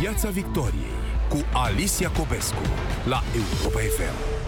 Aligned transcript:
Piața 0.00 0.28
Victoriei 0.28 0.98
cu 1.28 1.38
Alicia 1.52 2.10
Cobescu 2.10 2.62
la 3.04 3.22
Europa 3.34 3.78
FM. 3.80 4.39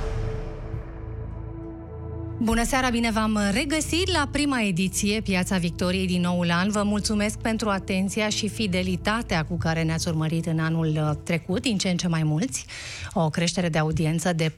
Bună 2.44 2.64
seara, 2.64 2.90
bine 2.90 3.10
v-am 3.10 3.38
regăsit 3.52 4.12
la 4.12 4.28
prima 4.32 4.62
ediție 4.62 5.20
Piața 5.20 5.56
Victoriei 5.56 6.06
din 6.06 6.20
noul 6.20 6.50
an. 6.50 6.70
Vă 6.70 6.82
mulțumesc 6.82 7.38
pentru 7.38 7.68
atenția 7.68 8.28
și 8.28 8.48
fidelitatea 8.48 9.44
cu 9.44 9.56
care 9.56 9.82
ne-ați 9.82 10.08
urmărit 10.08 10.46
în 10.46 10.58
anul 10.58 10.86
uh, 10.86 11.10
trecut, 11.24 11.62
din 11.62 11.78
ce 11.78 11.88
în 11.88 11.96
ce 11.96 12.08
mai 12.08 12.22
mulți. 12.22 12.66
O 13.12 13.30
creștere 13.30 13.68
de 13.68 13.78
audiență 13.78 14.32
de 14.32 14.48
40%, 14.48 14.54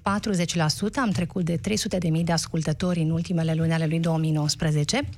am 0.96 1.10
trecut 1.10 1.44
de 1.44 1.60
300.000 1.68 2.24
de 2.24 2.32
ascultători 2.32 3.00
în 3.00 3.10
ultimele 3.10 3.54
luni 3.54 3.72
ale 3.72 3.86
lui 3.86 3.98
2019, 3.98 5.08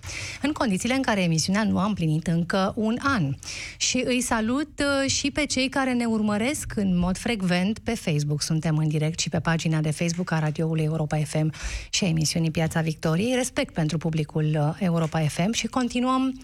în 0.42 0.52
condițiile 0.52 0.94
în 0.94 1.02
care 1.02 1.22
emisiunea 1.22 1.64
nu 1.64 1.78
a 1.78 1.84
împlinit 1.84 2.26
încă 2.26 2.72
un 2.76 2.96
an. 3.02 3.34
Și 3.76 4.02
îi 4.06 4.20
salut 4.20 4.70
uh, 4.78 5.10
și 5.10 5.30
pe 5.30 5.46
cei 5.46 5.68
care 5.68 5.92
ne 5.92 6.04
urmăresc 6.04 6.72
în 6.76 6.98
mod 6.98 7.16
frecvent 7.16 7.78
pe 7.78 7.94
Facebook. 7.94 8.42
Suntem 8.42 8.76
în 8.76 8.88
direct 8.88 9.18
și 9.18 9.28
pe 9.28 9.38
pagina 9.38 9.80
de 9.80 9.90
Facebook 9.90 10.30
a 10.30 10.38
radioului 10.38 10.84
Europa 10.84 11.16
FM 11.16 11.52
și 11.90 12.04
a 12.04 12.08
emisiunii 12.08 12.54
Piața 12.56 12.80
Victoriei, 12.80 13.34
respect 13.34 13.74
pentru 13.74 13.98
publicul 13.98 14.44
uh, 14.44 14.76
Europa 14.78 15.20
FM 15.20 15.52
și 15.52 15.66
continuăm 15.66 16.40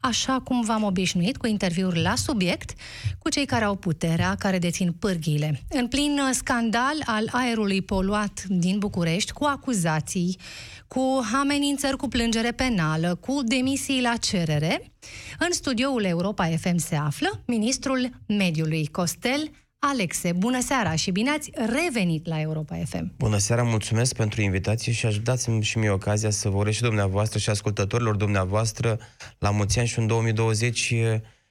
așa 0.00 0.40
cum 0.40 0.64
v-am 0.64 0.82
obișnuit, 0.82 1.36
cu 1.36 1.46
interviuri 1.46 2.02
la 2.02 2.14
subiect, 2.14 2.72
cu 3.18 3.28
cei 3.28 3.46
care 3.46 3.64
au 3.64 3.74
puterea, 3.74 4.34
care 4.38 4.58
dețin 4.58 4.92
pârghiile. 4.92 5.60
În 5.68 5.88
plin 5.88 6.18
uh, 6.18 6.30
scandal 6.32 7.02
al 7.04 7.28
aerului 7.32 7.82
poluat 7.82 8.44
din 8.48 8.78
București, 8.78 9.32
cu 9.32 9.44
acuzații, 9.44 10.38
cu 10.86 11.20
amenințări 11.34 11.96
cu 11.96 12.08
plângere 12.08 12.52
penală, 12.52 13.14
cu 13.14 13.42
demisii 13.44 14.00
la 14.00 14.16
cerere, 14.16 14.92
în 15.38 15.52
studioul 15.52 16.04
Europa 16.04 16.46
FM 16.46 16.76
se 16.76 16.96
află 16.96 17.42
ministrul 17.46 18.10
mediului 18.26 18.86
Costel 18.86 19.50
Alexe, 19.90 20.32
bună 20.32 20.60
seara 20.60 20.94
și 20.94 21.10
bine 21.10 21.30
ați 21.30 21.50
revenit 21.54 22.26
la 22.26 22.40
Europa 22.40 22.76
FM. 22.84 23.12
Bună 23.18 23.38
seara, 23.38 23.62
mulțumesc 23.62 24.14
pentru 24.14 24.40
invitație 24.40 24.92
și 24.92 25.06
aș 25.06 25.18
dați-mi 25.18 25.62
și 25.62 25.78
mie 25.78 25.90
ocazia 25.90 26.30
să 26.30 26.48
vă 26.48 26.56
urez 26.56 26.74
și 26.74 26.82
dumneavoastră 26.82 27.38
și 27.38 27.50
ascultătorilor 27.50 28.16
dumneavoastră 28.16 28.98
la 29.38 29.50
mulți 29.50 29.78
ani 29.78 29.88
și 29.88 29.98
în 29.98 30.06
2020 30.06 30.94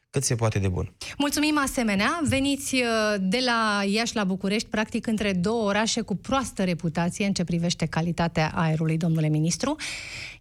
cât 0.10 0.24
se 0.24 0.36
poate 0.36 0.60
de 0.60 0.68
bun. 0.68 0.94
Mulțumim 1.18 1.58
asemenea. 1.58 2.20
Veniți 2.28 2.76
de 3.20 3.40
la 3.46 3.84
Iași 3.88 4.16
la 4.16 4.24
București, 4.24 4.70
practic 4.70 5.08
între 5.08 5.34
două 5.34 5.64
orașe 5.64 6.02
cu 6.02 6.16
proastă 6.16 6.64
reputație 6.64 7.26
în 7.26 7.34
ce 7.34 7.44
privește 7.44 7.86
calitatea 7.86 8.52
aerului, 8.56 8.98
domnule 8.98 9.28
ministru. 9.28 9.76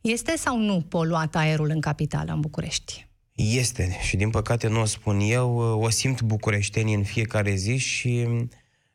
Este 0.01 0.37
sau 0.37 0.59
nu 0.59 0.85
poluat 0.89 1.37
aerul 1.37 1.71
în 1.71 1.81
capitală, 1.81 2.33
în 2.33 2.41
București? 2.41 3.07
Este 3.35 3.99
și 4.01 4.17
din 4.17 4.31
păcate 4.31 4.69
nu 4.69 4.81
o 4.81 4.85
spun 4.85 5.21
eu, 5.21 5.57
o 5.57 5.91
simt 5.91 6.23
bucureștenii 6.23 6.95
în 6.95 7.05
fiecare 7.05 7.55
zi 7.55 7.77
și 7.77 8.29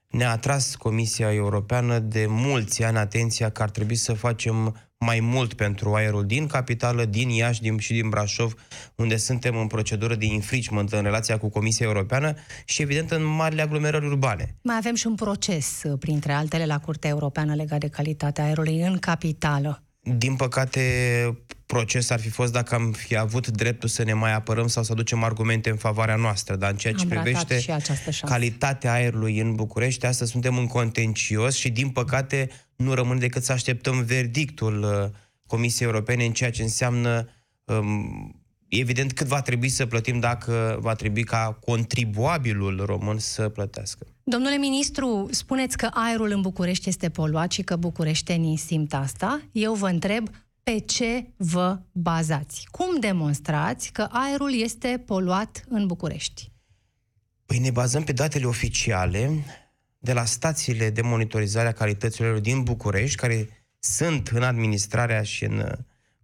ne-a 0.07 0.31
atras 0.31 0.75
Comisia 0.75 1.33
Europeană 1.33 1.99
de 1.99 2.25
mulți 2.29 2.83
ani 2.83 2.97
atenția 2.97 3.49
că 3.49 3.61
ar 3.61 3.69
trebui 3.69 3.95
să 3.95 4.13
facem 4.13 4.75
mai 4.97 5.19
mult 5.19 5.53
pentru 5.53 5.93
aerul 5.93 6.25
din 6.25 6.47
capitală, 6.47 7.05
din 7.05 7.29
Iași 7.29 7.61
din, 7.61 7.77
și 7.77 7.93
din 7.93 8.09
Brașov, 8.09 8.53
unde 8.95 9.17
suntem 9.17 9.57
în 9.57 9.67
procedură 9.67 10.15
de 10.15 10.25
infringement 10.25 10.91
în 10.91 11.03
relația 11.03 11.37
cu 11.37 11.49
Comisia 11.49 11.85
Europeană 11.85 12.33
și, 12.65 12.81
evident, 12.81 13.11
în 13.11 13.23
marile 13.23 13.61
aglomerări 13.61 14.05
urbane. 14.05 14.55
Mai 14.61 14.75
avem 14.75 14.95
și 14.95 15.07
un 15.07 15.15
proces, 15.15 15.81
printre 15.99 16.31
altele, 16.31 16.65
la 16.65 16.79
Curtea 16.79 17.09
Europeană 17.09 17.55
legat 17.55 17.79
de 17.79 17.87
calitatea 17.87 18.43
aerului 18.43 18.81
în 18.81 18.97
capitală. 18.97 19.83
Din 20.01 20.35
păcate, 20.35 20.81
proces 21.67 22.09
ar 22.09 22.19
fi 22.19 22.29
fost 22.29 22.51
dacă 22.51 22.75
am 22.75 22.91
fi 22.91 23.17
avut 23.17 23.47
dreptul 23.47 23.89
să 23.89 24.03
ne 24.03 24.13
mai 24.13 24.33
apărăm 24.33 24.67
sau 24.67 24.83
să 24.83 24.91
aducem 24.91 25.23
argumente 25.23 25.69
în 25.69 25.75
favoarea 25.75 26.15
noastră, 26.15 26.55
dar 26.55 26.71
în 26.71 26.77
ceea 26.77 26.93
ce 26.93 27.01
am 27.01 27.07
privește 27.07 27.77
calitatea 28.21 28.91
aerului 28.91 29.39
în 29.39 29.55
București, 29.55 30.05
astăzi 30.05 30.31
suntem 30.31 30.57
în 30.57 30.67
contencios 30.67 31.55
și, 31.55 31.69
din 31.69 31.89
păcate, 31.89 32.49
nu 32.75 32.93
rămâne 32.93 33.19
decât 33.19 33.43
să 33.43 33.51
așteptăm 33.51 34.03
verdictul 34.03 34.83
uh, 34.83 35.19
Comisiei 35.45 35.87
Europene 35.87 36.25
în 36.25 36.33
ceea 36.33 36.51
ce 36.51 36.61
înseamnă 36.61 37.29
um, 37.63 38.41
evident 38.67 39.13
cât 39.13 39.27
va 39.27 39.41
trebui 39.41 39.69
să 39.69 39.85
plătim 39.85 40.19
dacă 40.19 40.77
va 40.81 40.93
trebui 40.93 41.23
ca 41.23 41.57
contribuabilul 41.65 42.83
român 42.85 43.17
să 43.17 43.49
plătească. 43.49 44.07
Domnule 44.23 44.55
ministru, 44.55 45.27
spuneți 45.31 45.77
că 45.77 45.89
aerul 45.93 46.31
în 46.31 46.41
București 46.41 46.89
este 46.89 47.09
poluat 47.09 47.51
și 47.51 47.61
că 47.61 47.75
bucureștenii 47.75 48.57
simt 48.57 48.93
asta. 48.93 49.41
Eu 49.51 49.73
vă 49.73 49.87
întreb, 49.87 50.29
pe 50.71 50.79
ce 50.79 51.25
vă 51.37 51.79
bazați? 51.91 52.67
Cum 52.71 52.99
demonstrați 52.99 53.91
că 53.91 54.07
aerul 54.11 54.61
este 54.61 55.03
poluat 55.05 55.65
în 55.69 55.85
București? 55.85 56.51
Păi 57.45 57.59
ne 57.59 57.71
bazăm 57.71 58.03
pe 58.03 58.11
datele 58.11 58.45
oficiale 58.45 59.45
de 59.97 60.13
la 60.13 60.25
stațiile 60.25 60.89
de 60.89 61.01
monitorizare 61.01 61.67
a 61.67 61.71
calităților 61.71 62.39
din 62.39 62.63
București, 62.63 63.17
care 63.17 63.65
sunt 63.79 64.27
în 64.27 64.43
administrarea 64.43 65.23
și 65.23 65.43
în 65.43 65.71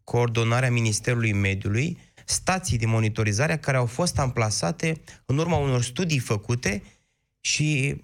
coordonarea 0.04 0.72
Ministerului 0.72 1.34
Mediului, 1.34 1.98
stații 2.26 2.78
de 2.78 2.86
monitorizare 2.86 3.58
care 3.58 3.78
au 3.78 3.86
fost 3.86 4.20
amplasate 4.20 5.02
în 5.26 5.38
urma 5.38 5.58
unor 5.58 5.84
studii 5.84 6.20
făcute 6.20 6.84
și, 7.40 8.00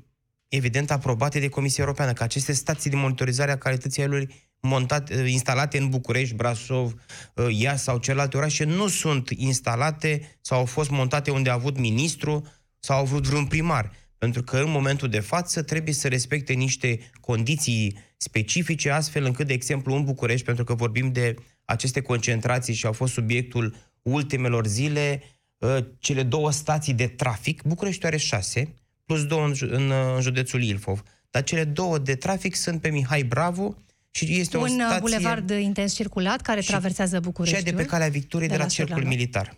evident, 0.48 0.92
aprobate 0.92 1.40
de 1.40 1.50
Comisia 1.50 1.84
Europeană, 1.84 2.14
că 2.14 2.24
aceste 2.24 2.54
stații 2.54 2.90
de 2.90 2.96
monitorizare 2.96 3.52
a 3.52 3.58
calității 3.58 4.02
aerului 4.02 4.49
montate, 4.62 5.14
eh, 5.14 5.32
instalate 5.32 5.78
în 5.78 5.90
București, 5.90 6.36
Brașov, 6.36 6.94
eh, 7.34 7.60
Iași 7.60 7.84
sau 7.84 7.98
celelalte 7.98 8.38
orașe 8.38 8.64
nu 8.64 8.88
sunt 8.88 9.30
instalate 9.30 10.38
sau 10.42 10.58
au 10.58 10.66
fost 10.66 10.90
montate 10.90 11.32
unde 11.32 11.50
a 11.50 11.54
avut 11.54 11.78
ministru 11.78 12.48
sau 12.80 12.98
au 12.98 13.06
vrut 13.06 13.28
vreun 13.28 13.46
primar. 13.46 13.92
Pentru 14.18 14.44
că 14.44 14.58
în 14.58 14.70
momentul 14.70 15.10
de 15.10 15.20
față 15.20 15.62
trebuie 15.62 15.94
să 15.94 16.08
respecte 16.08 16.54
niște 16.54 17.00
condiții 17.20 17.98
specifice, 18.18 18.90
astfel 18.90 19.24
încât, 19.24 19.48
de 19.48 19.54
exemplu, 19.54 19.96
în 19.96 20.04
București, 20.04 20.46
pentru 20.46 20.64
că 20.64 20.74
vorbim 20.74 21.12
de 21.12 21.36
aceste 21.66 22.02
concentrații 22.02 22.74
și 22.74 22.86
au 22.86 22.94
fost 22.94 23.14
subiectul 23.14 23.76
ultimelor 24.02 24.68
zile, 24.68 25.24
eh, 25.58 25.78
cele 26.00 26.24
două 26.24 26.52
stații 26.52 26.94
de 26.94 27.08
trafic, 27.08 27.64
București 27.64 28.06
are 28.06 28.18
șase, 28.18 28.74
plus 29.06 29.26
două 29.26 29.46
în, 29.46 29.54
în, 29.60 29.92
în 30.16 30.22
județul 30.22 30.64
Ilfov, 30.64 31.04
dar 31.30 31.44
cele 31.44 31.64
două 31.64 31.98
de 31.98 32.16
trafic 32.16 32.56
sunt 32.56 32.82
pe 32.82 32.90
Mihai 32.90 33.24
Bravo 33.24 33.76
și 34.12 34.40
este 34.40 34.58
un 34.58 34.64
o 34.64 34.66
uh, 34.66 34.72
stație... 34.76 35.00
bulevard 35.00 35.50
intens 35.50 35.94
circulat 35.94 36.42
care 36.42 36.62
traversează 36.62 37.20
București. 37.20 37.58
Și 37.58 37.64
de 37.64 37.74
pe 37.74 37.86
calea 37.86 38.08
Victoriei 38.08 38.50
de, 38.50 38.54
de 38.54 38.60
la, 38.60 38.66
la 38.66 38.74
Cercul 38.74 39.06
Militar. 39.06 39.58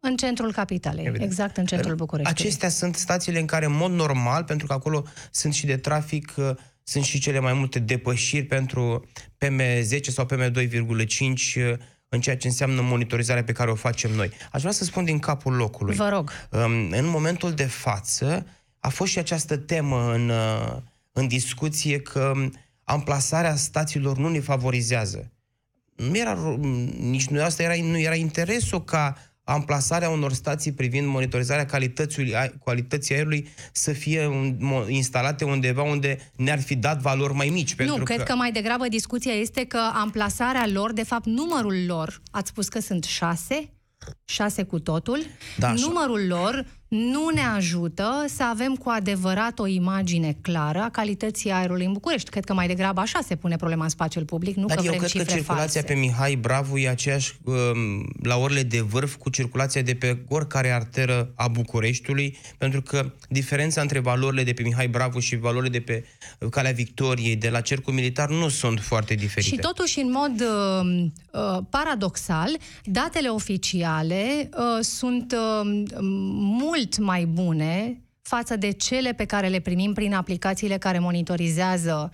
În 0.00 0.16
centrul 0.16 0.52
capitalei, 0.52 1.06
Evident. 1.06 1.30
exact 1.30 1.56
în 1.56 1.64
centrul 1.64 1.94
București. 1.94 2.30
Acestea 2.30 2.68
sunt 2.68 2.96
stațiile 2.96 3.38
în 3.38 3.46
care, 3.46 3.64
în 3.64 3.76
mod 3.76 3.90
normal, 3.92 4.44
pentru 4.44 4.66
că 4.66 4.72
acolo 4.72 5.04
sunt 5.30 5.54
și 5.54 5.66
de 5.66 5.76
trafic, 5.76 6.34
uh, 6.36 6.50
sunt 6.82 7.04
și 7.04 7.20
cele 7.20 7.38
mai 7.38 7.52
multe 7.52 7.78
depășiri 7.78 8.44
pentru 8.44 9.08
PM10 9.44 10.00
sau 10.00 10.26
PM2,5 10.26 11.76
în 12.08 12.20
ceea 12.20 12.36
ce 12.36 12.46
înseamnă 12.46 12.80
monitorizarea 12.80 13.44
pe 13.44 13.52
care 13.52 13.70
o 13.70 13.74
facem 13.74 14.10
noi. 14.10 14.30
Aș 14.52 14.60
vrea 14.60 14.72
să 14.72 14.84
spun 14.84 15.04
din 15.04 15.18
capul 15.18 15.52
locului. 15.54 15.94
Vă 15.94 16.08
rog. 16.08 16.32
Um, 16.50 16.90
în 16.90 17.06
momentul 17.06 17.52
de 17.52 17.64
față 17.64 18.46
a 18.78 18.88
fost 18.88 19.10
și 19.10 19.18
această 19.18 19.56
temă 19.56 20.12
în, 20.12 20.28
uh, 20.28 20.76
în 21.12 21.28
discuție 21.28 22.00
că 22.00 22.32
amplasarea 22.84 23.56
stațiilor 23.56 24.16
nu 24.16 24.28
ne 24.28 24.40
favorizează. 24.40 25.32
Nu 25.96 26.16
era, 26.16 26.56
nici 26.98 27.26
nu, 27.26 27.42
asta 27.42 27.62
era, 27.62 27.74
nu 27.82 27.98
era 27.98 28.14
interesul 28.14 28.84
ca 28.84 29.16
amplasarea 29.44 30.08
unor 30.08 30.32
stații 30.32 30.72
privind 30.72 31.06
monitorizarea 31.06 31.66
calității, 31.66 32.32
calității 32.64 33.14
aerului 33.14 33.48
să 33.72 33.92
fie 33.92 34.30
instalate 34.88 35.44
undeva 35.44 35.82
unde 35.82 36.32
ne-ar 36.36 36.60
fi 36.60 36.74
dat 36.74 37.00
valori 37.00 37.34
mai 37.34 37.48
mici. 37.48 37.74
Pentru 37.74 37.96
nu, 37.96 38.04
cred 38.04 38.18
că... 38.18 38.22
că 38.22 38.34
mai 38.34 38.52
degrabă 38.52 38.88
discuția 38.88 39.32
este 39.32 39.64
că 39.64 39.78
amplasarea 39.94 40.66
lor, 40.72 40.92
de 40.92 41.04
fapt 41.04 41.26
numărul 41.26 41.84
lor, 41.86 42.22
ați 42.30 42.48
spus 42.48 42.68
că 42.68 42.80
sunt 42.80 43.04
șase, 43.04 43.70
șase 44.24 44.62
cu 44.62 44.78
totul, 44.78 45.18
da, 45.58 45.72
numărul 45.72 46.26
lor 46.26 46.66
nu 46.94 47.28
ne 47.34 47.40
ajută 47.40 48.24
să 48.28 48.42
avem 48.42 48.74
cu 48.74 48.88
adevărat 48.88 49.58
o 49.58 49.66
imagine 49.66 50.36
clară 50.40 50.78
a 50.78 50.90
calității 50.90 51.50
aerului 51.50 51.84
în 51.84 51.92
București. 51.92 52.30
Cred 52.30 52.44
că 52.44 52.54
mai 52.54 52.66
degrabă 52.66 53.00
așa 53.00 53.20
se 53.26 53.36
pune 53.36 53.56
problema 53.56 53.82
în 53.82 53.88
spațiul 53.88 54.24
public, 54.24 54.56
nu 54.56 54.66
Dar 54.66 54.76
că 54.76 54.82
eu 54.84 54.88
vrem 54.88 55.08
cred 55.08 55.26
că 55.26 55.32
circulația 55.32 55.80
false. 55.80 55.94
pe 55.94 55.94
Mihai 55.94 56.34
Bravo 56.34 56.78
e 56.78 56.88
aceeași 56.88 57.34
um, 57.44 57.54
la 58.22 58.36
orele 58.36 58.62
de 58.62 58.80
vârf 58.80 59.14
cu 59.14 59.30
circulația 59.30 59.82
de 59.82 59.94
pe 59.94 60.18
oricare 60.28 60.70
arteră 60.70 61.32
a 61.34 61.48
Bucureștiului, 61.48 62.38
pentru 62.58 62.82
că 62.82 63.12
diferența 63.28 63.80
între 63.80 63.98
valorile 63.98 64.42
de 64.42 64.52
pe 64.52 64.62
Mihai 64.62 64.88
Bravo 64.88 65.20
și 65.20 65.36
valorile 65.36 65.70
de 65.70 65.80
pe 65.80 66.04
Calea 66.50 66.72
Victoriei, 66.72 67.36
de 67.36 67.48
la 67.48 67.60
Cercul 67.60 67.92
Militar, 67.92 68.28
nu 68.28 68.48
sunt 68.48 68.80
foarte 68.80 69.14
diferite. 69.14 69.54
Și 69.54 69.60
totuși, 69.60 70.00
în 70.00 70.10
mod 70.10 70.40
uh, 70.40 71.04
uh, 71.30 71.58
paradoxal, 71.70 72.50
datele 72.84 73.28
oficiale 73.28 74.48
uh, 74.56 74.84
sunt 74.84 75.32
uh, 75.32 75.70
mult 76.60 76.81
mult 76.82 76.98
mai 76.98 77.24
bune 77.24 78.00
față 78.22 78.56
de 78.56 78.70
cele 78.70 79.12
pe 79.12 79.24
care 79.24 79.48
le 79.48 79.58
primim 79.58 79.92
prin 79.92 80.14
aplicațiile 80.14 80.78
care 80.78 80.98
monitorizează 80.98 82.12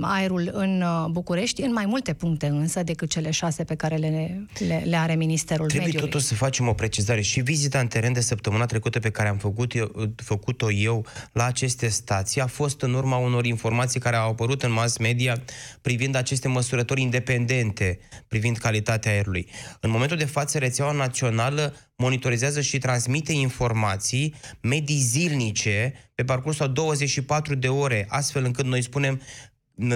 aerul 0.00 0.50
în 0.52 0.84
București, 1.10 1.62
în 1.62 1.72
mai 1.72 1.86
multe 1.86 2.12
puncte 2.12 2.46
însă 2.46 2.82
decât 2.82 3.10
cele 3.10 3.30
șase 3.30 3.64
pe 3.64 3.74
care 3.74 3.96
le, 3.96 4.46
le, 4.58 4.82
le 4.84 4.96
are 4.96 5.14
Ministerul 5.14 5.66
Trebuie 5.66 5.86
Mediului. 5.86 6.10
totuși 6.10 6.28
să 6.28 6.34
facem 6.34 6.68
o 6.68 6.72
precizare 6.72 7.20
și 7.20 7.40
vizita 7.40 7.78
în 7.78 7.86
teren 7.86 8.12
de 8.12 8.20
săptămâna 8.20 8.66
trecută 8.66 8.98
pe 8.98 9.10
care 9.10 9.28
am 9.28 9.36
făcut 9.36 9.74
eu, 9.74 9.92
făcut-o 10.16 10.70
eu 10.70 11.06
la 11.32 11.44
aceste 11.44 11.88
stații 11.88 12.40
a 12.40 12.46
fost 12.46 12.80
în 12.80 12.94
urma 12.94 13.16
unor 13.16 13.44
informații 13.44 14.00
care 14.00 14.16
au 14.16 14.30
apărut 14.30 14.62
în 14.62 14.72
mass 14.72 14.96
media 14.96 15.42
privind 15.80 16.14
aceste 16.14 16.48
măsurători 16.48 17.00
independente, 17.00 17.98
privind 18.28 18.56
calitatea 18.56 19.12
aerului. 19.12 19.48
În 19.80 19.90
momentul 19.90 20.16
de 20.16 20.24
față, 20.24 20.58
rețeaua 20.58 20.92
națională 20.92 21.74
monitorizează 21.96 22.60
și 22.60 22.78
transmite 22.78 23.32
informații 23.32 24.34
medii 24.60 25.00
zilnice 25.00 25.94
pe 26.14 26.24
parcursul 26.24 26.64
a 26.64 26.68
24 26.68 27.54
de 27.54 27.68
ore, 27.68 28.06
astfel 28.08 28.44
încât 28.44 28.64
noi 28.64 28.82
spunem 28.82 29.20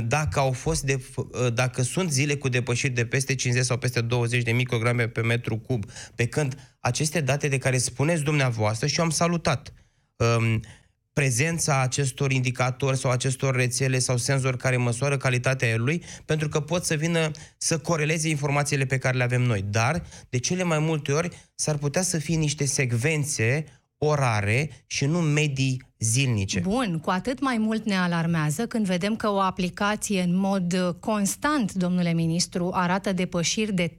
dacă 0.05 0.39
au 0.39 0.53
fost 0.53 0.83
de, 0.83 1.05
dacă 1.55 1.83
sunt 1.83 2.11
zile 2.13 2.37
cu 2.37 2.49
depășiri 2.49 2.93
de 2.93 3.07
peste 3.07 3.35
50 3.35 3.65
sau 3.65 3.79
peste 3.79 4.01
20 4.01 4.43
de 4.43 4.53
micrograme 4.53 5.09
pe 5.09 5.21
metru 5.21 5.59
cub, 5.59 5.85
pe 6.15 6.27
când 6.27 6.77
aceste 6.81 7.21
date 7.21 7.49
de 7.49 7.59
care 7.59 7.79
spuneți 7.79 8.23
dumneavoastră 8.23 8.87
și 8.87 8.99
eu 8.99 9.05
am 9.05 9.11
salutat 9.11 9.73
um, 10.17 10.63
prezența 11.13 11.81
acestor 11.81 12.33
indicatori 12.33 12.97
sau 12.97 13.11
acestor 13.11 13.55
rețele 13.55 13.99
sau 13.99 14.17
senzori 14.17 14.57
care 14.57 14.77
măsoară 14.77 15.17
calitatea 15.17 15.69
aerului, 15.69 16.05
pentru 16.25 16.49
că 16.49 16.61
pot 16.61 16.85
să 16.85 16.95
vină 16.95 17.31
să 17.59 17.79
coreleze 17.79 18.29
informațiile 18.29 18.85
pe 18.85 18.99
care 18.99 19.17
le 19.17 19.23
avem 19.23 19.43
noi. 19.43 19.65
Dar, 19.71 20.03
de 20.29 20.39
cele 20.39 20.63
mai 20.63 20.79
multe 20.79 21.13
ori, 21.13 21.51
s-ar 21.55 21.77
putea 21.77 22.03
să 22.03 22.19
fie 22.19 22.37
niște 22.37 22.65
secvențe 22.65 23.65
orare 23.99 24.71
și 24.87 25.05
nu 25.05 25.21
medii 25.21 25.83
zilnice. 25.99 26.61
Bun, 26.61 26.99
cu 26.99 27.11
atât 27.11 27.41
mai 27.41 27.59
mult 27.59 27.85
ne 27.85 27.97
alarmează 27.97 28.67
când 28.67 28.87
vedem 28.87 29.17
că 29.17 29.29
o 29.29 29.41
aplicație 29.41 30.23
în 30.23 30.37
mod 30.37 30.97
constant, 31.01 31.73
domnule 31.73 32.13
ministru, 32.13 32.71
arată 32.73 33.13
depășiri 33.13 33.73
de 33.73 33.99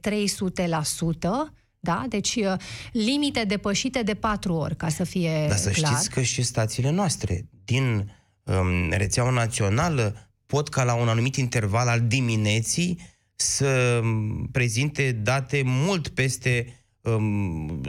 da? 1.84 2.04
Deci 2.08 2.34
uh, 2.34 2.54
limite 2.92 3.44
depășite 3.44 4.02
de 4.02 4.14
patru 4.14 4.54
ori, 4.54 4.76
ca 4.76 4.88
să 4.88 5.04
fie 5.04 5.46
Dar 5.48 5.56
să 5.56 5.70
clar. 5.70 5.92
știți 5.92 6.10
că 6.10 6.22
și 6.22 6.42
stațiile 6.42 6.90
noastre 6.90 7.48
din 7.64 8.12
um, 8.42 8.90
rețeaua 8.90 9.30
națională 9.30 10.30
pot 10.46 10.68
ca 10.68 10.84
la 10.84 10.94
un 10.94 11.08
anumit 11.08 11.36
interval 11.36 11.88
al 11.88 12.00
dimineții 12.00 12.98
să 13.34 14.00
um, 14.02 14.48
prezinte 14.52 15.12
date 15.12 15.62
mult 15.64 16.08
peste 16.08 16.66
um, 17.00 17.80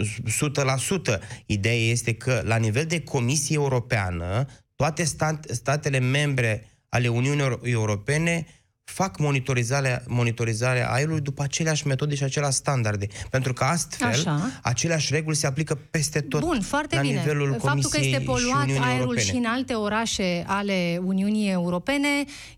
100%. 1.16 1.19
Ideea 1.46 1.75
este 1.89 2.13
că 2.13 2.42
la 2.46 2.56
nivel 2.56 2.86
de 2.86 3.01
Comisie 3.01 3.56
Europeană, 3.56 4.46
toate 4.75 5.04
stat, 5.04 5.46
statele 5.50 6.00
membre 6.00 6.66
ale 6.89 7.07
Uniunii 7.07 7.60
Europene 7.63 8.46
fac 8.83 9.19
monitorizarea, 9.19 10.03
monitorizarea 10.07 10.91
aerului 10.91 11.21
după 11.21 11.44
aceleași 11.44 11.88
metode 11.88 12.15
și 12.15 12.24
aceleași 12.24 12.56
standarde. 12.56 13.07
Pentru 13.30 13.53
că 13.53 13.63
astfel, 13.63 14.07
Așa. 14.07 14.59
aceleași 14.62 15.13
reguli 15.13 15.35
se 15.35 15.47
aplică 15.47 15.80
peste 15.91 16.21
tot 16.21 16.39
Bun, 16.39 16.62
foarte 16.62 16.95
la 16.95 17.01
bine. 17.01 17.13
nivelul 17.13 17.50
Faptul 17.50 17.69
Comisiei 17.69 18.01
că 18.01 18.07
este 18.07 18.19
și 18.19 18.25
poluat 18.25 18.62
Uniunii 18.63 18.81
aerul 18.83 19.00
Europene. 19.00 19.25
și 19.25 19.35
în 19.35 19.45
alte 19.45 19.74
orașe 19.74 20.44
ale 20.47 21.00
Uniunii 21.03 21.50
Europene 21.50 22.07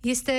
este 0.01 0.31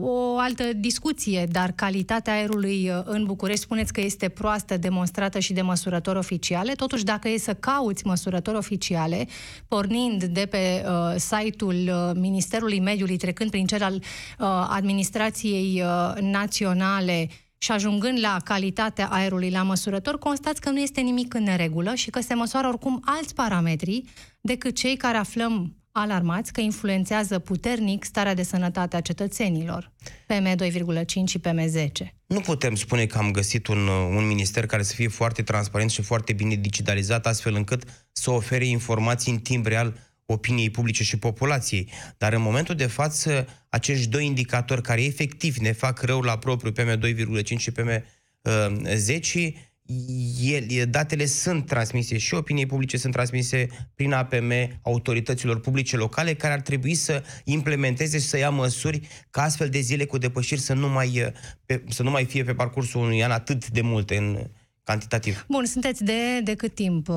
o 0.00 0.38
altă 0.38 0.64
discuție, 0.76 1.46
dar 1.50 1.72
calitatea 1.74 2.32
aerului 2.32 2.90
uh, 2.90 3.02
în 3.04 3.24
București, 3.24 3.62
spuneți 3.62 3.92
că 3.92 4.00
este 4.00 4.28
proastă, 4.28 4.76
demonstrată 4.76 5.38
și 5.38 5.52
de 5.52 5.62
măsurători 5.62 6.18
oficiale. 6.18 6.72
Totuși, 6.72 7.04
dacă 7.04 7.28
e 7.28 7.38
să 7.38 7.54
cauți 7.54 8.06
măsurători 8.06 8.56
oficiale, 8.56 9.26
pornind 9.68 10.24
de 10.24 10.46
pe 10.50 10.84
uh, 10.86 11.14
site-ul 11.16 11.74
uh, 11.74 12.10
Ministerului 12.14 12.80
Mediului, 12.80 13.16
trecând 13.16 13.50
prin 13.50 13.66
cel 13.66 13.82
al 13.82 13.94
uh, 13.94 14.46
administrației 14.68 15.26
uh, 15.36 16.20
naționale, 16.20 17.28
și 17.58 17.72
ajungând 17.72 18.18
la 18.20 18.36
calitatea 18.44 19.08
aerului 19.10 19.50
la 19.50 19.62
măsurător, 19.62 20.18
constați 20.18 20.60
că 20.60 20.70
nu 20.70 20.80
este 20.80 21.00
nimic 21.00 21.34
în 21.34 21.42
neregulă 21.42 21.94
și 21.94 22.10
că 22.10 22.20
se 22.20 22.34
măsoară 22.34 22.68
oricum 22.68 23.02
alți 23.04 23.34
parametri 23.34 24.04
decât 24.40 24.76
cei 24.76 24.96
care 24.96 25.16
aflăm 25.16 25.76
alarmați 25.92 26.52
că 26.52 26.60
influențează 26.60 27.38
puternic 27.38 28.04
starea 28.04 28.34
de 28.34 28.42
sănătate 28.42 28.96
a 28.96 29.00
cetățenilor, 29.00 29.92
PM2,5 30.02 31.04
și 31.26 31.40
PM10. 31.40 32.06
Nu 32.26 32.40
putem 32.40 32.74
spune 32.74 33.06
că 33.06 33.18
am 33.18 33.30
găsit 33.30 33.66
un, 33.66 33.88
un 33.88 34.26
minister 34.26 34.66
care 34.66 34.82
să 34.82 34.94
fie 34.94 35.08
foarte 35.08 35.42
transparent 35.42 35.90
și 35.90 36.02
foarte 36.02 36.32
bine 36.32 36.54
digitalizat, 36.54 37.26
astfel 37.26 37.54
încât 37.54 37.82
să 38.12 38.30
ofere 38.30 38.66
informații 38.66 39.32
în 39.32 39.38
timp 39.38 39.66
real 39.66 40.07
opiniei 40.32 40.70
publice 40.70 41.02
și 41.02 41.18
populației. 41.18 41.90
Dar 42.18 42.32
în 42.32 42.40
momentul 42.40 42.74
de 42.74 42.86
față, 42.86 43.46
acești 43.68 44.08
doi 44.08 44.26
indicatori 44.26 44.82
care 44.82 45.04
efectiv 45.04 45.56
ne 45.56 45.72
fac 45.72 46.02
rău 46.02 46.20
la 46.20 46.38
propriu, 46.38 46.72
PM2,5 46.72 47.44
și 47.56 47.70
PM10, 47.70 49.52
el, 50.40 50.86
datele 50.90 51.26
sunt 51.26 51.66
transmise 51.66 52.18
și 52.18 52.34
opiniei 52.34 52.66
publice 52.66 52.96
sunt 52.96 53.12
transmise 53.12 53.66
prin 53.94 54.12
APM 54.12 54.52
autorităților 54.82 55.60
publice 55.60 55.96
locale 55.96 56.34
care 56.34 56.52
ar 56.52 56.60
trebui 56.60 56.94
să 56.94 57.22
implementeze 57.44 58.18
și 58.18 58.26
să 58.26 58.38
ia 58.38 58.50
măsuri 58.50 59.00
ca 59.30 59.42
astfel 59.42 59.68
de 59.68 59.80
zile 59.80 60.04
cu 60.04 60.18
depășiri 60.18 60.60
să 60.60 60.74
nu 60.74 60.88
mai, 60.88 61.32
pe, 61.66 61.84
să 61.88 62.02
nu 62.02 62.10
mai 62.10 62.24
fie 62.24 62.44
pe 62.44 62.54
parcursul 62.54 63.00
unui 63.00 63.24
an 63.24 63.30
atât 63.30 63.68
de 63.68 63.80
multe 63.80 64.16
în, 64.16 64.38
cantitativ. 64.82 65.44
Bun, 65.48 65.64
sunteți 65.64 66.04
de, 66.04 66.40
de 66.40 66.54
cât 66.54 66.74
timp, 66.74 67.08
uh, 67.08 67.16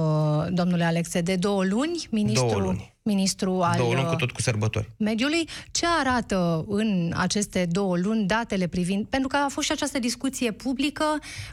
domnule 0.49 0.83
Alexe? 0.83 1.21
De 1.21 1.35
două 1.35 1.63
luni? 1.63 2.07
Ministru, 2.09 2.47
două 2.47 2.59
luni. 2.59 2.90
Ministru 3.03 3.61
al 3.61 3.77
două 3.77 3.93
luni 3.93 4.05
cu 4.05 4.11
uh, 4.11 4.17
tot 4.17 4.31
cu 4.31 4.41
sărbători. 4.41 4.89
mediului. 4.97 5.49
Ce 5.71 5.85
arată 5.99 6.65
în 6.67 7.13
aceste 7.15 7.67
două 7.71 7.97
luni 7.97 8.25
datele 8.25 8.67
privind... 8.67 9.05
Pentru 9.05 9.27
că 9.27 9.35
a 9.35 9.47
fost 9.47 9.65
și 9.65 9.71
această 9.71 9.99
discuție 9.99 10.51
publică 10.51 11.03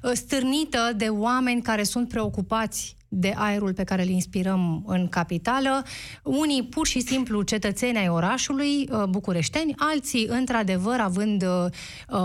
uh, 0.03 0.11
stârnită 0.15 0.93
de 0.97 1.05
oameni 1.09 1.63
care 1.63 1.83
sunt 1.83 2.09
preocupați 2.09 2.97
de 3.11 3.33
aerul 3.37 3.73
pe 3.75 3.85
care 3.85 4.03
îl 4.03 4.09
inspirăm 4.09 4.83
în 4.87 5.09
capitală, 5.09 5.83
unii 6.23 6.65
pur 6.65 6.87
și 6.87 7.01
simplu 7.01 7.43
cetățeni 7.43 7.99
ai 7.99 8.09
orașului, 8.09 8.89
bucureșteni, 9.09 9.75
alții, 9.77 10.27
într-adevăr, 10.27 11.01
având 11.01 11.45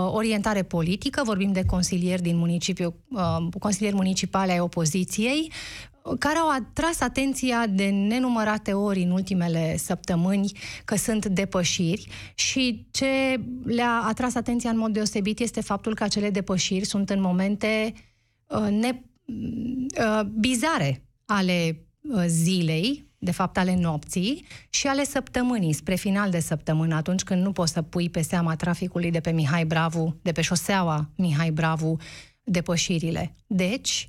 orientare 0.06 0.62
politică, 0.62 1.22
vorbim 1.24 1.52
de 1.52 1.64
consilieri 1.64 2.22
din 2.22 2.36
municipiu, 2.36 2.94
consilieri 3.58 3.96
municipale 3.96 4.52
ai 4.52 4.60
opoziției, 4.60 5.52
care 6.18 6.38
au 6.38 6.48
atras 6.48 7.00
atenția 7.00 7.66
de 7.66 7.88
nenumărate 7.88 8.72
ori 8.72 9.02
în 9.02 9.10
ultimele 9.10 9.76
săptămâni 9.76 10.52
că 10.84 10.96
sunt 10.96 11.26
depășiri 11.26 12.08
și 12.34 12.86
ce 12.90 13.40
le-a 13.64 14.02
atras 14.08 14.34
atenția 14.34 14.70
în 14.70 14.78
mod 14.78 14.92
deosebit 14.92 15.38
este 15.38 15.60
faptul 15.60 15.94
că 15.94 16.04
acele 16.04 16.30
depășiri 16.30 16.84
sunt 16.84 17.10
în 17.10 17.20
momente 17.20 17.92
ne 18.70 19.00
bizare 20.38 21.04
ale 21.26 21.86
zilei, 22.26 23.12
de 23.18 23.30
fapt 23.30 23.58
ale 23.58 23.76
nopții 23.76 24.44
și 24.70 24.86
ale 24.86 25.04
săptămânii, 25.04 25.72
spre 25.72 25.94
final 25.94 26.30
de 26.30 26.40
săptămână, 26.40 26.94
atunci 26.94 27.22
când 27.22 27.42
nu 27.42 27.52
poți 27.52 27.72
să 27.72 27.82
pui 27.82 28.10
pe 28.10 28.22
seama 28.22 28.56
traficului 28.56 29.10
de 29.10 29.20
pe 29.20 29.30
Mihai 29.30 29.64
Bravu, 29.64 30.16
de 30.22 30.32
pe 30.32 30.40
șoseaua 30.40 31.10
Mihai 31.16 31.50
Bravu, 31.50 31.96
depășirile. 32.42 33.34
Deci, 33.46 34.08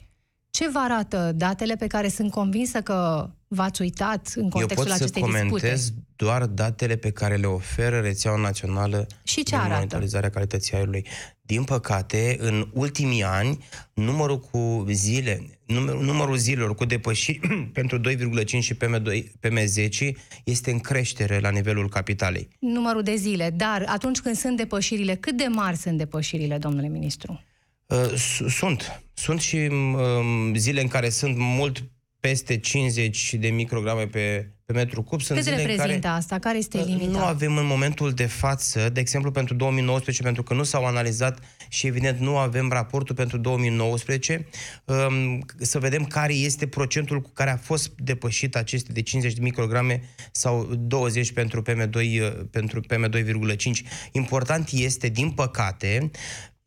ce 0.56 0.70
vă 0.70 0.80
arată 0.80 1.32
datele 1.36 1.76
pe 1.76 1.88
care 1.88 2.08
sunt 2.08 2.32
convinsă 2.32 2.82
că 2.82 3.30
v-ați 3.48 3.82
uitat 3.82 4.34
în 4.36 4.50
contextul 4.50 4.78
Eu 4.78 4.84
pot 4.84 5.00
acestei 5.02 5.22
să 5.22 5.28
comentez 5.28 5.80
dispute? 5.80 6.04
doar 6.16 6.46
datele 6.46 6.96
pe 6.96 7.12
care 7.12 7.36
le 7.36 7.46
oferă 7.46 8.00
rețeaua 8.00 8.38
națională 8.38 9.08
Și 9.24 9.36
ce 9.36 9.44
de 9.44 9.56
arată? 9.56 9.74
monitorizare 9.74 10.26
a 10.26 10.30
calității 10.30 10.76
aerului. 10.76 11.06
Din 11.42 11.64
păcate, 11.64 12.38
în 12.40 12.68
ultimii 12.74 13.24
ani, 13.24 13.58
numărul 13.94 14.40
cu 14.40 14.86
zile, 14.92 15.60
număr, 15.66 15.96
numărul 16.02 16.36
zilelor 16.38 16.76
cu 16.76 16.86
depășiri 16.86 17.40
pentru 17.74 18.00
2,5 18.00 18.46
și 18.60 18.74
PM2, 18.74 19.24
PM10 19.48 20.12
este 20.44 20.72
în 20.72 20.80
creștere 20.80 21.40
la 21.40 21.50
nivelul 21.50 21.90
capitalei. 21.90 22.48
Numărul 22.60 23.04
de 23.04 23.16
zile, 23.16 23.54
dar 23.56 23.86
atunci 23.88 24.20
când 24.20 24.36
sunt 24.36 24.58
depășirile, 24.58 25.16
cât 25.16 25.38
de 25.38 25.48
mari 25.50 25.78
sunt 25.78 25.98
depășirile, 25.98 26.58
domnule 26.58 26.88
ministru? 26.88 27.44
Uh, 27.86 28.14
sunt. 28.50 29.02
Sunt 29.14 29.40
și 29.40 29.56
um, 29.56 30.56
zile 30.56 30.82
în 30.82 30.88
care 30.88 31.10
sunt 31.10 31.36
mult 31.38 31.84
peste 32.20 32.58
50 32.58 33.34
de 33.34 33.48
micrograme 33.48 34.08
pe, 34.08 34.50
pe 34.66 34.74
metru 34.74 35.04
cub. 35.04 35.22
Sunt 35.22 35.38
Cât 35.38 35.48
zile 35.48 35.62
în 35.62 35.68
reprezintă 35.68 36.08
care, 36.08 36.18
asta? 36.18 36.40
Care 36.40 36.58
este 36.58 36.78
uh, 36.78 36.86
limita? 36.86 37.18
Nu 37.18 37.24
avem 37.24 37.58
în 37.58 37.66
momentul 37.66 38.12
de 38.12 38.26
față, 38.26 38.90
de 38.90 39.00
exemplu 39.00 39.32
pentru 39.32 39.54
2019, 39.56 40.24
pentru 40.24 40.44
că 40.44 40.54
nu 40.54 40.64
s-au 40.64 40.86
analizat 40.86 41.40
și 41.70 41.88
evident 41.88 42.20
nu 42.20 42.38
avem 42.38 42.70
raportul 42.70 43.16
pentru 43.16 43.38
2019, 43.38 44.48
um, 44.86 45.46
să 45.58 45.80
vedem 45.80 46.06
care 46.06 46.34
este 46.34 46.68
procentul 46.68 47.22
cu 47.22 47.30
care 47.34 47.50
a 47.50 47.58
fost 47.58 47.92
depășit 47.98 48.56
aceste 48.56 48.92
de 48.92 49.02
50 49.02 49.34
de 49.34 49.42
micrograme 49.42 50.02
sau 50.32 50.76
20 50.80 51.32
pentru 51.32 51.62
PM2, 51.62 51.94
uh, 51.94 52.34
pentru 52.52 52.82
PM2,5. 52.82 53.84
Important 54.12 54.70
este, 54.72 55.08
din 55.08 55.32
păcate, 55.32 56.12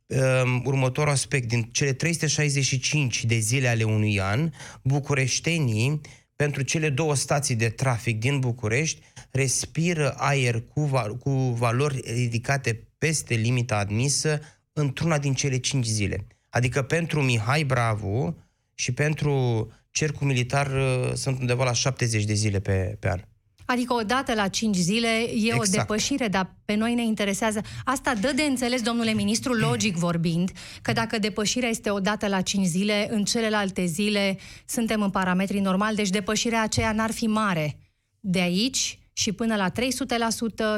um, 0.09 0.63
următorul 0.65 1.13
aspect. 1.13 1.49
Din 1.49 1.63
cele 1.63 1.93
365 1.93 3.25
de 3.25 3.39
zile 3.39 3.69
ale 3.69 3.83
unui 3.83 4.21
an, 4.21 4.51
bucureștenii 4.83 6.01
pentru 6.37 6.63
cele 6.63 6.89
două 6.89 7.15
stații 7.15 7.55
de 7.55 7.69
trafic 7.69 8.19
din 8.19 8.41
București 8.41 9.01
respiră 9.31 10.15
aer 10.17 10.61
cu, 10.61 10.81
val- 10.81 11.17
cu 11.17 11.31
valori 11.31 12.01
ridicate 12.05 12.89
peste 12.99 13.35
limita 13.35 13.77
admisă 13.77 14.41
într-una 14.73 15.19
din 15.19 15.35
cele 15.35 15.59
cinci 15.59 15.87
zile. 15.87 16.27
Adică 16.51 16.83
pentru 16.83 17.23
Mihai 17.23 17.65
Bravu 17.65 18.37
și 18.75 18.93
pentru 18.93 19.69
cercul 19.91 20.27
militar 20.27 20.67
uh, 20.67 21.13
sunt 21.15 21.41
undeva 21.41 21.65
la 21.65 21.73
70 21.73 22.25
de 22.25 22.35
zile 22.35 22.61
pe, 22.61 22.97
pe 22.99 23.09
an. 23.11 23.21
Adică 23.71 23.95
o 23.95 24.03
dată 24.03 24.35
la 24.35 24.49
5 24.49 24.77
zile 24.77 25.09
e 25.09 25.33
exact. 25.33 25.61
o 25.61 25.71
depășire, 25.71 26.29
dar 26.29 26.57
pe 26.65 26.75
noi 26.75 26.95
ne 26.95 27.05
interesează. 27.05 27.61
Asta 27.85 28.15
dă 28.15 28.33
de 28.35 28.43
înțeles, 28.43 28.83
domnule 28.83 29.13
ministru, 29.13 29.53
logic 29.53 29.97
vorbind, 29.97 30.51
că 30.83 30.93
dacă 30.93 31.19
depășirea 31.19 31.69
este 31.69 31.91
o 31.91 32.01
dată 32.01 32.27
la 32.27 32.41
5 32.41 32.67
zile, 32.67 33.09
în 33.11 33.25
celelalte 33.25 33.85
zile 33.85 34.39
suntem 34.67 35.03
în 35.03 35.11
parametrii 35.11 35.61
normali, 35.61 35.97
deci 35.97 36.09
depășirea 36.09 36.63
aceea 36.63 36.93
n-ar 36.93 37.11
fi 37.11 37.27
mare. 37.27 37.79
De 38.21 38.41
aici 38.41 38.99
și 39.13 39.33
până 39.33 39.57
la 39.57 39.71
300%, 39.71 39.75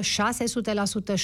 600%, 0.02 1.14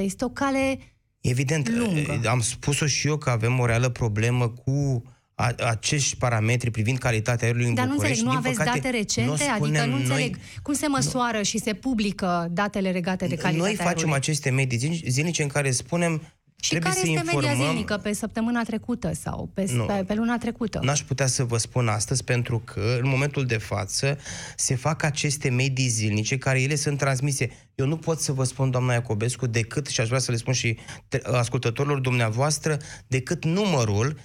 700% 0.00 0.04
este 0.04 0.24
o 0.24 0.28
cale 0.28 0.78
Evident, 1.20 1.68
lungă. 1.68 2.20
am 2.28 2.40
spus-o 2.40 2.86
și 2.86 3.06
eu 3.06 3.16
că 3.16 3.30
avem 3.30 3.58
o 3.58 3.66
reală 3.66 3.88
problemă 3.88 4.48
cu 4.48 5.02
a, 5.42 5.54
acești 5.68 6.16
parametri 6.16 6.70
privind 6.70 6.98
calitatea 6.98 7.46
aerului 7.46 7.68
în 7.68 7.74
Dar 7.74 7.84
nu 7.86 7.90
București. 7.92 8.18
înțeleg, 8.22 8.34
nu 8.36 8.40
Din 8.40 8.48
aveți 8.50 8.64
păcate, 8.64 8.88
date 8.88 8.96
recente? 8.96 9.44
nu 9.46 9.64
adică 9.66 9.84
nu 9.86 9.96
înțeleg 9.96 10.08
noi, 10.36 10.36
cum 10.62 10.74
se 10.74 10.86
măsoară 10.86 11.36
nu. 11.36 11.42
și 11.42 11.58
se 11.58 11.72
publică 11.74 12.48
datele 12.50 12.90
legate 12.90 13.26
de 13.26 13.34
calitatea 13.34 13.62
Noi 13.66 13.74
facem 13.74 13.88
aerului? 13.96 14.14
aceste 14.16 14.50
medii 14.50 15.02
zilnice 15.08 15.42
în 15.42 15.48
care 15.48 15.70
spunem 15.70 16.22
Și 16.60 16.70
trebuie 16.70 16.90
care 16.92 17.04
să 17.04 17.10
este 17.10 17.18
informăm... 17.24 17.50
media 17.50 17.66
zilnică 17.66 17.96
pe 18.02 18.12
săptămâna 18.12 18.62
trecută 18.62 19.12
sau 19.14 19.50
pe, 19.54 19.66
Nu. 19.72 19.84
pe, 19.84 20.04
pe 20.06 20.14
luna 20.14 20.38
trecută? 20.38 20.80
N-aș 20.82 21.00
putea 21.02 21.26
să 21.26 21.44
vă 21.44 21.56
spun 21.58 21.88
astăzi 21.88 22.24
pentru 22.24 22.58
că 22.64 22.98
în 23.02 23.08
momentul 23.08 23.44
de 23.46 23.56
față 23.58 24.18
se 24.56 24.74
fac 24.74 25.02
aceste 25.02 25.48
medii 25.50 25.88
zilnice 25.88 26.38
care 26.38 26.60
ele 26.62 26.74
sunt 26.74 26.98
transmise. 26.98 27.50
Eu 27.74 27.86
nu 27.86 27.96
pot 27.96 28.20
să 28.20 28.32
vă 28.32 28.44
spun, 28.44 28.70
doamna 28.70 28.92
Iacobescu, 28.92 29.46
decât, 29.46 29.86
și 29.86 30.00
aș 30.00 30.06
vrea 30.06 30.18
să 30.18 30.30
le 30.30 30.36
spun 30.36 30.52
și 30.52 30.76
te- 31.08 31.20
ascultătorilor 31.24 31.98
dumneavoastră, 32.00 32.76
decât 33.06 33.44
numărul 33.44 34.08
de 34.10 34.20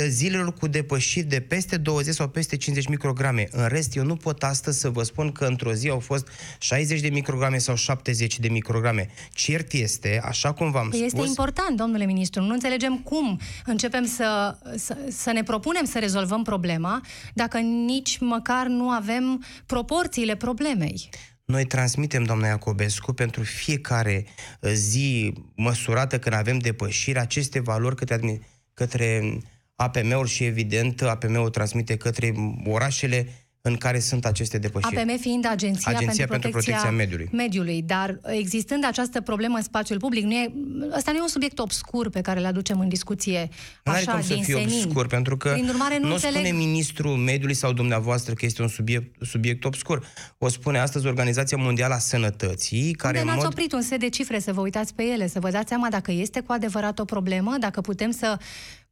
zilelor 0.00 0.52
cu 0.54 0.66
depășiri 0.66 1.26
de 1.26 1.40
peste 1.40 1.76
20 1.76 2.14
sau 2.14 2.28
peste 2.28 2.56
50 2.56 2.88
micrograme. 2.88 3.48
În 3.50 3.66
rest, 3.66 3.96
eu 3.96 4.04
nu 4.04 4.16
pot 4.16 4.42
astăzi 4.42 4.78
să 4.78 4.90
vă 4.90 5.02
spun 5.02 5.32
că 5.32 5.44
într-o 5.44 5.72
zi 5.72 5.88
au 5.88 5.98
fost 5.98 6.28
60 6.58 7.00
de 7.00 7.08
micrograme 7.08 7.58
sau 7.58 7.74
70 7.74 8.38
de 8.38 8.48
micrograme. 8.48 9.08
Cert 9.32 9.72
este, 9.72 10.20
așa 10.24 10.52
cum 10.52 10.70
v-am 10.70 10.88
Păi 10.88 10.98
spus... 10.98 11.12
Este 11.12 11.26
important, 11.26 11.76
domnule 11.76 12.04
ministru. 12.04 12.42
Nu 12.42 12.52
înțelegem 12.52 12.98
cum 12.98 13.40
începem 13.64 14.04
să, 14.04 14.58
să, 14.76 14.96
să 15.10 15.32
ne 15.32 15.42
propunem 15.42 15.84
să 15.84 15.98
rezolvăm 15.98 16.42
problema 16.42 17.00
dacă 17.34 17.58
nici 17.58 18.18
măcar 18.18 18.66
nu 18.66 18.90
avem 18.90 19.44
proporțiile 19.66 20.36
problemei. 20.36 21.08
Noi 21.44 21.64
transmitem, 21.64 22.22
doamna 22.22 22.46
Iacobescu, 22.46 23.12
pentru 23.12 23.42
fiecare 23.42 24.26
uh, 24.60 24.70
zi 24.70 25.32
măsurată 25.56 26.18
când 26.18 26.34
avem 26.34 26.58
depășiri, 26.58 27.18
aceste 27.18 27.60
valori 27.60 27.96
către, 27.96 28.18
admi- 28.18 28.40
către 28.74 29.38
APM-uri 29.82 30.28
și, 30.28 30.44
evident, 30.44 31.02
APM-ul 31.02 31.50
transmite 31.50 31.96
către 31.96 32.34
orașele 32.66 33.26
în 33.64 33.76
care 33.76 33.98
sunt 33.98 34.24
aceste 34.24 34.58
depășiri. 34.58 34.96
APM 34.96 35.18
fiind 35.20 35.46
Agenția, 35.46 35.92
Agenția 35.94 36.26
pentru, 36.26 36.26
pentru 36.26 36.50
protecția 36.50 36.74
Protecția 36.74 36.90
Mediului. 36.90 37.28
mediului. 37.32 37.82
Dar 37.82 38.20
existând 38.24 38.84
această 38.84 39.20
problemă 39.20 39.56
în 39.56 39.62
spațiul 39.62 39.98
public, 39.98 40.24
nu 40.24 40.32
e, 40.32 40.52
ăsta 40.96 41.10
nu 41.10 41.16
e 41.16 41.20
un 41.20 41.28
subiect 41.28 41.58
obscur 41.58 42.10
pe 42.10 42.20
care 42.20 42.38
îl 42.38 42.46
aducem 42.46 42.80
în 42.80 42.88
discuție 42.88 43.48
Nu 43.84 43.92
are 43.92 44.00
așa, 44.00 44.12
cum 44.12 44.22
să 44.22 44.34
din 44.34 44.42
fie 44.42 44.54
senin. 44.54 44.82
obscur, 44.84 45.06
pentru 45.06 45.36
că 45.36 45.50
Prin 45.52 45.68
urmare, 45.68 45.98
nu 45.98 46.06
nu 46.06 46.12
înțeleg... 46.12 46.44
spune 46.44 46.56
ministrul 46.56 47.16
mediului 47.16 47.54
sau 47.54 47.72
dumneavoastră 47.72 48.34
că 48.34 48.44
este 48.46 48.62
un 48.62 48.68
subiect, 48.68 49.22
subiect 49.24 49.64
obscur. 49.64 50.06
O 50.38 50.48
spune 50.48 50.78
astăzi 50.78 51.06
Organizația 51.06 51.56
Mondială 51.56 51.94
a 51.94 51.98
Sănătății, 51.98 52.92
care 52.92 53.18
Unde 53.18 53.30
în 53.30 53.34
n-ați 53.34 53.44
mod... 53.44 53.52
oprit 53.52 53.72
un 53.72 53.82
set 53.82 54.00
de 54.00 54.08
cifre 54.08 54.38
să 54.38 54.52
vă 54.52 54.60
uitați 54.60 54.94
pe 54.94 55.02
ele, 55.02 55.26
să 55.28 55.40
vă 55.40 55.50
dați 55.50 55.68
seama 55.68 55.88
dacă 55.88 56.12
este 56.12 56.40
cu 56.40 56.52
adevărat 56.52 56.98
o 56.98 57.04
problemă, 57.04 57.56
dacă 57.60 57.80
putem 57.80 58.10
să 58.10 58.38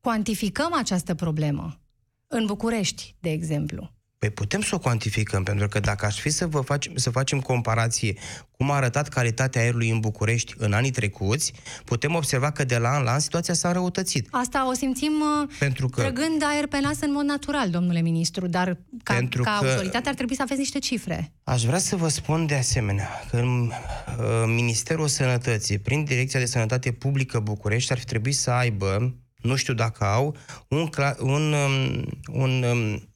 cuantificăm 0.01 0.75
această 0.75 1.15
problemă. 1.15 1.81
În 2.27 2.47
București, 2.47 3.17
de 3.21 3.31
exemplu. 3.31 3.91
Păi 4.19 4.31
putem 4.31 4.61
să 4.61 4.75
o 4.75 4.79
cuantificăm, 4.79 5.43
pentru 5.43 5.69
că 5.69 5.81
dacă 5.81 6.07
aș 6.07 6.21
fi 6.21 6.31
să, 6.31 6.47
vă 6.47 6.61
facem, 6.61 6.93
să 6.97 7.11
facem 7.11 7.41
comparație 7.41 8.15
cum 8.51 8.71
a 8.71 8.75
arătat 8.75 9.09
calitatea 9.09 9.61
aerului 9.63 9.91
în 9.91 10.01
București 10.01 10.55
în 10.57 10.73
anii 10.73 10.91
trecuți, 10.91 11.53
putem 11.85 12.15
observa 12.15 12.51
că 12.51 12.65
de 12.65 12.77
la 12.79 12.89
an 12.89 13.03
la 13.03 13.13
an 13.13 13.19
situația 13.21 13.55
s-a 13.55 13.73
răutățit. 13.73 14.29
Asta 14.31 14.69
o 14.69 14.73
simțim 14.73 15.13
uh, 15.43 15.49
Pentru 15.59 15.89
că- 15.89 16.01
trăgând 16.01 16.43
aer 16.43 16.67
pe 16.67 16.81
nas 16.81 17.01
în 17.01 17.13
mod 17.13 17.25
natural, 17.25 17.71
domnule 17.71 18.01
ministru, 18.01 18.47
dar 18.47 18.77
ca, 19.03 19.15
Pentru 19.15 19.43
ca 19.43 19.59
că- 19.61 19.69
autoritate 19.69 20.09
ar 20.09 20.15
trebui 20.15 20.35
să 20.37 20.43
aveți 20.43 20.59
niște 20.61 20.79
cifre. 20.79 21.33
Aș 21.43 21.65
vrea 21.65 21.79
să 21.79 21.97
vă 21.97 22.09
spun 22.09 22.47
de 22.47 22.55
asemenea 22.55 23.09
că 23.31 23.37
în 23.37 23.67
uh, 23.67 23.73
Ministerul 24.47 25.09
Sănătății, 25.09 25.79
prin 25.79 26.05
Direcția 26.05 26.41
de 26.41 26.47
Sănătate 26.47 26.93
Publică 26.93 27.39
București, 27.41 27.93
ar 27.93 27.99
fi 27.99 28.05
trebuit 28.05 28.37
să 28.37 28.51
aibă, 28.51 29.15
nu 29.43 29.57
știu 29.57 29.75
dacă 29.75 30.05
au, 30.05 30.37
un, 30.69 30.89
cla- 30.89 31.19
un, 31.19 31.53
um, 31.53 32.05
un 32.33 32.63
um, 32.63 33.09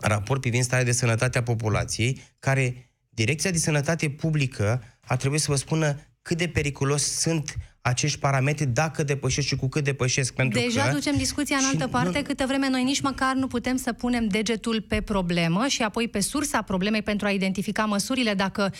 raport 0.00 0.40
privind 0.40 0.64
starea 0.64 0.84
de 0.84 0.92
sănătate 0.92 1.38
a 1.38 1.42
populației, 1.42 2.20
care 2.38 2.88
Direcția 3.14 3.50
de 3.50 3.58
Sănătate 3.58 4.10
Publică 4.10 4.82
ar 5.00 5.16
trebui 5.16 5.38
să 5.38 5.46
vă 5.50 5.56
spună 5.56 6.00
cât 6.22 6.36
de 6.36 6.48
periculos 6.48 7.02
sunt 7.02 7.54
acești 7.80 8.18
parametri, 8.18 8.66
dacă 8.66 9.02
depășesc 9.02 9.46
și 9.46 9.56
cu 9.56 9.68
cât 9.68 9.84
depășesc. 9.84 10.32
Pentru 10.34 10.60
Deja 10.60 10.82
că 10.82 10.92
ducem 10.92 11.16
discuția 11.16 11.56
în 11.56 11.62
și 11.62 11.68
altă 11.72 11.88
parte, 11.88 12.18
nu- 12.18 12.24
câtă 12.24 12.44
vreme 12.46 12.68
noi 12.68 12.84
nici 12.84 13.00
măcar 13.00 13.34
nu 13.34 13.46
putem 13.46 13.76
să 13.76 13.92
punem 13.92 14.28
degetul 14.28 14.80
pe 14.80 15.00
problemă 15.00 15.66
și 15.66 15.82
apoi 15.82 16.08
pe 16.08 16.20
sursa 16.20 16.62
problemei 16.62 17.02
pentru 17.02 17.26
a 17.26 17.30
identifica 17.30 17.84
măsurile 17.84 18.34
dacă 18.34 18.72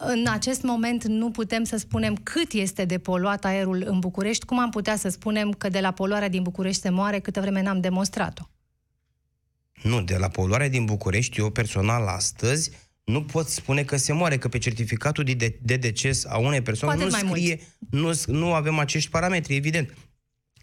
în 0.00 0.26
acest 0.26 0.62
moment 0.62 1.04
nu 1.04 1.30
putem 1.30 1.64
să 1.64 1.76
spunem 1.76 2.14
cât 2.14 2.52
este 2.52 2.84
de 2.84 2.98
poluat 2.98 3.44
aerul 3.44 3.84
în 3.86 3.98
București, 3.98 4.44
cum 4.44 4.58
am 4.58 4.70
putea 4.70 4.96
să 4.96 5.08
spunem 5.08 5.52
că 5.52 5.68
de 5.68 5.80
la 5.80 5.90
poluarea 5.90 6.28
din 6.28 6.42
București 6.42 6.80
se 6.80 6.88
moare 6.88 7.18
câtă 7.18 7.40
vreme 7.40 7.62
n-am 7.62 7.80
demonstrat-o? 7.80 8.48
Nu, 9.82 10.02
de 10.02 10.16
la 10.16 10.28
poluarea 10.28 10.68
din 10.68 10.84
București, 10.84 11.40
eu 11.40 11.50
personal 11.50 12.06
astăzi 12.06 12.70
nu 13.04 13.22
pot 13.22 13.48
spune 13.48 13.84
că 13.84 13.96
se 13.96 14.12
moare, 14.12 14.38
că 14.38 14.48
pe 14.48 14.58
certificatul 14.58 15.24
de, 15.24 15.32
de, 15.32 15.58
de 15.62 15.76
deces 15.76 16.26
a 16.26 16.38
unei 16.38 16.62
persoane 16.62 16.94
Poate 16.94 17.10
nu 17.10 17.28
mai 17.28 17.30
scrie, 17.30 17.60
nu, 17.90 18.10
nu 18.26 18.52
avem 18.52 18.78
acești 18.78 19.10
parametri, 19.10 19.54
evident. 19.54 19.94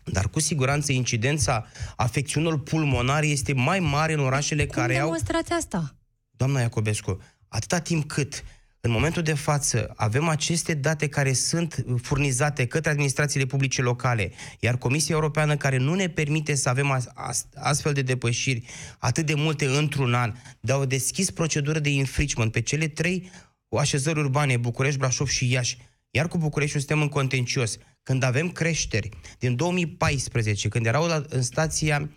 Dar 0.03 0.29
cu 0.29 0.39
siguranță 0.39 0.91
incidența 0.91 1.65
afecțiunilor 1.95 2.59
pulmonare 2.59 3.27
este 3.27 3.53
mai 3.53 3.79
mare 3.79 4.13
în 4.13 4.19
orașele 4.19 4.65
Cum 4.65 4.81
care 4.81 4.97
au... 4.97 5.03
demonstrați 5.03 5.51
asta? 5.51 5.95
Doamna 6.31 6.59
Iacobescu, 6.59 7.21
atâta 7.47 7.79
timp 7.79 8.07
cât 8.07 8.43
în 8.85 8.91
momentul 8.91 9.21
de 9.21 9.33
față 9.33 9.93
avem 9.95 10.27
aceste 10.27 10.73
date 10.73 11.07
care 11.07 11.33
sunt 11.33 11.85
furnizate 12.01 12.65
către 12.65 12.89
administrațiile 12.89 13.45
publice 13.45 13.81
locale, 13.81 14.31
iar 14.59 14.77
Comisia 14.77 15.15
Europeană 15.15 15.57
care 15.57 15.77
nu 15.77 15.93
ne 15.93 16.07
permite 16.09 16.55
să 16.55 16.69
avem 16.69 16.91
as- 16.91 17.09
as- 17.13 17.47
astfel 17.55 17.93
de 17.93 18.01
depășiri 18.01 18.65
atât 18.99 19.25
de 19.25 19.33
multe 19.33 19.65
într-un 19.65 20.13
an, 20.13 20.33
dar 20.59 20.77
au 20.77 20.85
deschis 20.85 21.31
procedură 21.31 21.79
de 21.79 21.89
infringement 21.89 22.51
pe 22.51 22.61
cele 22.61 22.87
trei 22.87 23.31
așezări 23.77 24.19
urbane, 24.19 24.57
București, 24.57 24.99
Brașov 24.99 25.27
și 25.27 25.51
Iași, 25.51 25.77
iar 26.09 26.27
cu 26.27 26.37
București 26.37 26.77
suntem 26.77 27.01
în 27.01 27.09
contencios. 27.09 27.77
Când 28.03 28.23
avem 28.23 28.49
creșteri 28.49 29.09
din 29.39 29.55
2014, 29.55 30.67
când 30.67 30.85
erau 30.85 31.07
la, 31.07 31.23
în 31.29 31.41
stația 31.41 31.97
um, 31.97 32.09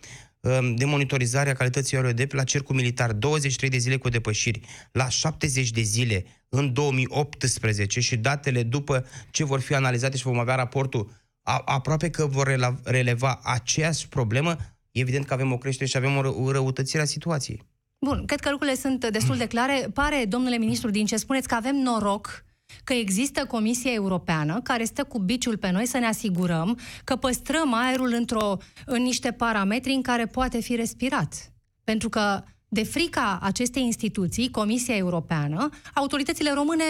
de 0.75 0.85
monitorizare 0.85 1.49
a 1.49 1.53
calității 1.53 1.95
aerului 1.95 2.25
de 2.25 2.27
la 2.31 2.43
cercul 2.43 2.75
militar, 2.75 3.11
23 3.11 3.69
de 3.69 3.77
zile 3.77 3.97
cu 3.97 4.09
depășiri, 4.09 4.61
la 4.91 5.09
70 5.09 5.69
de 5.69 5.81
zile 5.81 6.25
în 6.49 6.73
2018 6.73 7.99
și 7.99 8.17
datele 8.17 8.63
după 8.63 9.05
ce 9.31 9.43
vor 9.43 9.59
fi 9.59 9.73
analizate 9.73 10.17
și 10.17 10.23
vom 10.23 10.39
avea 10.39 10.55
raportul, 10.55 11.11
a, 11.41 11.61
aproape 11.65 12.09
că 12.09 12.25
vor 12.25 12.47
rela- 12.47 12.83
releva 12.83 13.39
aceeași 13.43 14.07
problemă, 14.07 14.57
evident 14.91 15.25
că 15.25 15.33
avem 15.33 15.51
o 15.51 15.57
creștere 15.57 15.89
și 15.89 15.97
avem 15.97 16.17
o, 16.17 16.21
ră- 16.21 16.45
o 16.45 16.51
răutățire 16.51 17.01
a 17.01 17.05
situației. 17.05 17.61
Bun, 18.05 18.25
cred 18.25 18.39
că 18.39 18.49
lucrurile 18.49 18.77
sunt 18.77 19.09
destul 19.09 19.37
de 19.37 19.47
clare. 19.47 19.87
Pare, 19.93 20.25
domnule 20.27 20.57
ministru, 20.57 20.89
din 20.89 21.05
ce 21.05 21.15
spuneți, 21.17 21.47
că 21.47 21.55
avem 21.55 21.75
noroc 21.75 22.43
că 22.83 22.93
există 22.93 23.45
Comisia 23.45 23.91
Europeană 23.93 24.59
care 24.63 24.83
stă 24.83 25.03
cu 25.03 25.19
biciul 25.19 25.57
pe 25.57 25.71
noi 25.71 25.85
să 25.85 25.97
ne 25.97 26.05
asigurăm 26.05 26.79
că 27.03 27.15
păstrăm 27.15 27.73
aerul 27.73 28.13
într-o, 28.13 28.57
în 28.85 29.01
niște 29.01 29.31
parametri 29.31 29.91
în 29.91 30.01
care 30.01 30.25
poate 30.25 30.59
fi 30.61 30.75
respirat. 30.75 31.53
Pentru 31.83 32.09
că, 32.09 32.43
de 32.67 32.83
frica 32.83 33.39
acestei 33.41 33.83
instituții, 33.83 34.51
Comisia 34.51 34.95
Europeană, 34.95 35.69
autoritățile 35.93 36.51
române 36.53 36.83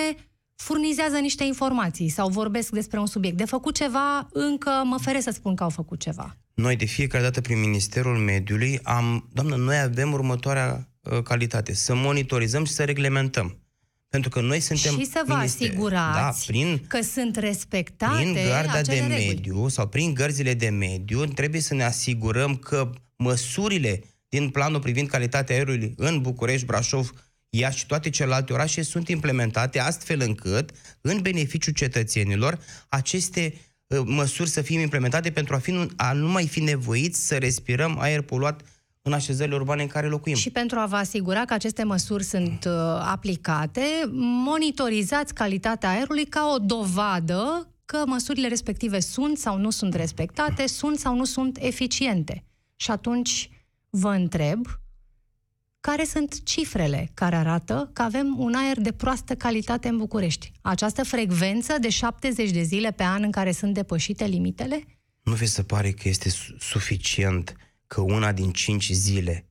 furnizează 0.56 1.18
niște 1.18 1.44
informații 1.44 2.10
sau 2.10 2.30
vorbesc 2.30 2.70
despre 2.70 3.00
un 3.00 3.06
subiect. 3.06 3.38
De 3.38 3.46
făcut 3.46 3.76
ceva, 3.76 4.28
încă 4.32 4.82
mă 4.86 4.98
feresc 4.98 5.24
să 5.24 5.32
spun 5.32 5.56
că 5.56 5.64
au 5.64 5.70
făcut 5.70 6.00
ceva. 6.00 6.38
Noi 6.54 6.76
de 6.76 6.86
fiecare 6.86 7.24
dată 7.24 7.42
prin 7.42 7.60
Ministerul 7.60 8.18
Mediului 8.18 8.80
am, 8.84 9.30
doamnă, 9.34 9.56
noi 9.56 9.80
avem 9.80 10.12
următoarea 10.12 10.90
uh, 11.02 11.22
calitate, 11.24 11.74
să 11.74 11.96
monitorizăm 11.96 12.66
și 12.66 12.72
să 12.72 12.84
reglementăm. 12.84 13.58
Pentru 14.10 14.30
că 14.30 14.42
noi 14.42 14.60
suntem 14.60 15.00
și 15.00 15.06
să 15.06 15.22
vă 15.26 15.34
minister- 15.34 15.44
asigurați 15.44 16.16
da, 16.16 16.34
prin, 16.46 16.86
că 16.88 17.02
sunt 17.02 17.36
respectate 17.36 18.22
prin 18.22 18.34
garda 18.34 18.72
de 18.72 18.78
acele 18.78 19.00
reguli. 19.00 19.28
mediu 19.28 19.68
sau 19.68 19.88
prin 19.88 20.14
gărzile 20.14 20.54
de 20.54 20.70
mediu, 20.70 21.26
trebuie 21.26 21.62
să 21.62 21.74
ne 21.74 21.84
asigurăm 21.84 22.56
că 22.56 22.90
măsurile 23.16 24.04
din 24.30 24.50
planul 24.50 24.80
privind 24.80 25.08
calitatea 25.08 25.56
aerului 25.56 25.94
în 25.98 26.22
București, 26.22 26.66
Brașov, 26.66 27.12
Iași 27.50 27.78
și 27.78 27.86
toate 27.86 28.10
celelalte 28.10 28.54
orașe 28.54 28.82
sunt 28.82 29.08
implementate 29.08 29.80
astfel 29.80 30.22
încât, 30.22 30.72
în 31.02 31.22
beneficiul 31.22 31.74
cetățenilor, 31.74 32.60
aceste 32.90 33.54
uh, 33.88 34.02
măsuri 34.06 34.50
să 34.50 34.62
fie 34.62 34.82
implementate 34.82 35.32
pentru 35.32 35.56
a, 35.56 35.58
fi, 35.58 35.88
a 35.96 36.14
nu 36.14 36.28
mai 36.28 36.48
fi 36.48 36.60
nevoiți 36.60 37.28
să 37.28 37.38
respirăm 37.38 38.00
aer 38.00 38.22
poluat 38.22 38.62
în 39.02 39.14
așezările 39.14 39.56
urbane 39.56 39.82
în 39.82 39.88
care 39.88 40.08
locuim. 40.08 40.36
Și 40.36 40.50
pentru 40.50 40.80
a 40.80 40.86
vă 40.86 40.96
asigura 40.96 41.46
că 41.46 41.54
aceste 41.54 41.84
măsuri 41.84 42.24
sunt 42.24 42.66
uh, 42.66 42.74
aplicate, 43.02 43.86
monitorizați 44.46 45.34
calitatea 45.34 45.90
aerului 45.90 46.26
ca 46.26 46.52
o 46.56 46.58
dovadă 46.58 47.70
că 47.86 48.04
măsurile 48.06 48.48
respective 48.48 49.00
sunt 49.00 49.38
sau 49.38 49.58
nu 49.58 49.70
sunt 49.70 49.94
respectate, 49.94 50.68
sunt 50.68 51.00
sau 51.00 51.16
nu 51.16 51.24
sunt 51.24 51.58
eficiente. 51.62 52.44
Și 52.76 52.92
atunci 52.92 53.50
vă 53.90 54.10
întreb, 54.10 54.68
care 55.80 56.04
sunt 56.04 56.44
cifrele 56.44 57.12
care 57.14 57.36
arată 57.36 57.90
că 57.94 58.02
avem 58.02 58.36
un 58.38 58.54
aer 58.54 58.80
de 58.80 58.92
proastă 58.92 59.36
calitate 59.36 59.88
în 59.88 59.98
București? 59.98 60.52
Această 60.62 61.04
frecvență 61.04 61.78
de 61.80 61.90
70 61.90 62.52
de 62.52 62.62
zile 62.62 62.92
pe 62.92 63.04
an 63.04 63.24
în 63.24 63.32
care 63.32 63.52
sunt 63.52 63.74
depășite 63.74 64.26
limitele? 64.26 64.84
Nu 65.22 65.34
vi 65.34 65.46
se 65.46 65.64
pare 65.64 65.92
că 65.92 66.08
este 66.08 66.30
suficient 66.60 67.56
că 67.90 68.02
una 68.02 68.32
din 68.32 68.52
cinci 68.52 68.92
zile 68.92 69.46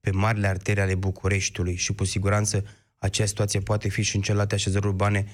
pe 0.00 0.10
marile 0.10 0.46
artere 0.46 0.80
ale 0.80 0.94
Bucureștiului 0.94 1.76
și 1.76 1.94
cu 1.94 2.04
siguranță 2.04 2.64
acea 2.98 3.26
situație 3.26 3.60
poate 3.60 3.88
fi 3.88 4.02
și 4.02 4.16
în 4.16 4.22
celelalte 4.22 4.54
așezări 4.54 4.86
urbane 4.86 5.26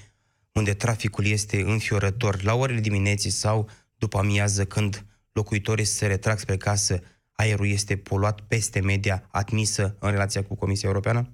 unde 0.51 0.73
traficul 0.73 1.25
este 1.25 1.61
înfiorător 1.61 2.43
la 2.43 2.53
orele 2.53 2.79
dimineții 2.79 3.29
sau 3.29 3.69
după 3.97 4.17
amiază 4.17 4.65
când 4.65 5.05
locuitorii 5.31 5.85
se 5.85 6.07
retrag 6.07 6.39
spre 6.39 6.57
casă, 6.57 6.99
aerul 7.31 7.67
este 7.67 7.97
poluat 7.97 8.41
peste 8.41 8.79
media 8.79 9.27
admisă 9.31 9.95
în 9.99 10.11
relația 10.11 10.43
cu 10.43 10.55
Comisia 10.55 10.89
Europeană? 10.89 11.29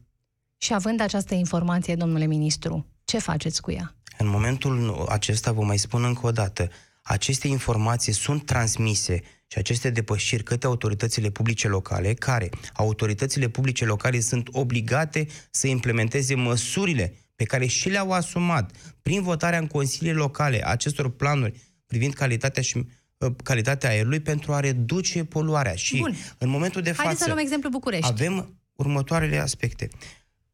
Și 0.58 0.74
având 0.74 1.02
această 1.02 1.34
informație, 1.34 1.96
domnule 1.96 2.26
ministru, 2.26 2.86
ce 3.04 3.20
faceți 3.20 3.62
cu 3.62 3.72
ea? 3.72 3.96
În 4.18 4.28
momentul 4.28 5.06
acesta 5.10 5.52
vă 5.52 5.62
mai 5.62 5.78
spun 5.78 6.04
încă 6.04 6.28
o 6.28 6.32
dată, 6.32 6.70
aceste 7.10 7.48
informații 7.48 8.14
sunt 8.14 8.46
transmise 8.46 9.22
și 9.48 9.58
aceste 9.58 9.90
depășiri 9.90 10.44
către 10.44 10.68
autoritățile 10.68 11.30
publice 11.30 11.68
locale, 11.68 12.14
care 12.14 12.50
autoritățile 12.74 13.48
publice 13.48 13.86
locale 13.86 14.20
sunt 14.20 14.48
obligate 14.52 15.28
să 15.52 15.68
implementeze 15.68 16.36
măsurile 16.36 17.14
pe 17.36 17.44
care 17.44 17.66
și 17.66 17.90
le-au 17.90 18.12
asumat 18.12 18.72
prin 19.02 19.22
votarea 19.22 19.60
în 19.60 19.68
consiliile 19.68 20.18
locale 20.18 20.68
acestor 20.68 21.10
planuri 21.10 21.60
privind 21.86 22.14
calitatea 22.14 22.64
și 22.64 22.78
uh, 23.18 23.32
calitatea 23.44 23.90
aerului 23.90 24.20
pentru 24.20 24.54
a 24.54 24.60
reduce 24.60 25.24
poluarea. 25.24 25.76
Și 25.76 25.98
Bun. 25.98 26.16
în 26.38 26.50
momentul 26.50 26.82
de 26.82 26.90
față 26.90 27.02
Haideți 27.02 27.24
să 27.24 27.30
luăm 27.30 27.40
exemplu 27.40 27.70
București. 27.70 28.08
avem 28.08 28.60
următoarele 28.74 29.38
aspecte. 29.38 29.88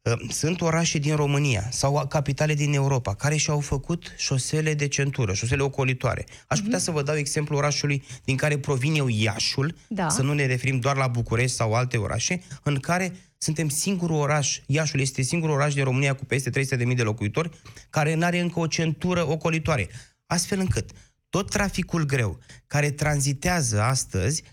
Ă, 0.06 0.18
sunt 0.30 0.62
orașe 0.62 0.98
din 0.98 1.16
România 1.16 1.68
sau 1.72 2.08
capitale 2.08 2.54
din 2.54 2.74
Europa 2.74 3.14
care 3.14 3.36
și-au 3.36 3.60
făcut 3.60 4.14
șosele 4.18 4.74
de 4.74 4.88
centură, 4.88 5.34
șosele 5.34 5.62
ocolitoare. 5.62 6.26
Aș 6.48 6.60
putea 6.60 6.78
mm-hmm. 6.80 6.82
să 6.82 6.92
vă 6.92 7.02
dau 7.02 7.16
exemplu 7.16 7.58
orașului 7.58 8.04
din 8.24 8.36
care 8.36 8.58
provin 8.58 8.96
eu, 8.96 9.08
Iașul, 9.08 9.76
da. 9.88 10.10
să 10.10 10.22
nu 10.22 10.34
ne 10.34 10.46
referim 10.46 10.80
doar 10.80 10.96
la 10.96 11.08
București 11.08 11.56
sau 11.56 11.74
alte 11.74 11.98
orașe, 11.98 12.42
în 12.64 12.80
care 12.80 13.14
suntem 13.38 13.70
singurul 13.70 14.16
oraș, 14.16 14.60
Iașul 14.66 15.00
este 15.00 15.22
singurul 15.22 15.56
oraș 15.56 15.74
din 15.74 15.84
România 15.84 16.16
cu 16.16 16.26
peste 16.26 16.50
300.000 16.50 16.96
de 16.96 17.04
locuitori, 17.04 17.50
care 17.90 18.14
nu 18.14 18.26
are 18.26 18.40
încă 18.40 18.60
o 18.60 18.68
centură 18.68 19.30
ocolitoare. 19.30 19.90
Astfel 20.26 20.60
încât 20.60 20.90
tot 21.30 21.50
traficul 21.50 22.06
greu 22.06 22.40
care 22.68 22.92
tranzitează 22.92 23.82
astăzi 23.82 24.44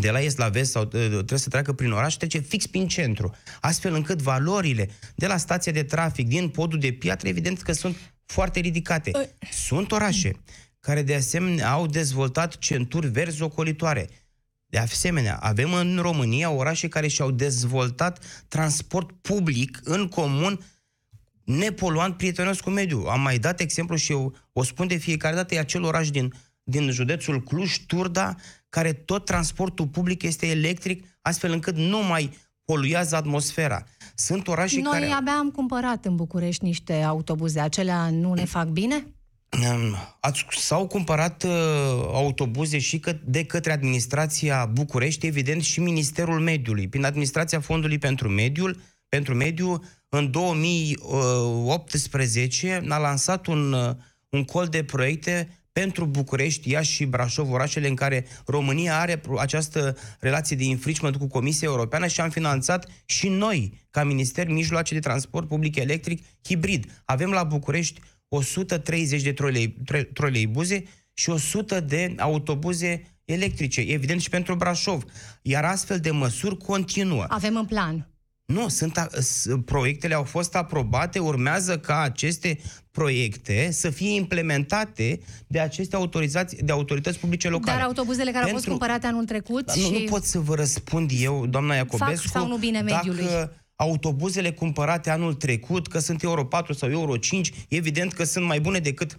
de 0.00 0.10
la 0.10 0.20
est 0.20 0.38
la 0.38 0.48
vest 0.48 0.70
sau 0.70 0.82
uh, 0.82 0.88
trebuie 0.90 1.38
să 1.38 1.48
treacă 1.48 1.72
prin 1.72 1.92
oraș, 1.92 2.14
trece 2.14 2.38
fix 2.38 2.66
prin 2.66 2.88
centru. 2.88 3.34
Astfel 3.60 3.94
încât 3.94 4.22
valorile 4.22 4.90
de 5.14 5.26
la 5.26 5.36
stația 5.36 5.72
de 5.72 5.82
trafic 5.82 6.28
din 6.28 6.48
podul 6.48 6.78
de 6.78 6.92
piatră, 6.92 7.28
evident 7.28 7.62
că 7.62 7.72
sunt 7.72 7.96
foarte 8.26 8.60
ridicate. 8.60 9.36
Sunt 9.50 9.92
orașe 9.92 10.32
care 10.80 11.02
de 11.02 11.14
asemenea 11.14 11.70
au 11.70 11.86
dezvoltat 11.86 12.58
centuri 12.58 13.06
verzi 13.06 13.42
ocolitoare. 13.42 14.08
De 14.66 14.78
asemenea, 14.78 15.36
avem 15.36 15.72
în 15.72 15.98
România 16.00 16.50
orașe 16.50 16.88
care 16.88 17.08
și-au 17.08 17.30
dezvoltat 17.30 18.44
transport 18.48 19.10
public 19.12 19.80
în 19.84 20.08
comun 20.08 20.60
nepoluant 21.44 22.16
prietenos 22.16 22.60
cu 22.60 22.70
mediul. 22.70 23.08
Am 23.08 23.20
mai 23.20 23.38
dat 23.38 23.60
exemplu 23.60 23.96
și 23.96 24.12
eu 24.12 24.36
o 24.52 24.62
spun 24.62 24.86
de 24.86 24.96
fiecare 24.96 25.34
dată, 25.34 25.54
e 25.54 25.58
acel 25.58 25.82
oraș 25.82 26.10
din, 26.10 26.32
din 26.62 26.90
județul 26.90 27.42
Cluj, 27.42 27.78
Turda, 27.86 28.36
care 28.76 28.92
tot 28.92 29.24
transportul 29.24 29.86
public 29.86 30.22
este 30.22 30.46
electric, 30.46 31.04
astfel 31.22 31.52
încât 31.52 31.76
nu 31.76 32.02
mai 32.02 32.30
poluează 32.64 33.16
atmosfera. 33.16 33.84
Sunt 34.14 34.48
orașe 34.48 34.80
Noi 34.80 34.92
care... 34.92 35.04
Noi 35.04 35.14
abia 35.18 35.32
am 35.32 35.50
cumpărat 35.50 36.04
în 36.04 36.16
București 36.16 36.64
niște 36.64 37.02
autobuze. 37.02 37.60
Acelea 37.60 38.10
nu 38.10 38.34
ne 38.34 38.44
fac 38.44 38.66
bine? 38.66 39.06
Ați, 40.20 40.46
s-au 40.50 40.86
cumpărat 40.86 41.42
uh, 41.42 41.50
autobuze 42.12 42.78
și 42.78 42.98
că, 42.98 43.16
de 43.24 43.44
către 43.44 43.72
administrația 43.72 44.70
București, 44.72 45.26
evident, 45.26 45.62
și 45.62 45.80
Ministerul 45.80 46.40
Mediului. 46.40 46.88
Prin 46.88 47.04
administrația 47.04 47.60
Fondului 47.60 47.98
pentru 47.98 48.28
Mediul, 48.28 48.80
pentru 49.08 49.34
Mediu, 49.34 49.82
în 50.08 50.30
2018 50.30 52.84
a 52.88 52.98
lansat 52.98 53.46
un, 53.46 53.72
uh, 53.72 53.90
un 54.28 54.44
col 54.44 54.66
de 54.66 54.84
proiecte 54.84 55.48
pentru 55.80 56.04
București, 56.04 56.70
Iași 56.70 56.92
și 56.92 57.04
Brașov, 57.04 57.52
orașele 57.52 57.88
în 57.88 57.94
care 57.94 58.26
România 58.46 59.00
are 59.00 59.20
această 59.38 59.96
relație 60.20 60.56
de 60.56 60.64
infringement 60.64 61.16
cu 61.16 61.26
Comisia 61.26 61.68
Europeană 61.68 62.06
și 62.06 62.20
am 62.20 62.30
finanțat 62.30 62.88
și 63.04 63.28
noi, 63.28 63.86
ca 63.90 64.04
Minister, 64.04 64.48
mijloace 64.48 64.94
de 64.94 65.00
transport 65.00 65.48
public 65.48 65.76
electric 65.76 66.24
hibrid. 66.44 67.02
Avem 67.04 67.30
la 67.30 67.44
București 67.44 68.00
130 68.28 69.22
de 69.22 69.32
trolei, 69.32 69.76
troleibuze 70.12 70.82
și 71.14 71.30
100 71.30 71.80
de 71.80 72.14
autobuze 72.18 73.18
electrice, 73.24 73.80
evident 73.80 74.20
și 74.20 74.28
pentru 74.28 74.54
Brașov. 74.54 75.04
Iar 75.42 75.64
astfel 75.64 75.98
de 75.98 76.10
măsuri 76.10 76.56
continuă. 76.56 77.24
Avem 77.28 77.56
în 77.56 77.66
plan. 77.66 78.10
Nu, 78.46 78.68
sunt, 78.68 79.08
proiectele 79.64 80.14
au 80.14 80.22
fost 80.22 80.54
aprobate, 80.54 81.18
urmează 81.18 81.78
ca 81.78 82.00
aceste 82.00 82.58
proiecte 82.90 83.70
să 83.70 83.90
fie 83.90 84.14
implementate 84.14 85.20
de 85.46 85.60
aceste 85.60 85.96
autorizații, 85.96 86.58
de 86.62 86.72
autorități 86.72 87.18
publice 87.18 87.48
locale. 87.48 87.76
Dar 87.76 87.86
autobuzele 87.86 88.30
care 88.30 88.44
Pentru... 88.44 88.50
au 88.50 88.56
fost 88.56 88.68
cumpărate 88.68 89.06
anul 89.06 89.24
trecut 89.24 89.74
nu, 89.74 89.82
și... 89.82 89.92
Nu 89.92 90.10
pot 90.10 90.24
să 90.24 90.38
vă 90.38 90.54
răspund 90.54 91.10
eu, 91.20 91.46
doamna 91.46 91.74
Iacobescu, 91.74 92.28
fac 92.28 92.40
sau 92.42 92.46
nu 92.46 92.56
bine 92.56 92.80
mediului. 92.80 93.24
dacă 93.24 93.52
autobuzele 93.76 94.52
cumpărate 94.52 95.10
anul 95.10 95.34
trecut, 95.34 95.86
că 95.86 95.98
sunt 95.98 96.22
Euro 96.22 96.44
4 96.44 96.72
sau 96.72 96.90
Euro 96.90 97.16
5, 97.16 97.52
evident 97.68 98.12
că 98.12 98.24
sunt 98.24 98.44
mai 98.44 98.60
bune 98.60 98.78
decât 98.78 99.18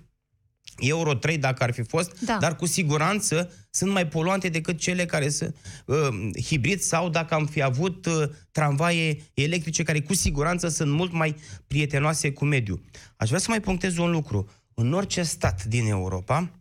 Euro 0.80 1.14
3 1.14 1.38
dacă 1.38 1.64
ar 1.64 1.72
fi 1.74 1.84
fost, 1.84 2.20
da. 2.20 2.38
dar 2.40 2.56
cu 2.56 2.66
siguranță 2.66 3.52
sunt 3.70 3.92
mai 3.92 4.08
poluante 4.08 4.50
decât 4.50 4.78
cele 4.78 5.06
care 5.06 5.30
sunt 5.30 5.56
uh, 5.86 5.98
hibrid 6.44 6.80
sau 6.80 7.10
dacă 7.10 7.34
am 7.34 7.46
fi 7.46 7.62
avut 7.62 8.06
uh, 8.06 8.30
tramvaie 8.52 9.22
electrice 9.34 9.84
care 9.84 10.02
cu 10.02 10.14
siguranță 10.14 10.68
sunt 10.68 10.92
mult 10.92 11.12
mai 11.12 11.36
prietenoase 11.68 12.32
cu 12.32 12.46
mediul. 12.46 12.82
Aș 13.16 13.28
vrea 13.28 13.40
să 13.40 13.48
mai 13.50 13.62
punctez 13.62 13.98
un 13.98 14.12
lucru. 14.12 14.50
În 14.74 14.94
orice 14.94 15.24
stat 15.24 15.64
din 15.64 15.88
Europa, 15.88 16.52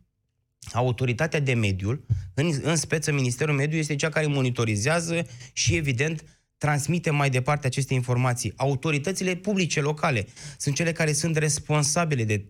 autoritatea 0.73 1.39
de 1.39 1.53
mediul, 1.53 2.05
în, 2.33 2.51
în 2.61 2.75
speță 2.75 3.11
Ministerul 3.11 3.55
Mediului, 3.55 3.79
este 3.79 3.95
cea 3.95 4.09
care 4.09 4.25
monitorizează 4.25 5.27
și, 5.53 5.75
evident, 5.75 6.23
transmite 6.57 7.09
mai 7.09 7.29
departe 7.29 7.67
aceste 7.67 7.93
informații. 7.93 8.53
Autoritățile 8.55 9.35
publice 9.35 9.81
locale 9.81 10.27
sunt 10.57 10.75
cele 10.75 10.91
care 10.91 11.13
sunt 11.13 11.35
responsabile 11.35 12.23
de 12.23 12.45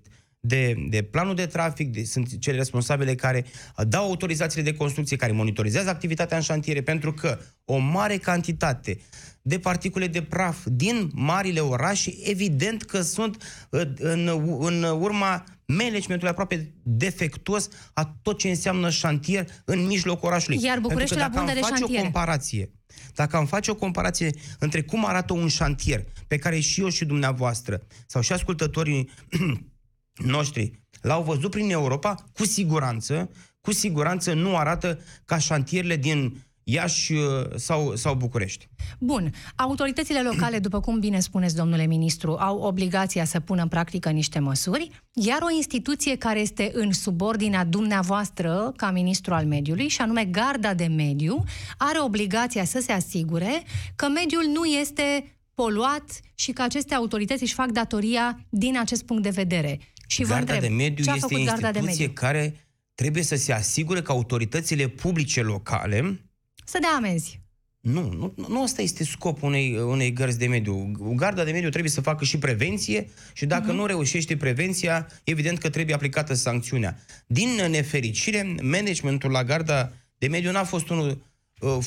de, 0.48 0.76
de 0.90 1.02
planul 1.02 1.36
de 1.36 1.46
trafic, 1.46 1.92
de, 1.92 2.04
sunt 2.04 2.40
cele 2.40 2.58
responsabile 2.58 3.16
care 3.16 3.46
dau 3.88 4.04
autorizațiile 4.04 4.72
de 4.72 4.78
construcție, 4.78 5.18
care 5.18 5.32
monitorizează 5.32 5.90
activitatea 5.90 6.38
în 6.38 6.44
șantiere, 6.44 6.82
pentru 6.82 7.14
că 7.14 7.40
o 7.66 7.78
mare 7.78 8.18
cantitate 8.18 8.98
de 9.42 9.60
particule 9.60 10.08
de 10.08 10.22
praf 10.22 10.66
din 10.66 11.10
marile 11.14 11.60
orașe, 11.60 12.14
evident 12.24 12.84
că 12.84 13.02
sunt 13.02 13.44
uh, 13.70 13.82
în, 13.96 14.30
în 14.60 14.84
urma 14.84 15.44
managementului 15.66 16.30
aproape 16.30 16.74
defectuos 16.84 17.70
a 17.94 18.18
tot 18.22 18.38
ce 18.38 18.50
înseamnă 18.50 18.90
șantier 18.90 19.48
în 19.66 19.86
mijlocul 19.86 20.28
orașului. 20.28 20.64
Iar 20.64 20.80
București 20.80 21.16
la 21.16 21.28
bunde 21.28 21.54
de 21.54 21.60
șantiere. 21.60 22.00
o 22.00 22.04
comparație, 22.04 22.72
dacă 23.14 23.38
am 23.38 23.46
face 23.46 23.72
o 23.72 23.76
comparație 23.76 24.30
între 24.60 24.82
cum 24.82 25.06
arată 25.06 25.34
un 25.34 25.48
șantier, 25.48 26.04
pe 26.28 26.38
care 26.38 26.60
și 26.60 26.82
eu 26.82 26.90
și 26.90 27.06
dumneavoastră, 27.06 27.82
sau 28.06 28.22
și 28.22 28.34
ascultătorii 28.34 29.10
noștri 30.18 30.72
l-au 31.02 31.24
văzut 31.24 31.52
prin 31.52 31.72
Europa, 31.72 32.16
cu 32.34 32.46
siguranță, 32.46 33.30
cu 33.62 33.72
siguranță 33.72 34.34
nu 34.34 34.58
arată 34.58 35.00
ca 35.26 35.38
șantierele 35.38 35.96
din 35.96 36.48
Iași 36.70 37.14
uh, 37.14 37.22
sau, 37.56 37.96
sau 37.96 38.16
București. 38.16 38.68
Bun. 39.00 39.34
Autoritățile 39.56 40.22
locale, 40.22 40.60
după 40.60 40.80
cum 40.80 41.00
bine 41.00 41.20
spuneți, 41.20 41.56
domnule 41.56 41.86
ministru, 41.86 42.36
au 42.36 42.58
obligația 42.58 43.26
să 43.26 43.40
pună 43.40 43.62
în 43.62 43.68
practică 43.68 44.10
niște 44.10 44.40
măsuri, 44.40 44.90
iar 45.14 45.42
o 45.42 45.56
instituție 45.56 46.16
care 46.16 46.40
este 46.40 46.72
în 46.74 46.92
subordinea 46.92 47.66
dumneavoastră 47.66 48.74
ca 48.76 48.92
ministru 48.92 49.34
al 49.34 49.46
mediului, 49.46 49.88
și 49.88 50.02
anume 50.02 50.26
Garda 50.26 50.74
de 50.74 50.86
Mediu, 50.86 51.44
are 51.78 52.00
obligația 52.00 52.64
să 52.64 52.80
se 52.80 52.92
asigure 52.92 53.64
că 53.96 54.08
mediul 54.08 54.46
nu 54.54 54.66
este 54.66 55.38
poluat 55.54 56.20
și 56.36 56.52
că 56.52 56.62
aceste 56.62 56.94
autorități 56.94 57.44
își 57.44 57.54
fac 57.54 57.72
datoria 57.72 58.40
din 58.50 58.80
acest 58.80 59.04
punct 59.06 59.24
de 59.24 59.30
vedere. 59.30 59.80
Și 60.08 60.22
Garda 60.22 60.36
vă 60.36 60.40
întreb, 60.40 60.62
de 60.70 60.76
Mediu 60.76 61.04
ce 61.04 61.10
a 61.10 61.14
este 61.14 61.28
făcut 61.30 61.46
Garda 61.46 61.72
de 61.72 61.78
instituție 61.78 62.06
Mediu? 62.06 62.22
care 62.22 62.56
trebuie 62.96 63.24
să 63.24 63.36
se 63.36 63.54
asigure 63.54 64.02
că 64.02 64.12
autoritățile 64.12 64.88
publice 64.88 65.42
locale 65.42 66.22
Să 66.66 66.78
dea 66.82 66.90
amenzi. 66.96 67.42
Nu, 67.80 68.12
nu, 68.12 68.34
nu 68.48 68.64
asta 68.64 68.82
este 68.82 69.04
scopul 69.04 69.48
unei, 69.48 69.78
unei 69.78 70.14
gărzi 70.14 70.38
de 70.38 70.48
mediu. 70.48 70.92
Garda 71.16 71.44
de 71.44 71.52
mediu 71.52 71.70
trebuie 71.70 71.92
să 71.92 72.02
facă 72.02 72.24
și 72.26 72.38
prevenție 72.38 73.10
și 73.34 73.46
dacă 73.46 73.72
uh-huh. 73.72 73.76
nu 73.76 73.86
reușește 73.86 74.38
prevenția, 74.38 75.08
evident 75.24 75.58
că 75.58 75.70
trebuie 75.70 75.96
aplicată 75.96 76.34
sancțiunea. 76.34 77.00
Din 77.28 77.50
nefericire, 77.70 78.56
managementul 78.62 79.32
la 79.32 79.44
Garda 79.44 79.92
de 80.18 80.28
mediu 80.28 80.52
n-a 80.52 80.64
fost 80.64 80.90
unul 80.90 81.22
uh, 81.60 81.86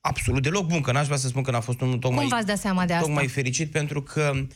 absolut 0.00 0.42
deloc 0.42 0.66
bun, 0.66 0.80
că 0.80 0.92
n-aș 0.92 1.06
vrea 1.06 1.18
să 1.18 1.28
spun 1.28 1.42
că 1.42 1.50
n-a 1.50 1.60
fost 1.60 1.80
unul 1.80 1.98
tocmai, 1.98 2.20
Cum 2.20 2.28
v-ați 2.28 2.46
dat 2.46 2.58
seama 2.58 2.86
de 2.86 2.92
asta? 2.92 3.06
tocmai 3.06 3.26
fericit, 3.26 3.70
pentru 3.70 4.02
că 4.02 4.46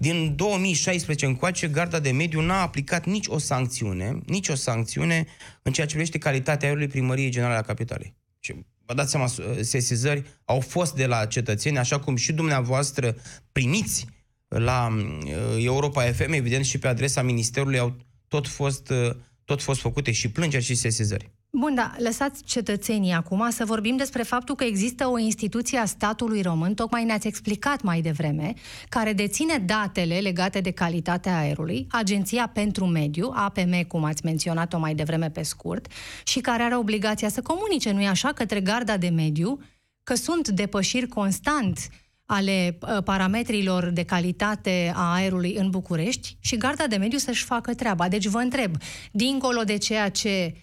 din 0.00 0.36
2016 0.36 1.26
încoace, 1.26 1.68
Garda 1.68 2.00
de 2.00 2.10
Mediu 2.10 2.40
n-a 2.40 2.60
aplicat 2.60 3.06
nici 3.06 3.26
o 3.28 3.38
sancțiune, 3.38 4.18
nici 4.26 4.48
o 4.48 4.54
sancțiune 4.54 5.26
în 5.62 5.72
ceea 5.72 5.86
ce 5.86 5.92
privește 5.92 6.18
calitatea 6.18 6.68
aerului 6.68 6.88
primăriei 6.88 7.30
generale 7.30 7.58
a 7.58 7.62
capitalei. 7.62 8.14
Și 8.38 8.54
vă 8.86 8.94
dați 8.94 9.10
seama, 9.10 9.30
sesizări 9.60 10.22
au 10.44 10.60
fost 10.60 10.94
de 10.94 11.06
la 11.06 11.26
cetățeni, 11.26 11.78
așa 11.78 11.98
cum 11.98 12.16
și 12.16 12.32
dumneavoastră 12.32 13.16
primiți 13.52 14.06
la 14.48 14.88
uh, 14.88 15.64
Europa 15.64 16.12
FM, 16.12 16.32
evident 16.32 16.64
și 16.64 16.78
pe 16.78 16.88
adresa 16.88 17.22
Ministerului 17.22 17.78
au 17.78 17.96
tot 18.28 18.48
fost, 18.48 18.90
uh, 18.90 19.14
tot 19.44 19.62
fost 19.62 19.80
făcute 19.80 20.12
și 20.12 20.30
plângeri 20.30 20.64
și 20.64 20.74
sesizări. 20.74 21.30
Bun, 21.52 21.74
da, 21.74 21.94
lăsați 21.98 22.42
cetățenii 22.44 23.12
acum 23.12 23.50
să 23.50 23.64
vorbim 23.64 23.96
despre 23.96 24.22
faptul 24.22 24.54
că 24.54 24.64
există 24.64 25.06
o 25.06 25.18
instituție 25.18 25.78
a 25.78 25.84
statului 25.84 26.42
român, 26.42 26.74
tocmai 26.74 27.04
ne-ați 27.04 27.26
explicat 27.26 27.82
mai 27.82 28.00
devreme, 28.00 28.54
care 28.88 29.12
deține 29.12 29.58
datele 29.58 30.18
legate 30.18 30.60
de 30.60 30.70
calitatea 30.70 31.38
aerului, 31.38 31.86
Agenția 31.90 32.50
pentru 32.54 32.84
Mediu, 32.84 33.30
APM, 33.34 33.86
cum 33.86 34.04
ați 34.04 34.24
menționat-o 34.24 34.78
mai 34.78 34.94
devreme 34.94 35.30
pe 35.30 35.42
scurt, 35.42 35.86
și 36.24 36.40
care 36.40 36.62
are 36.62 36.76
obligația 36.76 37.28
să 37.28 37.42
comunice, 37.42 37.90
nu-i 37.90 38.06
așa, 38.06 38.32
către 38.32 38.60
Garda 38.60 38.96
de 38.96 39.08
Mediu, 39.08 39.60
că 40.02 40.14
sunt 40.14 40.48
depășiri 40.48 41.08
constant 41.08 41.88
ale 42.24 42.78
uh, 42.80 43.02
parametrilor 43.04 43.84
de 43.84 44.02
calitate 44.02 44.92
a 44.94 45.12
aerului 45.12 45.54
în 45.54 45.70
București 45.70 46.36
și 46.40 46.56
Garda 46.56 46.86
de 46.86 46.96
Mediu 46.96 47.18
să-și 47.18 47.44
facă 47.44 47.74
treaba. 47.74 48.08
Deci 48.08 48.26
vă 48.26 48.38
întreb, 48.38 48.76
dincolo 49.12 49.62
de 49.62 49.76
ceea 49.76 50.08
ce 50.08 50.54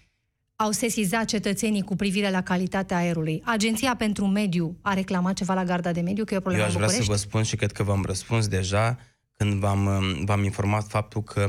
au 0.59 0.71
sesizat 0.71 1.25
cetățenii 1.25 1.81
cu 1.81 1.95
privire 1.95 2.29
la 2.29 2.41
calitatea 2.41 2.97
aerului. 2.97 3.41
Agenția 3.45 3.95
pentru 3.95 4.25
Mediu 4.25 4.77
a 4.81 4.93
reclamat 4.93 5.33
ceva 5.33 5.53
la 5.53 5.63
Garda 5.63 5.91
de 5.91 6.01
Mediu, 6.01 6.23
că 6.23 6.33
e 6.33 6.37
o 6.37 6.39
problemă 6.39 6.63
Eu 6.63 6.69
aș 6.69 6.75
în 6.75 6.79
vrea 6.79 6.91
să 6.91 6.97
București? 6.99 7.23
vă 7.23 7.29
spun 7.29 7.43
și 7.43 7.55
cred 7.55 7.71
că 7.71 7.83
v-am 7.83 8.03
răspuns 8.05 8.47
deja 8.47 8.97
când 9.33 9.53
v-am, 9.53 9.85
um, 9.85 10.25
v-am 10.25 10.43
informat 10.43 10.87
faptul 10.87 11.23
că 11.23 11.47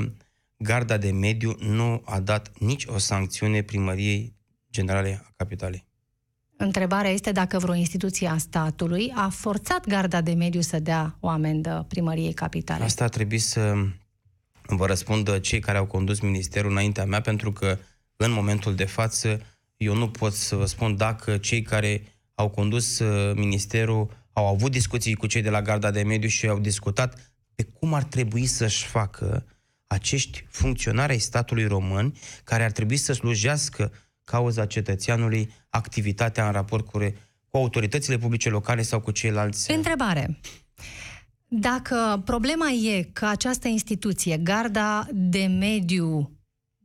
Garda 0.56 0.96
de 0.96 1.10
Mediu 1.10 1.56
nu 1.58 2.02
a 2.04 2.20
dat 2.20 2.50
nici 2.58 2.84
o 2.86 2.98
sancțiune 2.98 3.62
primăriei 3.62 4.36
generale 4.70 5.22
a 5.24 5.32
capitalei. 5.36 5.86
Întrebarea 6.56 7.10
este 7.10 7.32
dacă 7.32 7.58
vreo 7.58 7.74
instituție 7.74 8.28
a 8.28 8.38
statului 8.38 9.12
a 9.14 9.28
forțat 9.28 9.86
Garda 9.86 10.20
de 10.20 10.32
Mediu 10.32 10.60
să 10.60 10.78
dea 10.78 11.16
o 11.20 11.28
amendă 11.28 11.84
primăriei 11.88 12.32
capitale. 12.32 12.84
Asta 12.84 13.04
ar 13.04 13.10
trebui 13.10 13.38
să 13.38 13.74
vă 14.66 14.86
răspundă 14.86 15.38
cei 15.38 15.60
care 15.60 15.78
au 15.78 15.86
condus 15.86 16.20
ministerul 16.20 16.70
înaintea 16.70 17.04
mea, 17.04 17.20
pentru 17.20 17.52
că 17.52 17.78
în 18.24 18.32
momentul 18.32 18.74
de 18.74 18.84
față 18.84 19.40
eu 19.76 19.94
nu 19.94 20.10
pot 20.10 20.32
să 20.32 20.56
vă 20.56 20.64
spun 20.64 20.96
dacă 20.96 21.36
cei 21.36 21.62
care 21.62 22.02
au 22.34 22.48
condus 22.48 22.98
uh, 22.98 23.34
ministerul 23.34 24.26
au 24.32 24.46
avut 24.46 24.70
discuții 24.70 25.14
cu 25.14 25.26
cei 25.26 25.42
de 25.42 25.50
la 25.50 25.62
Garda 25.62 25.90
de 25.90 26.02
Mediu 26.02 26.28
și 26.28 26.48
au 26.48 26.58
discutat 26.58 27.32
pe 27.54 27.62
cum 27.62 27.94
ar 27.94 28.02
trebui 28.02 28.46
să-și 28.46 28.84
facă 28.84 29.46
acești 29.86 30.46
funcționari 30.50 31.12
ai 31.12 31.18
statului 31.18 31.66
român 31.66 32.14
care 32.44 32.64
ar 32.64 32.70
trebui 32.70 32.96
să 32.96 33.12
slujească 33.12 33.92
cauza 34.24 34.66
cetățeanului 34.66 35.50
activitatea 35.68 36.46
în 36.46 36.52
raport 36.52 36.86
cu, 36.86 36.98
re- 36.98 37.14
cu 37.48 37.56
autoritățile 37.56 38.18
publice 38.18 38.48
locale 38.48 38.82
sau 38.82 39.00
cu 39.00 39.10
ceilalți. 39.10 39.70
Întrebare. 39.70 40.40
Dacă 41.46 42.22
problema 42.24 42.68
e 42.68 43.02
că 43.02 43.26
această 43.26 43.68
instituție, 43.68 44.36
Garda 44.36 45.06
de 45.12 45.46
Mediu 45.46 46.37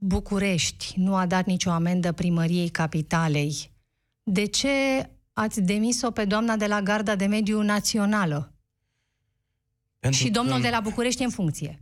București, 0.05 0.93
nu 0.95 1.15
a 1.15 1.25
dat 1.25 1.45
nicio 1.45 1.69
amendă 1.69 2.11
primăriei 2.11 2.69
capitalei, 2.69 3.71
de 4.23 4.45
ce 4.45 4.69
ați 5.33 5.61
demis-o 5.61 6.11
pe 6.11 6.25
doamna 6.25 6.55
de 6.55 6.67
la 6.67 6.81
Garda 6.81 7.15
de 7.15 7.25
Mediu 7.25 7.61
Națională 7.61 8.53
Pentru 9.99 10.19
și 10.19 10.29
domnul 10.29 10.55
că- 10.55 10.61
de 10.61 10.69
la 10.69 10.79
București 10.79 11.23
în 11.23 11.29
funcție? 11.29 11.79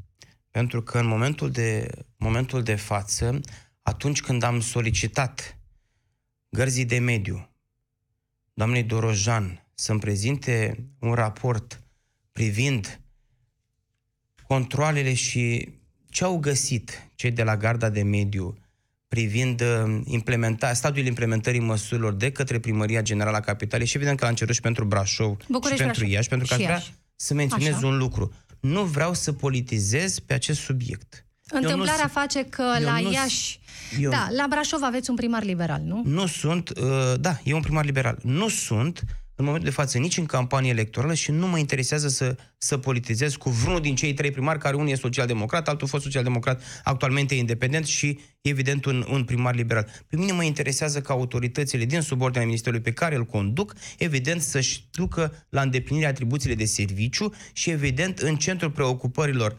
Pentru 0.51 0.81
că 0.81 0.99
în 0.99 1.07
momentul 1.07 1.51
de, 1.51 1.89
momentul 2.17 2.63
de 2.63 2.75
față, 2.75 3.39
atunci 3.81 4.21
când 4.21 4.43
am 4.43 4.59
solicitat 4.59 5.57
gărzii 6.49 6.85
de 6.85 6.99
mediu, 6.99 7.49
doamnei 8.53 8.83
Dorojan, 8.83 9.67
să-mi 9.73 9.99
prezinte 9.99 10.85
un 10.99 11.13
raport 11.13 11.83
privind 12.31 13.01
controlele 14.47 15.13
și 15.13 15.69
ce 16.09 16.23
au 16.23 16.37
găsit 16.39 17.10
cei 17.21 17.31
de 17.31 17.43
la 17.43 17.57
Garda 17.57 17.89
de 17.89 18.01
Mediu 18.01 18.57
privind 19.07 19.61
uh, 19.61 20.01
implementa, 20.05 20.73
stadiul 20.73 21.05
implementării 21.05 21.59
măsurilor 21.59 22.13
de 22.13 22.31
către 22.31 22.59
Primăria 22.59 23.01
Generală 23.01 23.37
a 23.37 23.39
Capitalei 23.39 23.85
și 23.87 23.95
evident 23.95 24.19
că 24.19 24.25
l-am 24.25 24.33
cerut 24.33 24.53
și 24.55 24.61
pentru 24.61 24.85
Brașov 24.85 25.37
București, 25.49 25.77
și 25.81 25.83
pentru 25.83 25.99
Brașov. 25.99 26.13
Iași, 26.15 26.29
pentru 26.29 26.47
că 26.47 26.53
Și 26.53 26.59
aș 26.59 26.65
vrea 26.65 26.75
Iași. 26.77 26.93
să 27.15 27.33
menționez 27.33 27.73
Așa. 27.75 27.87
un 27.87 27.97
lucru. 27.97 28.33
Nu 28.59 28.83
vreau 28.83 29.13
să 29.13 29.31
politizez 29.33 30.19
pe 30.19 30.33
acest 30.33 30.59
subiect. 30.59 31.25
Eu 31.53 31.59
nu 31.59 31.67
Întâmplarea 31.67 31.95
sunt- 31.99 32.11
face 32.11 32.45
că 32.49 32.63
eu 32.79 32.83
la 32.85 32.99
nu- 32.99 33.11
Iași... 33.11 33.59
eu- 33.99 34.09
Da, 34.11 34.27
la 34.35 34.45
Brașov 34.49 34.79
aveți 34.83 35.09
un 35.09 35.15
primar 35.15 35.43
liberal, 35.43 35.81
nu? 35.85 36.01
Nu 36.05 36.25
sunt, 36.25 36.69
uh, 36.69 37.13
da, 37.19 37.39
e 37.43 37.53
un 37.53 37.61
primar 37.61 37.85
liberal. 37.85 38.17
Nu 38.23 38.47
sunt, 38.49 39.01
în 39.41 39.47
momentul 39.47 39.69
de 39.69 39.75
față, 39.75 39.97
nici 39.97 40.17
în 40.17 40.25
campanie 40.25 40.69
electorală 40.69 41.13
și 41.13 41.31
nu 41.31 41.47
mă 41.47 41.57
interesează 41.57 42.07
să, 42.07 42.35
să 42.57 42.77
politizez 42.77 43.35
cu 43.35 43.49
vreunul 43.49 43.81
din 43.81 43.95
cei 43.95 44.13
trei 44.13 44.31
primari, 44.31 44.59
care 44.59 44.75
unul 44.75 44.89
e 44.89 44.95
social-democrat, 44.95 45.67
altul 45.67 45.87
a 45.87 45.89
fost 45.89 46.03
social-democrat, 46.03 46.61
actualmente 46.83 47.35
e 47.35 47.37
independent 47.37 47.85
și, 47.85 48.19
evident, 48.41 48.85
un, 48.85 49.05
un 49.09 49.23
primar 49.23 49.55
liberal. 49.55 49.87
Pe 50.07 50.17
mine 50.17 50.31
mă 50.31 50.43
interesează 50.43 51.01
ca 51.01 51.13
autoritățile 51.13 51.85
din 51.85 52.01
subordinea 52.01 52.45
ministerului 52.45 52.83
pe 52.83 52.91
care 52.91 53.15
îl 53.15 53.25
conduc, 53.25 53.73
evident, 53.97 54.41
să-și 54.41 54.87
ducă 54.91 55.45
la 55.49 55.61
îndeplinirea 55.61 56.09
atribuțiile 56.09 56.55
de 56.55 56.65
serviciu 56.65 57.33
și, 57.53 57.69
evident, 57.69 58.19
în 58.19 58.35
centrul 58.35 58.71
preocupărilor 58.71 59.57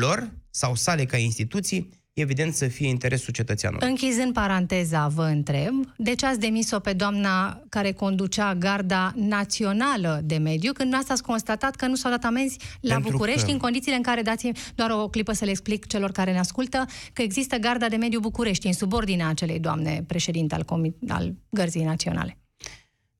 lor 0.00 0.30
sau 0.50 0.74
sale 0.74 1.04
ca 1.04 1.16
instituții, 1.16 1.90
evident, 2.20 2.54
să 2.54 2.68
fie 2.68 2.88
interesul 2.88 3.32
cetățeanului. 3.32 3.88
Închizând 3.88 4.32
paranteza, 4.32 5.08
vă 5.08 5.22
întreb, 5.22 5.74
de 5.96 6.14
ce 6.14 6.26
ați 6.26 6.40
demis-o 6.40 6.78
pe 6.78 6.92
doamna 6.92 7.60
care 7.68 7.92
conducea 7.92 8.54
Garda 8.54 9.12
Națională 9.16 10.20
de 10.24 10.36
Mediu, 10.36 10.72
când 10.72 10.94
asta 10.94 11.12
ați 11.12 11.22
constatat 11.22 11.76
că 11.76 11.86
nu 11.86 11.94
s-au 11.94 12.10
dat 12.10 12.24
amenzi 12.24 12.56
la 12.80 12.92
Pentru 12.94 13.10
București, 13.12 13.44
că- 13.46 13.50
în 13.50 13.58
condițiile 13.58 13.96
în 13.96 14.02
care, 14.02 14.22
dați 14.22 14.50
doar 14.74 14.90
o 14.90 15.08
clipă 15.08 15.32
să 15.32 15.44
le 15.44 15.50
explic 15.50 15.86
celor 15.86 16.10
care 16.10 16.32
ne 16.32 16.38
ascultă, 16.38 16.84
că 17.12 17.22
există 17.22 17.56
Garda 17.56 17.88
de 17.88 17.96
Mediu 17.96 18.20
București, 18.20 18.66
în 18.66 18.72
subordinea 18.72 19.28
acelei 19.28 19.58
doamne 19.58 20.04
președinte 20.06 20.54
al, 20.54 20.62
comi- 20.64 21.08
al 21.08 21.34
Gărzii 21.50 21.84
Naționale. 21.84 22.38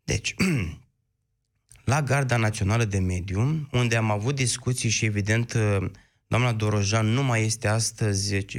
Deci, 0.05 0.35
la 1.85 2.03
Garda 2.03 2.37
Națională 2.37 2.85
de 2.85 2.99
Mediu, 2.99 3.69
unde 3.73 3.97
am 3.97 4.11
avut 4.11 4.35
discuții 4.35 4.89
și, 4.89 5.05
evident, 5.05 5.55
doamna 6.29 6.53
Dorojan 6.53 7.07
nu 7.07 7.23
mai 7.23 7.45
este 7.45 7.69
astăzi 7.69 8.31
deci, 8.31 8.57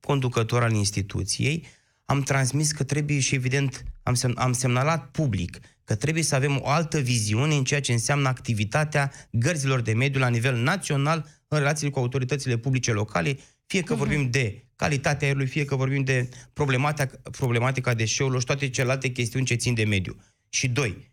conducător 0.00 0.62
al 0.62 0.72
instituției, 0.72 1.66
am 2.04 2.22
transmis 2.22 2.72
că 2.72 2.84
trebuie 2.84 3.20
și, 3.20 3.34
evident, 3.34 3.84
am, 4.02 4.14
sem- 4.14 4.34
am 4.34 4.52
semnalat 4.52 5.10
public 5.10 5.58
că 5.84 5.94
trebuie 5.94 6.22
să 6.22 6.34
avem 6.34 6.60
o 6.62 6.68
altă 6.68 6.98
viziune 6.98 7.54
în 7.54 7.64
ceea 7.64 7.80
ce 7.80 7.92
înseamnă 7.92 8.28
activitatea 8.28 9.12
gărzilor 9.30 9.80
de 9.80 9.92
mediu 9.92 10.20
la 10.20 10.28
nivel 10.28 10.56
național 10.56 11.26
în 11.48 11.58
relațiile 11.58 11.90
cu 11.90 11.98
autoritățile 11.98 12.56
publice 12.56 12.92
locale, 12.92 13.38
fie 13.66 13.82
că 13.82 13.94
vorbim 13.94 14.30
de 14.30 14.64
calitatea 14.76 15.26
aerului, 15.26 15.46
fie 15.46 15.64
că 15.64 15.76
vorbim 15.76 16.04
de 16.04 16.28
problematica, 16.52 17.20
problematica 17.30 17.94
deșeurilor 17.94 18.40
și 18.40 18.46
toate 18.46 18.68
celelalte 18.68 19.08
chestiuni 19.08 19.46
ce 19.46 19.54
țin 19.54 19.74
de 19.74 19.84
mediu. 19.84 20.16
Și 20.48 20.68
doi, 20.68 21.12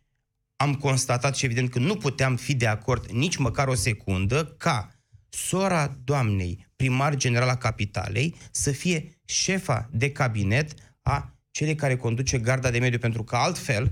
am 0.55 0.75
constatat 0.75 1.35
și 1.35 1.45
evident 1.45 1.69
că 1.69 1.79
nu 1.79 1.95
puteam 1.95 2.35
fi 2.35 2.53
de 2.53 2.67
acord 2.67 3.09
nici 3.09 3.35
măcar 3.35 3.67
o 3.67 3.73
secundă 3.73 4.55
ca 4.57 4.94
sora 5.35 5.97
doamnei 6.03 6.67
primar 6.75 7.15
general 7.15 7.49
a 7.49 7.55
capitalei 7.57 8.35
să 8.51 8.71
fie 8.71 9.19
șefa 9.25 9.89
de 9.91 10.11
cabinet 10.11 10.73
a 11.01 11.35
cele 11.51 11.75
care 11.75 11.95
conduce 11.97 12.39
garda 12.39 12.71
de 12.71 12.79
mediu, 12.79 12.99
pentru 12.99 13.23
că 13.23 13.35
altfel 13.35 13.91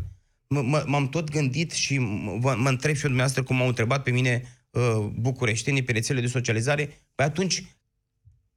m-am 0.85 1.09
tot 1.09 1.29
gândit 1.29 1.71
și 1.71 1.97
mă, 1.97 2.55
mă 2.57 2.69
întreb 2.69 2.95
și 2.95 3.01
eu 3.01 3.09
dumneavoastră 3.09 3.43
cum 3.43 3.55
m-au 3.55 3.67
întrebat 3.67 4.03
pe 4.03 4.11
mine 4.11 4.43
uh, 4.69 5.07
bucureștenii 5.15 5.83
pe 5.83 5.91
rețele 5.91 6.21
de 6.21 6.27
socializare, 6.27 6.85
păi 7.15 7.25
atunci 7.25 7.63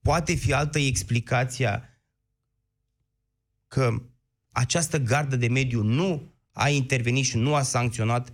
poate 0.03 0.35
fi 0.35 0.53
altă 0.53 0.79
explicația 0.79 2.01
că 3.69 4.03
această 4.51 4.99
gardă 4.99 5.37
de 5.37 5.49
mediu 5.49 5.83
nu 5.83 6.35
a 6.53 6.69
intervenit 6.69 7.25
și 7.25 7.37
nu 7.37 7.55
a 7.55 7.63
sancționat 7.63 8.33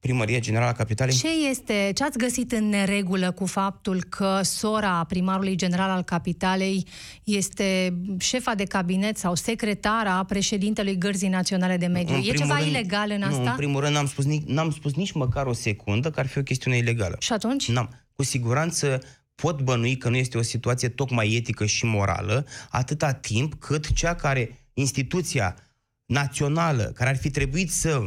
Primăria 0.00 0.38
Generală 0.38 0.70
a 0.70 0.72
Capitalei. 0.72 1.14
Ce 1.14 1.28
este, 1.50 1.90
ce 1.94 2.04
ați 2.04 2.18
găsit 2.18 2.52
în 2.52 2.68
neregulă 2.68 3.30
cu 3.30 3.46
faptul 3.46 4.04
că 4.08 4.40
sora 4.42 5.04
primarului 5.08 5.56
general 5.56 5.90
al 5.90 6.02
Capitalei 6.02 6.86
este 7.24 7.96
șefa 8.18 8.54
de 8.54 8.64
cabinet 8.64 9.16
sau 9.16 9.34
secretara 9.34 10.24
președintelui 10.24 10.98
Gărzii 10.98 11.28
Naționale 11.28 11.76
de 11.76 11.86
Mediu? 11.86 12.14
În 12.14 12.20
e 12.20 12.30
ceva 12.30 12.58
rând, 12.58 12.68
ilegal 12.68 13.10
în 13.10 13.22
asta? 13.22 13.42
Nu, 13.42 13.50
în 13.50 13.56
primul 13.56 13.80
rând 13.80 13.94
n-am 13.94 14.06
spus, 14.06 14.24
n-am 14.46 14.70
spus 14.70 14.94
nici 14.94 15.12
măcar 15.12 15.46
o 15.46 15.52
secundă 15.52 16.10
că 16.10 16.20
ar 16.20 16.26
fi 16.26 16.38
o 16.38 16.42
chestiune 16.42 16.76
ilegală. 16.76 17.16
Și 17.18 17.32
atunci? 17.32 17.68
N-am. 17.68 17.90
Cu 18.12 18.22
siguranță 18.22 19.02
pot 19.34 19.60
bănui 19.60 19.96
că 19.96 20.08
nu 20.08 20.16
este 20.16 20.38
o 20.38 20.42
situație 20.42 20.88
tocmai 20.88 21.34
etică 21.34 21.66
și 21.66 21.84
morală, 21.84 22.46
atâta 22.70 23.12
timp 23.12 23.54
cât 23.54 23.92
cea 23.92 24.14
care, 24.14 24.58
instituția 24.74 25.56
națională, 26.06 26.82
care 26.94 27.10
ar 27.10 27.16
fi 27.16 27.30
trebuit 27.30 27.70
să, 27.70 28.02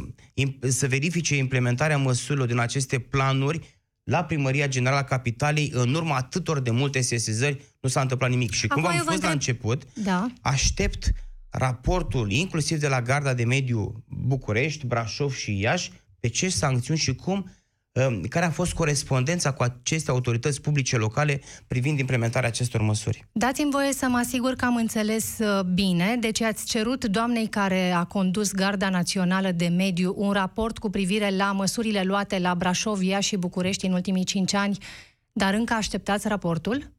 să 0.68 0.86
verifice 0.86 1.36
implementarea 1.36 1.98
măsurilor 1.98 2.46
din 2.46 2.58
aceste 2.58 2.98
planuri, 2.98 3.78
la 4.02 4.24
Primăria 4.24 4.68
Generală 4.68 4.98
a 4.98 5.04
Capitalei, 5.04 5.70
în 5.74 5.94
urma 5.94 6.16
atâtor 6.16 6.60
de 6.60 6.70
multe 6.70 7.00
sesizări, 7.00 7.62
nu 7.80 7.88
s-a 7.88 8.00
întâmplat 8.00 8.30
nimic. 8.30 8.50
Și 8.50 8.66
Acum 8.68 8.82
cum 8.82 8.90
am 8.90 8.96
spus 8.96 9.08
întreb... 9.08 9.28
la 9.28 9.34
început, 9.34 9.82
da. 9.94 10.26
aștept 10.40 11.12
raportul, 11.50 12.30
inclusiv 12.30 12.78
de 12.78 12.88
la 12.88 13.02
Garda 13.02 13.34
de 13.34 13.44
Mediu 13.44 14.04
București, 14.06 14.86
Brașov 14.86 15.32
și 15.32 15.60
Iași, 15.60 15.92
pe 16.20 16.28
ce 16.28 16.48
sancțiuni 16.48 16.98
și 16.98 17.14
cum 17.14 17.36
Ehm, 17.36 17.59
care 18.28 18.44
a 18.44 18.50
fost 18.50 18.72
corespondența 18.72 19.52
cu 19.52 19.62
aceste 19.62 20.10
autorități 20.10 20.60
publice 20.60 20.96
locale 20.96 21.40
privind 21.66 21.98
implementarea 21.98 22.48
acestor 22.48 22.80
măsuri. 22.80 23.24
Dați-mi 23.32 23.70
voie 23.70 23.92
să 23.92 24.06
mă 24.08 24.16
asigur 24.16 24.54
că 24.54 24.64
am 24.64 24.76
înțeles 24.76 25.38
uh, 25.38 25.62
bine. 25.62 26.16
Deci 26.20 26.40
ați 26.40 26.64
cerut 26.64 27.04
doamnei 27.04 27.46
care 27.46 27.90
a 27.90 28.04
condus 28.04 28.52
Garda 28.52 28.88
Națională 28.88 29.50
de 29.50 29.68
Mediu 29.68 30.14
un 30.16 30.32
raport 30.32 30.78
cu 30.78 30.90
privire 30.90 31.36
la 31.36 31.52
măsurile 31.52 32.02
luate 32.02 32.38
la 32.38 32.54
Brașov, 32.54 33.02
Ia 33.02 33.20
și 33.20 33.36
București 33.36 33.86
în 33.86 33.92
ultimii 33.92 34.24
cinci 34.24 34.54
ani, 34.54 34.78
dar 35.32 35.54
încă 35.54 35.72
așteptați 35.72 36.28
raportul? 36.28 36.92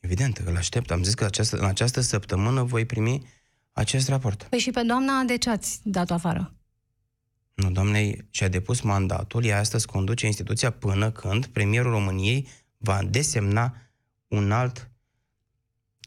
Evident 0.00 0.36
că 0.36 0.50
îl 0.50 0.56
aștept. 0.56 0.90
Am 0.90 1.02
zis 1.02 1.14
că 1.14 1.24
această, 1.24 1.56
în 1.56 1.64
această 1.64 2.00
săptămână 2.00 2.62
voi 2.62 2.84
primi 2.84 3.26
acest 3.72 4.08
raport. 4.08 4.42
Păi 4.42 4.58
și 4.58 4.70
pe 4.70 4.82
doamna 4.82 5.22
de 5.22 5.36
ce 5.36 5.50
ați 5.50 5.80
dat-o 5.82 6.14
afară? 6.14 6.52
Nu, 7.62 7.70
doamnei, 7.70 8.26
și-a 8.30 8.48
depus 8.48 8.80
mandatul, 8.80 9.44
ea 9.44 9.58
astăzi 9.58 9.86
conduce 9.86 10.26
instituția 10.26 10.70
până 10.70 11.10
când 11.10 11.46
premierul 11.46 11.90
României 11.90 12.48
va 12.76 13.00
desemna 13.10 13.74
un 14.28 14.52
alt 14.52 14.90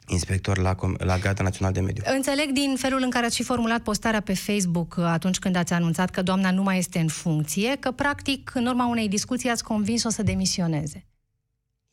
inspector 0.08 0.58
la, 0.58 0.76
la 0.98 1.18
Garda 1.18 1.44
Națională 1.44 1.76
de 1.76 1.82
Mediu. 1.82 2.04
Înțeleg 2.06 2.50
din 2.50 2.76
felul 2.78 3.02
în 3.04 3.10
care 3.10 3.26
ați 3.26 3.36
și 3.36 3.44
formulat 3.44 3.82
postarea 3.82 4.20
pe 4.20 4.34
Facebook 4.34 4.98
atunci 4.98 5.40
când 5.40 5.56
ați 5.56 5.74
anunțat 5.74 6.10
că 6.10 6.22
doamna 6.22 6.52
nu 6.52 6.64
mai 6.64 6.78
este 6.78 7.00
în 7.00 7.08
funcție, 7.08 7.76
că 7.80 7.92
practic 7.92 8.52
în 8.54 8.66
urma 8.66 8.88
unei 8.88 9.08
discuții 9.08 9.50
ați 9.50 9.64
convins-o 9.64 10.10
să 10.10 10.24
demisioneze. 10.24 11.06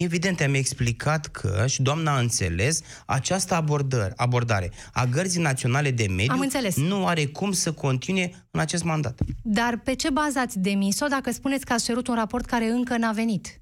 Evident, 0.00 0.40
am 0.40 0.54
explicat 0.54 1.26
că, 1.26 1.64
și 1.66 1.82
doamna 1.82 2.14
a 2.14 2.18
înțeles, 2.18 2.80
această 3.06 3.54
abordare, 3.54 4.12
abordare 4.16 4.70
a 4.92 5.04
Gărzii 5.04 5.40
Naționale 5.40 5.90
de 5.90 6.06
Mediu 6.06 6.32
am 6.32 6.40
înțeles. 6.40 6.76
nu 6.76 7.06
are 7.06 7.26
cum 7.26 7.52
să 7.52 7.72
continue 7.72 8.46
în 8.50 8.61
acest 8.61 8.82
mandat. 8.82 9.20
Dar 9.42 9.80
pe 9.84 9.94
ce 9.94 10.11
bază 10.11 10.38
ați 10.38 10.58
demis-o 10.58 11.06
dacă 11.06 11.30
spuneți 11.30 11.64
că 11.64 11.72
ați 11.72 11.84
cerut 11.84 12.06
un 12.06 12.14
raport 12.14 12.44
care 12.44 12.64
încă 12.64 12.96
n-a 12.96 13.12
venit? 13.12 13.61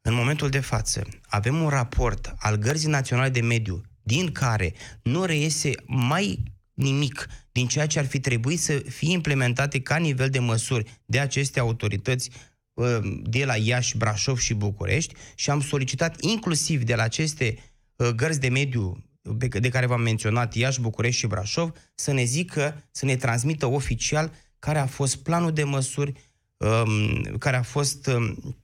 În 0.00 0.14
momentul 0.14 0.48
de 0.48 0.60
față, 0.60 1.06
avem 1.22 1.62
un 1.62 1.68
raport 1.68 2.34
al 2.38 2.56
Gărzii 2.56 2.88
Naționale 2.88 3.28
de 3.28 3.40
Mediu 3.40 3.82
din 4.02 4.32
care 4.32 4.72
nu 5.02 5.24
reiese 5.24 5.72
mai 5.86 6.42
nimic 6.74 7.26
din 7.52 7.66
ceea 7.66 7.86
ce 7.86 7.98
ar 7.98 8.06
fi 8.06 8.20
trebuit 8.20 8.60
să 8.60 8.72
fie 8.72 9.12
implementate 9.12 9.80
ca 9.80 9.96
nivel 9.96 10.30
de 10.30 10.38
măsuri 10.38 11.00
de 11.04 11.18
aceste 11.18 11.60
autorități 11.60 12.30
Uh, 12.30 12.57
de 13.22 13.44
la 13.44 13.56
Iași, 13.56 13.96
Brașov 13.96 14.38
și 14.38 14.54
București 14.54 15.14
și 15.34 15.50
am 15.50 15.60
solicitat 15.60 16.20
inclusiv 16.20 16.82
de 16.82 16.94
la 16.94 17.02
aceste 17.02 17.58
uh, 17.96 18.08
gărzi 18.08 18.40
de 18.40 18.48
mediu 18.48 19.02
de 19.60 19.68
care 19.68 19.86
v-am 19.86 20.00
menționat, 20.00 20.54
Iași, 20.54 20.80
București 20.80 21.20
și 21.20 21.26
Brașov, 21.26 21.72
să 21.94 22.12
ne 22.12 22.24
zică, 22.24 22.88
să 22.90 23.04
ne 23.04 23.16
transmită 23.16 23.66
oficial 23.66 24.32
care 24.58 24.78
a 24.78 24.86
fost 24.86 25.16
planul 25.16 25.52
de 25.52 25.64
măsuri, 25.64 26.12
um, 26.56 27.22
care 27.38 27.56
a 27.56 27.62
fost 27.62 28.06
um, 28.06 28.56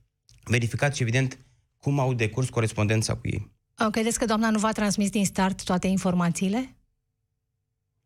verificat 0.43 0.95
și 0.95 1.01
evident 1.01 1.39
cum 1.77 1.99
au 1.99 2.13
decurs 2.13 2.49
corespondența 2.49 3.15
cu 3.15 3.27
ei. 3.27 3.51
Credeți 3.91 4.19
că 4.19 4.25
doamna 4.25 4.49
nu 4.49 4.59
v-a 4.59 4.71
transmis 4.71 5.09
din 5.09 5.25
start 5.25 5.63
toate 5.63 5.87
informațiile? 5.87 6.75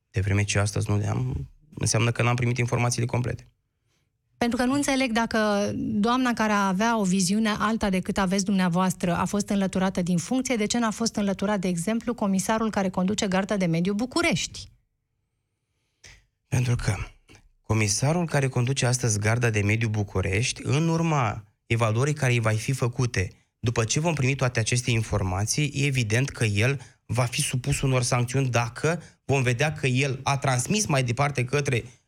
De 0.09 0.21
vreme 0.21 0.43
ce 0.43 0.59
astăzi 0.59 0.89
nu 0.89 0.97
le-am, 0.97 1.49
înseamnă 1.73 2.11
că 2.11 2.23
n-am 2.23 2.35
primit 2.35 2.57
informațiile 2.57 3.05
complete. 3.05 3.47
Pentru 4.39 4.57
că 4.57 4.65
nu 4.65 4.73
înțeleg 4.73 5.11
dacă 5.11 5.71
doamna 5.75 6.33
care 6.33 6.51
avea 6.51 6.99
o 6.99 7.03
viziune 7.03 7.49
alta 7.57 7.89
decât 7.89 8.17
aveți 8.17 8.45
dumneavoastră 8.45 9.15
a 9.15 9.25
fost 9.25 9.49
înlăturată 9.49 10.01
din 10.01 10.17
funcție, 10.17 10.55
de 10.55 10.65
ce 10.65 10.79
n-a 10.79 10.91
fost 10.91 11.15
înlăturat, 11.15 11.59
de 11.59 11.67
exemplu, 11.67 12.13
comisarul 12.13 12.69
care 12.69 12.89
conduce 12.89 13.27
Garda 13.27 13.57
de 13.57 13.65
Mediu 13.65 13.93
București? 13.93 14.69
Pentru 16.47 16.75
că 16.75 16.95
comisarul 17.61 18.25
care 18.25 18.47
conduce 18.47 18.85
astăzi 18.85 19.19
Garda 19.19 19.49
de 19.49 19.61
Mediu 19.61 19.89
București, 19.89 20.61
în 20.63 20.87
urma 20.87 21.43
evaluării 21.65 22.13
care 22.13 22.31
îi 22.31 22.39
va 22.39 22.51
fi 22.51 22.71
făcute, 22.71 23.31
după 23.59 23.83
ce 23.83 23.99
vom 23.99 24.13
primi 24.13 24.35
toate 24.35 24.59
aceste 24.59 24.91
informații, 24.91 25.71
e 25.75 25.85
evident 25.85 26.29
că 26.29 26.45
el 26.45 26.81
va 27.05 27.23
fi 27.23 27.41
supus 27.41 27.81
unor 27.81 28.01
sancțiuni 28.01 28.49
dacă 28.49 29.01
vom 29.25 29.41
vedea 29.41 29.73
că 29.73 29.87
el 29.87 30.19
a 30.23 30.37
transmis 30.37 30.85
mai 30.85 31.03
departe 31.03 31.45
către 31.45 31.83
Uh, 31.83 31.98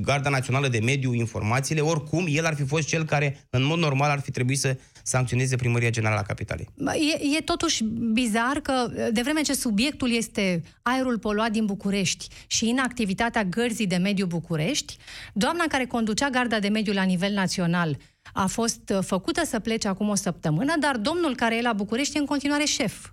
Garda 0.00 0.28
Națională 0.28 0.68
de 0.68 0.78
Mediu 0.78 1.12
informațiile, 1.12 1.80
oricum 1.80 2.24
el 2.28 2.46
ar 2.46 2.54
fi 2.54 2.64
fost 2.64 2.86
cel 2.86 3.04
care, 3.04 3.46
în 3.50 3.64
mod 3.64 3.78
normal, 3.78 4.10
ar 4.10 4.20
fi 4.20 4.30
trebuit 4.30 4.58
să 4.58 4.76
sancționeze 5.02 5.56
Primăria 5.56 5.90
Generală 5.90 6.18
a 6.18 6.22
Capitalei. 6.22 6.68
E, 6.84 7.36
e 7.36 7.40
totuși 7.40 7.84
bizar 8.12 8.60
că, 8.62 8.72
de 9.12 9.20
vreme 9.22 9.40
ce 9.40 9.54
subiectul 9.54 10.10
este 10.10 10.62
aerul 10.82 11.18
poluat 11.18 11.50
din 11.50 11.64
București 11.64 12.26
și 12.46 12.68
inactivitatea 12.68 13.44
gărzii 13.44 13.86
de 13.86 13.96
mediu 13.96 14.26
București, 14.26 14.96
doamna 15.32 15.64
care 15.68 15.86
conducea 15.86 16.30
Garda 16.30 16.58
de 16.58 16.68
Mediu 16.68 16.92
la 16.92 17.02
nivel 17.02 17.32
național 17.32 17.96
a 18.32 18.46
fost 18.46 18.90
uh, 18.90 18.98
făcută 19.00 19.44
să 19.44 19.58
plece 19.58 19.88
acum 19.88 20.08
o 20.08 20.14
săptămână, 20.14 20.74
dar 20.80 20.96
domnul 20.96 21.34
care 21.34 21.56
e 21.56 21.62
la 21.62 21.72
București 21.72 22.16
e 22.16 22.20
în 22.20 22.26
continuare 22.26 22.64
șef. 22.64 23.10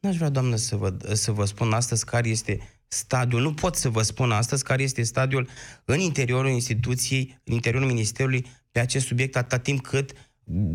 N-aș 0.00 0.16
vrea, 0.16 0.28
doamnă, 0.28 0.56
să 0.56 0.76
vă, 0.76 0.94
să 1.12 1.32
vă 1.32 1.44
spun 1.44 1.72
astăzi 1.72 2.04
care 2.04 2.28
este 2.28 2.73
stadiul, 2.94 3.40
nu 3.40 3.54
pot 3.54 3.76
să 3.76 3.88
vă 3.88 4.02
spun 4.02 4.32
astăzi 4.32 4.64
care 4.64 4.82
este 4.82 5.02
stadiul 5.02 5.48
în 5.84 5.98
interiorul 5.98 6.50
instituției, 6.50 7.40
în 7.44 7.54
interiorul 7.54 7.88
Ministerului 7.88 8.46
pe 8.72 8.80
acest 8.80 9.06
subiect 9.06 9.36
atâta 9.36 9.58
timp 9.58 9.86
cât 9.86 10.12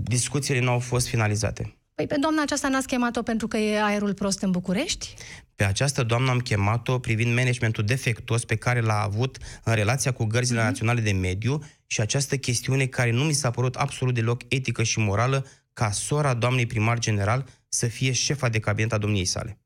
discuțiile 0.04 0.60
nu 0.60 0.72
au 0.72 0.80
fost 0.80 1.08
finalizate. 1.08 1.74
Păi 1.96 2.08
pe 2.08 2.18
doamna 2.20 2.42
aceasta 2.42 2.68
n-ați 2.68 2.88
chemat-o 2.88 3.22
pentru 3.22 3.48
că 3.48 3.58
e 3.58 3.84
aerul 3.84 4.14
prost 4.14 4.42
în 4.42 4.52
București? 4.52 5.14
Pe 5.56 5.64
această 5.64 6.04
doamnă 6.04 6.30
am 6.30 6.40
chemat-o 6.40 7.00
privind 7.00 7.36
managementul 7.36 7.84
defectuos 7.84 8.46
pe 8.46 8.56
care 8.56 8.82
l-a 8.82 9.02
avut 9.02 9.38
în 9.64 9.74
relația 9.74 10.12
cu 10.12 10.24
gărzile 10.24 10.62
mm-hmm. 10.62 10.64
naționale 10.64 11.02
de 11.02 11.12
mediu 11.12 11.64
și 11.88 12.02
această 12.02 12.38
chestiune 12.38 12.86
care 12.86 13.12
nu 13.12 13.24
mi 13.24 13.34
s-a 13.34 13.52
părut 13.52 13.76
absolut 13.76 14.14
deloc 14.14 14.42
etică 14.48 14.84
și 14.84 15.00
morală 15.00 15.46
ca 15.74 15.92
sora 15.92 16.34
doamnei 16.34 16.66
primar 16.66 17.00
general 17.00 17.46
să 17.70 17.88
fie 17.88 18.12
șefa 18.12 18.50
de 18.50 18.60
cabinet 18.60 18.94
a 18.94 18.98
domniei 18.98 19.26
sale. 19.26 19.60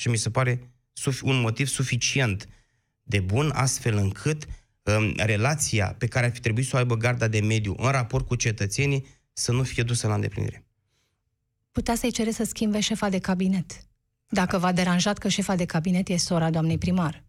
Și 0.00 0.08
mi 0.08 0.16
se 0.16 0.30
pare 0.30 0.72
un 1.22 1.40
motiv 1.40 1.66
suficient 1.66 2.48
de 3.02 3.20
bun, 3.20 3.50
astfel 3.54 3.96
încât 3.96 4.46
um, 4.82 5.12
relația 5.16 5.94
pe 5.98 6.06
care 6.06 6.26
ar 6.26 6.32
fi 6.32 6.40
trebuit 6.40 6.66
să 6.66 6.76
o 6.76 6.78
aibă 6.78 6.96
garda 6.96 7.28
de 7.28 7.40
mediu 7.40 7.74
în 7.78 7.90
raport 7.90 8.26
cu 8.26 8.34
cetățenii 8.34 9.06
să 9.32 9.52
nu 9.52 9.62
fie 9.62 9.82
dusă 9.82 10.06
la 10.06 10.14
îndeplinire. 10.14 10.66
Putea 11.72 11.94
să-i 11.94 12.10
cere 12.10 12.30
să 12.30 12.44
schimbe 12.44 12.80
șefa 12.80 13.08
de 13.08 13.18
cabinet, 13.18 13.86
dacă 14.28 14.58
v-a 14.58 14.72
deranjat 14.72 15.18
că 15.18 15.28
șefa 15.28 15.56
de 15.56 15.64
cabinet 15.64 16.08
e 16.08 16.16
sora 16.16 16.50
doamnei 16.50 16.78
primar. 16.78 17.24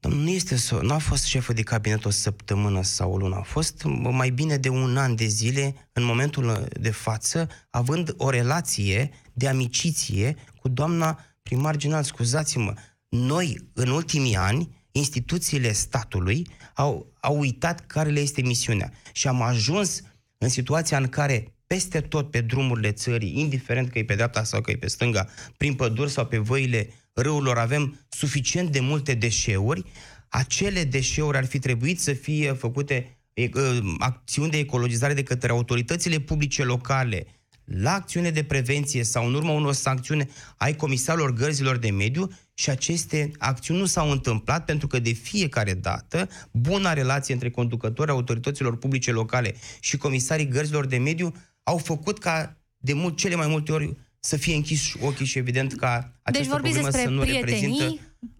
Nu, 0.00 0.28
este, 0.28 0.56
nu 0.80 0.92
a 0.92 0.98
fost 0.98 1.24
șefă 1.24 1.52
de 1.52 1.62
cabinet 1.62 2.04
o 2.04 2.10
săptămână 2.10 2.82
sau 2.82 3.12
o 3.12 3.16
lună, 3.16 3.36
a 3.36 3.42
fost 3.42 3.82
mai 4.10 4.30
bine 4.30 4.56
de 4.56 4.68
un 4.68 4.96
an 4.96 5.14
de 5.14 5.26
zile, 5.26 5.74
în 5.92 6.04
momentul 6.04 6.68
de 6.80 6.90
față, 6.90 7.48
având 7.70 8.14
o 8.16 8.30
relație 8.30 9.10
de 9.32 9.48
amiciție 9.48 10.36
cu 10.62 10.68
doamna 10.68 11.18
primar 11.42 11.76
general. 11.76 12.02
Scuzați-mă, 12.02 12.74
noi, 13.08 13.58
în 13.72 13.88
ultimii 13.88 14.36
ani, 14.36 14.68
instituțiile 14.92 15.72
statului 15.72 16.46
au, 16.74 17.12
au 17.20 17.38
uitat 17.38 17.86
care 17.86 18.10
le 18.10 18.20
este 18.20 18.42
misiunea 18.42 18.92
și 19.12 19.28
am 19.28 19.42
ajuns 19.42 20.02
în 20.38 20.48
situația 20.48 20.98
în 20.98 21.08
care 21.08 21.54
peste 21.66 22.00
tot 22.00 22.30
pe 22.30 22.40
drumurile 22.40 22.92
țării, 22.92 23.38
indiferent 23.40 23.90
că 23.90 23.98
e 23.98 24.04
pe 24.04 24.14
dreapta 24.14 24.44
sau 24.44 24.60
că 24.60 24.70
e 24.70 24.76
pe 24.76 24.88
stânga, 24.88 25.28
prin 25.56 25.74
păduri 25.74 26.10
sau 26.10 26.26
pe 26.26 26.38
văile 26.38 26.88
râurilor, 27.12 27.58
avem 27.58 28.06
suficient 28.08 28.70
de 28.70 28.80
multe 28.80 29.14
deșeuri, 29.14 29.84
acele 30.28 30.84
deșeuri 30.84 31.36
ar 31.36 31.44
fi 31.44 31.58
trebuit 31.58 32.00
să 32.00 32.12
fie 32.12 32.52
făcute 32.52 33.18
ă, 33.54 33.80
acțiuni 33.98 34.50
de 34.50 34.58
ecologizare 34.58 35.14
de 35.14 35.22
către 35.22 35.50
autoritățile 35.50 36.18
publice 36.18 36.64
locale, 36.64 37.26
la 37.64 37.92
acțiune 37.92 38.30
de 38.30 38.44
prevenție 38.44 39.04
sau 39.04 39.26
în 39.26 39.34
urma 39.34 39.52
unor 39.52 39.72
sancțiune 39.72 40.28
ai 40.56 40.76
comisarilor 40.76 41.32
gărzilor 41.32 41.76
de 41.76 41.90
mediu 41.90 42.30
și 42.54 42.70
aceste 42.70 43.30
acțiuni 43.38 43.80
nu 43.80 43.86
s-au 43.86 44.10
întâmplat 44.10 44.64
pentru 44.64 44.86
că 44.86 44.98
de 44.98 45.12
fiecare 45.12 45.74
dată 45.74 46.28
buna 46.50 46.92
relație 46.92 47.34
între 47.34 47.50
conducătorii 47.50 48.12
autorităților 48.12 48.76
publice 48.76 49.12
locale 49.12 49.54
și 49.80 49.96
comisarii 49.96 50.48
gărzilor 50.48 50.86
de 50.86 50.98
mediu 50.98 51.32
au 51.62 51.78
făcut 51.78 52.18
ca 52.18 52.56
de 52.76 52.92
mult, 52.92 53.16
cele 53.16 53.34
mai 53.34 53.46
multe 53.46 53.72
ori 53.72 53.96
să 54.24 54.36
fie 54.36 54.54
închis 54.54 54.92
ochii 55.00 55.26
și 55.26 55.38
evident 55.38 55.74
ca 55.74 56.12
această 56.22 56.56
deci 56.56 56.60
problemă 56.60 56.90
să 56.90 57.08
nu 57.08 57.22
reprezintă 57.22 57.84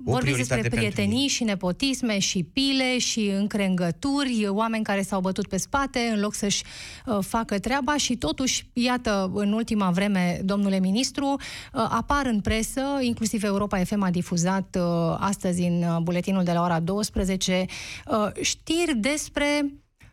o 0.05 0.13
vorbiți 0.13 0.37
despre 0.37 0.69
prietenii 0.69 1.29
și 1.29 1.45
nepotisme 1.45 2.19
și 2.19 2.43
pile 2.43 2.99
și 2.99 3.27
încrengături, 3.27 4.47
oameni 4.49 4.85
care 4.85 5.03
s-au 5.03 5.21
bătut 5.21 5.49
pe 5.49 5.57
spate 5.57 5.99
în 5.99 6.21
loc 6.21 6.35
să-și 6.35 6.63
uh, 7.07 7.19
facă 7.21 7.59
treaba 7.59 7.97
și 7.97 8.17
totuși, 8.17 8.67
iată, 8.73 9.31
în 9.35 9.53
ultima 9.53 9.91
vreme, 9.91 10.41
domnule 10.45 10.79
ministru, 10.79 11.27
uh, 11.27 11.87
apar 11.89 12.27
în 12.27 12.41
presă, 12.41 12.83
inclusiv 13.01 13.45
Europa 13.45 13.85
FM 13.85 14.03
a 14.03 14.11
difuzat 14.11 14.77
uh, 14.79 15.17
astăzi 15.19 15.63
în 15.63 15.83
uh, 15.83 15.99
buletinul 16.03 16.45
de 16.45 16.53
la 16.53 16.63
ora 16.63 16.81
12, 16.81 17.65
uh, 18.07 18.29
știri 18.41 18.97
despre 18.97 19.65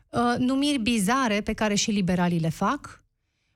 uh, 0.09 0.35
numiri 0.37 0.79
bizare 0.79 1.41
pe 1.41 1.53
care 1.53 1.75
și 1.75 1.91
liberalii 1.91 2.39
le 2.39 2.49
fac, 2.49 3.03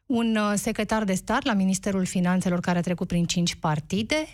un 0.05 0.35
uh, 0.35 0.53
secretar 0.55 1.03
de 1.03 1.13
stat 1.13 1.45
la 1.45 1.53
Ministerul 1.53 2.05
Finanțelor 2.05 2.59
care 2.59 2.77
a 2.77 2.81
trecut 2.81 3.07
prin 3.07 3.25
cinci 3.25 3.55
partide, 3.55 4.27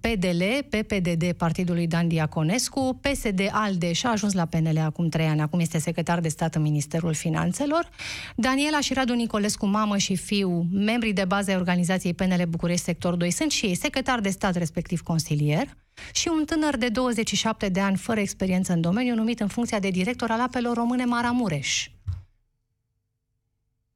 PDL, 0.00 0.42
PPDD 0.68 1.32
partidului 1.32 1.86
Dan 1.86 2.08
Diaconescu, 2.08 3.00
PSD 3.00 3.48
ALDE 3.50 3.92
și 3.92 4.06
a 4.06 4.10
ajuns 4.10 4.32
la 4.32 4.44
PNL 4.44 4.78
acum 4.78 5.08
trei 5.08 5.26
ani, 5.26 5.40
acum 5.40 5.60
este 5.60 5.78
secretar 5.78 6.20
de 6.20 6.28
stat 6.28 6.54
în 6.54 6.62
Ministerul 6.62 7.14
Finanțelor, 7.14 7.88
Daniela 8.36 8.80
și 8.80 8.94
Radu 8.94 9.14
Nicolescu, 9.14 9.66
mamă 9.66 9.96
și 9.96 10.16
fiu, 10.16 10.66
membrii 10.72 11.12
de 11.12 11.24
bază 11.24 11.50
ai 11.50 11.56
organizației 11.56 12.14
PNL 12.14 12.42
București 12.48 12.84
Sector 12.84 13.14
2, 13.14 13.30
sunt 13.30 13.50
și 13.50 13.66
ei 13.66 13.74
secretar 13.74 14.20
de 14.20 14.28
stat, 14.28 14.56
respectiv 14.56 15.00
consilier, 15.00 15.76
și 16.12 16.28
un 16.28 16.44
tânăr 16.44 16.76
de 16.76 16.88
27 16.88 17.68
de 17.68 17.80
ani 17.80 17.96
fără 17.96 18.20
experiență 18.20 18.72
în 18.72 18.80
domeniu, 18.80 19.14
numit 19.14 19.40
în 19.40 19.48
funcția 19.48 19.78
de 19.78 19.88
director 19.88 20.30
al 20.30 20.40
apelor 20.40 20.76
române 20.76 21.04
Maramureș. 21.04 21.88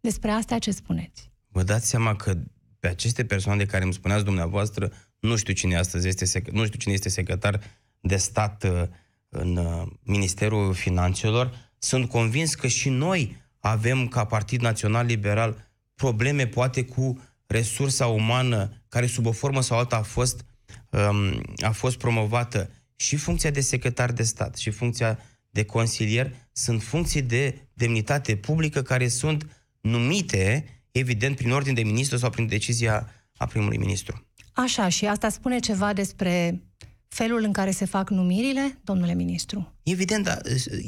Despre 0.01 0.31
asta 0.31 0.59
ce 0.59 0.71
spuneți? 0.71 1.31
Vă 1.49 1.63
dați 1.63 1.89
seama 1.89 2.17
că 2.17 2.37
pe 2.81 2.89
aceste 2.89 3.25
persoane 3.25 3.65
de 3.65 3.71
care 3.71 3.85
îmi 3.85 3.93
spuneați 3.93 4.25
dumneavoastră, 4.25 4.93
nu 5.19 5.37
știu 5.37 5.53
cine 5.55 5.77
astăzi 5.77 6.09
este, 6.09 6.43
nu 6.53 6.65
știu 6.65 6.79
cine 6.79 6.95
este 6.95 7.09
secretar 7.09 7.61
de 8.01 8.17
stat 8.17 8.65
uh, 8.65 8.83
în 9.29 9.57
uh, 9.57 9.83
Ministerul 10.03 10.75
Finanțelor, 10.75 11.73
sunt 11.79 12.09
convins 12.09 12.55
că 12.55 12.67
și 12.67 12.89
noi 12.89 13.37
avem 13.59 14.09
ca 14.09 14.25
Partid 14.25 14.61
Național 14.61 15.07
Liberal 15.07 15.71
probleme 15.95 16.47
poate 16.47 16.85
cu 16.85 17.23
resursa 17.47 18.07
umană 18.07 18.73
care 18.89 19.07
sub 19.07 19.27
o 19.27 19.33
formă 19.33 19.63
sau 19.63 19.79
alta 19.79 19.97
a 19.97 20.03
fost, 20.03 20.45
um, 20.91 21.43
a 21.57 21.71
fost 21.71 21.99
promovată 21.99 22.71
și 22.97 23.17
funcția 23.17 23.51
de 23.51 23.61
secretar 23.61 24.13
de 24.13 24.23
stat 24.23 24.57
și 24.57 24.71
funcția 24.71 25.19
de 25.51 25.65
consilier 25.65 26.35
sunt 26.53 26.83
funcții 26.83 27.23
de 27.23 27.69
demnitate 27.73 28.37
publică 28.37 28.83
care 28.83 29.09
sunt 29.09 29.60
numite, 29.81 30.65
evident, 30.93 31.37
prin 31.37 31.51
ordine 31.51 31.75
de 31.75 31.83
ministru 31.83 32.17
sau 32.17 32.31
prin 32.31 32.47
decizia 32.47 33.11
a 33.37 33.47
primului 33.47 33.79
ministru. 33.79 34.27
Așa, 34.53 34.89
și 34.89 35.07
asta 35.07 35.29
spune 35.29 35.59
ceva 35.59 35.93
despre 35.93 36.63
felul 37.09 37.43
în 37.43 37.53
care 37.53 37.71
se 37.71 37.85
fac 37.85 38.11
numirile, 38.11 38.79
domnule 38.85 39.15
ministru? 39.15 39.75
Evident, 39.83 40.25
dar 40.25 40.41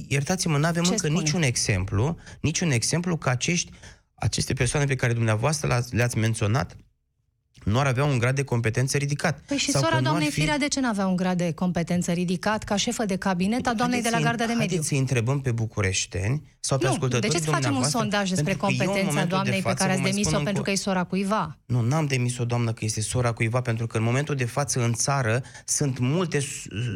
iertați-mă, 0.08 0.58
nu 0.58 0.66
avem 0.66 0.82
Ce 0.82 0.90
încă 0.90 1.06
spune? 1.06 1.18
niciun 1.18 1.42
exemplu, 1.42 2.16
niciun 2.40 2.70
exemplu 2.70 3.16
că 3.16 3.28
acești, 3.28 3.70
aceste 4.14 4.52
persoane 4.52 4.86
pe 4.86 4.94
care 4.94 5.12
dumneavoastră 5.12 5.82
le-ați 5.90 6.18
menționat 6.18 6.76
nu 7.64 7.78
ar 7.78 7.86
avea 7.86 8.04
un 8.04 8.18
grad 8.18 8.34
de 8.34 8.44
competență 8.44 8.96
ridicat. 8.96 9.40
Păi 9.46 9.56
și 9.56 9.70
sora 9.70 10.00
doamnei 10.00 10.30
fi... 10.30 10.40
Firea 10.40 10.58
de 10.58 10.68
ce 10.68 10.80
nu 10.80 10.88
avea 10.88 11.06
un 11.06 11.16
grad 11.16 11.36
de 11.36 11.52
competență 11.52 12.12
ridicat 12.12 12.64
ca 12.64 12.76
șefă 12.76 13.04
de 13.04 13.16
cabinet 13.16 13.66
a 13.66 13.74
doamnei 13.74 14.02
de 14.02 14.08
la 14.12 14.20
Garda 14.20 14.46
de 14.46 14.52
Mediu? 14.52 14.66
Haideți 14.66 14.88
să 14.88 14.94
întrebăm 14.94 15.40
pe 15.40 15.52
bucureșteni 15.52 16.42
sau 16.60 16.78
pe 16.78 16.84
nu, 16.84 16.90
ascultătorii 16.90 17.30
De 17.30 17.36
ce 17.36 17.44
să 17.44 17.50
facem 17.50 17.76
un 17.76 17.82
sondaj 17.82 18.28
despre 18.28 18.54
competența 18.54 19.24
doamnei 19.24 19.60
de 19.60 19.68
pe 19.68 19.74
care 19.74 19.92
ați 19.92 20.02
demis-o 20.02 20.38
pentru 20.38 20.52
cu... 20.52 20.62
că 20.62 20.70
e 20.70 20.74
sora 20.74 21.04
cuiva? 21.04 21.58
Nu, 21.66 21.80
n-am 21.80 22.06
demis-o 22.06 22.44
doamnă 22.44 22.72
că 22.72 22.84
este 22.84 23.00
sora 23.00 23.32
cuiva 23.32 23.60
pentru 23.60 23.86
că 23.86 23.96
în 23.96 24.02
momentul 24.02 24.34
de 24.34 24.44
față 24.44 24.84
în 24.84 24.92
țară 24.92 25.42
sunt 25.64 25.98
multe 25.98 26.38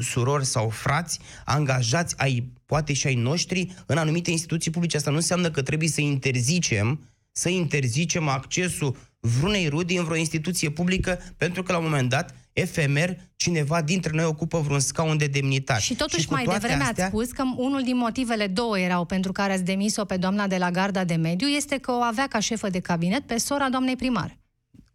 surori 0.02 0.44
sau 0.44 0.68
frați 0.68 1.18
angajați 1.44 2.14
ai 2.18 2.48
poate 2.66 2.92
și 2.92 3.06
ai 3.06 3.14
noștri 3.14 3.74
în 3.86 3.96
anumite 3.96 4.30
instituții 4.30 4.70
publice. 4.70 4.96
Asta 4.96 5.10
nu 5.10 5.16
înseamnă 5.16 5.50
că 5.50 5.62
trebuie 5.62 5.88
să 5.88 6.00
interzicem 6.00 7.00
să 7.38 7.48
interzicem 7.48 8.28
accesul 8.28 8.96
vreunei 9.26 9.68
rudi 9.68 9.96
în 9.96 10.04
vreo 10.04 10.16
instituție 10.16 10.70
publică, 10.70 11.20
pentru 11.36 11.62
că 11.62 11.72
la 11.72 11.78
un 11.78 11.84
moment 11.84 12.08
dat, 12.08 12.34
efemer, 12.52 13.16
cineva 13.36 13.82
dintre 13.82 14.10
noi 14.14 14.24
ocupă 14.24 14.58
vreun 14.60 14.80
scaun 14.80 15.16
de 15.16 15.26
demnitate. 15.26 15.80
Și 15.80 15.94
totuși 15.94 16.22
și 16.22 16.30
mai 16.30 16.44
devreme 16.44 16.82
astea... 16.82 17.04
ați 17.04 17.14
spus 17.14 17.30
că 17.30 17.42
unul 17.56 17.82
din 17.82 17.96
motivele 17.96 18.46
două 18.46 18.78
erau 18.78 19.04
pentru 19.04 19.32
care 19.32 19.52
ați 19.52 19.64
demis-o 19.64 20.04
pe 20.04 20.16
doamna 20.16 20.46
de 20.46 20.56
la 20.56 20.70
Garda 20.70 21.04
de 21.04 21.14
Mediu 21.14 21.46
este 21.46 21.78
că 21.78 21.92
o 21.92 22.00
avea 22.00 22.26
ca 22.26 22.38
șefă 22.38 22.68
de 22.68 22.80
cabinet 22.80 23.26
pe 23.26 23.38
sora 23.38 23.68
doamnei 23.68 23.96
primar. 23.96 24.38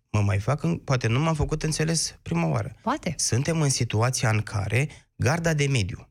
Mă 0.09 0.19
mai 0.19 0.39
fac, 0.39 0.65
poate 0.83 1.07
nu 1.07 1.19
m-am 1.19 1.33
făcut 1.33 1.63
înțeles 1.63 2.15
prima 2.21 2.47
oară. 2.47 2.75
Poate. 2.81 3.15
Suntem 3.17 3.61
în 3.61 3.69
situația 3.69 4.29
în 4.29 4.41
care 4.41 4.89
Garda 5.15 5.53
de 5.53 5.67
Mediu 5.67 6.10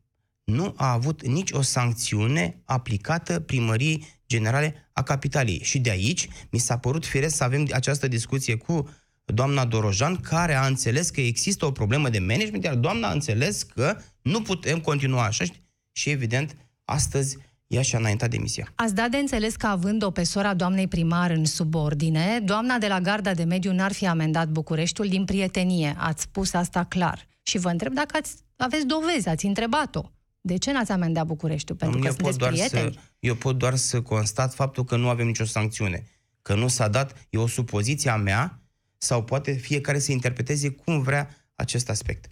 nu 0.51 0.73
a 0.77 0.91
avut 0.91 1.25
nici 1.25 1.51
o 1.51 1.61
sancțiune 1.61 2.61
aplicată 2.65 3.39
primăriei 3.39 4.19
generale 4.27 4.89
a 4.93 5.03
capitalei. 5.03 5.59
Și 5.63 5.79
de 5.79 5.89
aici 5.89 6.27
mi 6.49 6.59
s-a 6.59 6.77
părut 6.77 7.05
firesc 7.05 7.35
să 7.35 7.43
avem 7.43 7.67
această 7.71 8.07
discuție 8.07 8.55
cu 8.55 8.89
doamna 9.25 9.65
Dorojan, 9.65 10.15
care 10.15 10.53
a 10.53 10.65
înțeles 10.65 11.09
că 11.09 11.21
există 11.21 11.65
o 11.65 11.71
problemă 11.71 12.09
de 12.09 12.19
management, 12.19 12.63
iar 12.63 12.75
doamna 12.75 13.07
a 13.07 13.11
înțeles 13.11 13.63
că 13.63 13.97
nu 14.21 14.41
putem 14.41 14.79
continua 14.79 15.23
așa. 15.23 15.43
Și 15.91 16.09
evident, 16.09 16.55
astăzi 16.85 17.37
ea 17.67 17.81
și-a 17.81 17.97
înaintat 17.99 18.29
demisia. 18.29 18.71
Ați 18.75 18.95
dat 18.95 19.09
de 19.09 19.17
înțeles 19.17 19.55
că 19.55 19.67
având-o 19.67 20.11
pe 20.11 20.23
sora 20.23 20.53
doamnei 20.53 20.87
primar 20.87 21.31
în 21.31 21.45
subordine, 21.45 22.39
doamna 22.43 22.77
de 22.77 22.87
la 22.87 22.99
Garda 22.99 23.33
de 23.33 23.43
Mediu 23.43 23.73
n-ar 23.73 23.91
fi 23.91 24.07
amendat 24.07 24.47
Bucureștiul 24.47 25.07
din 25.07 25.25
prietenie. 25.25 25.95
Ați 25.97 26.21
spus 26.21 26.53
asta 26.53 26.83
clar. 26.83 27.27
Și 27.41 27.57
vă 27.57 27.69
întreb 27.69 27.93
dacă 27.93 28.17
ați, 28.17 28.33
aveți 28.55 28.85
dovezi, 28.85 29.27
ați 29.27 29.45
întrebat-o. 29.45 30.11
De 30.41 30.57
ce 30.57 30.71
n-ați 30.71 30.91
amendat 30.91 31.25
Bucureștiul? 31.25 31.77
Pentru 31.77 31.97
eu 31.97 32.03
că 32.03 32.11
sunteți 32.11 32.37
doar 32.37 32.51
prieteni? 32.51 32.93
Să, 32.93 32.99
eu 33.19 33.35
pot 33.35 33.57
doar 33.57 33.75
să 33.75 34.01
constat 34.01 34.53
faptul 34.53 34.83
că 34.83 34.95
nu 34.95 35.09
avem 35.09 35.25
nicio 35.25 35.45
sancțiune. 35.45 36.03
Că 36.41 36.55
nu 36.55 36.67
s-a 36.67 36.87
dat, 36.87 37.27
e 37.29 37.37
o 37.37 37.47
supoziție 37.47 38.09
a 38.09 38.15
mea, 38.15 38.61
sau 38.97 39.23
poate 39.23 39.51
fiecare 39.51 39.99
să 39.99 40.11
interpreteze 40.11 40.69
cum 40.69 41.01
vrea 41.01 41.35
acest 41.55 41.89
aspect. 41.89 42.31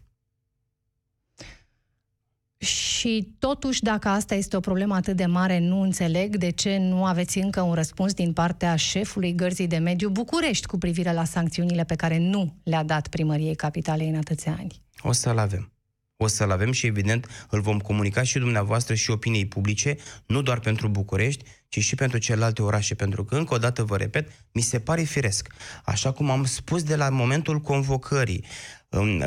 Și 2.58 3.36
totuși, 3.40 3.82
dacă 3.82 4.08
asta 4.08 4.36
este 4.36 4.56
o 4.56 4.60
problemă 4.60 4.96
atât 4.96 5.16
de 5.16 5.26
mare, 5.26 5.60
nu 5.60 5.82
înțeleg 5.82 6.36
de 6.36 6.50
ce 6.50 6.78
nu 6.78 7.06
aveți 7.06 7.38
încă 7.38 7.62
un 7.62 7.74
răspuns 7.74 8.14
din 8.14 8.34
partea 8.34 8.76
șefului 8.76 9.36
Gărzii 9.36 9.68
de 9.68 9.78
Mediu 9.78 10.10
București 10.10 10.66
cu 10.66 10.78
privire 10.78 11.14
la 11.14 11.24
sancțiunile 11.24 11.84
pe 11.84 11.96
care 11.96 12.18
nu 12.18 12.56
le-a 12.64 12.84
dat 12.84 13.08
primăriei 13.08 13.56
capitalei 13.56 14.10
în 14.10 14.16
atâția 14.16 14.56
ani. 14.60 14.82
O 15.02 15.12
să-l 15.12 15.38
avem 15.38 15.72
o 16.22 16.28
să-l 16.28 16.52
avem 16.52 16.72
și 16.72 16.86
evident 16.86 17.28
îl 17.50 17.62
vom 17.62 17.80
comunica 17.80 18.24
și 18.24 18.40
dumneavoastră 18.40 18.94
și 18.94 19.12
opiniei 19.12 19.46
publice, 19.46 19.98
nu 20.26 20.42
doar 20.42 20.60
pentru 20.60 20.88
București, 20.88 21.44
ci 21.68 21.80
și 21.80 21.96
pentru 21.96 22.18
celelalte 22.18 22.62
orașe, 22.62 22.96
pentru 22.96 23.24
că, 23.24 23.36
încă 23.36 23.54
o 23.54 23.58
dată 23.58 23.84
vă 23.84 23.98
repet, 23.98 24.46
mi 24.52 24.62
se 24.62 24.80
pare 24.80 25.02
firesc. 25.02 25.48
Așa 25.84 26.12
cum 26.12 26.30
am 26.30 26.46
spus 26.46 26.84
de 26.84 26.96
la 26.96 27.10
momentul 27.10 27.60
convocării 27.60 28.46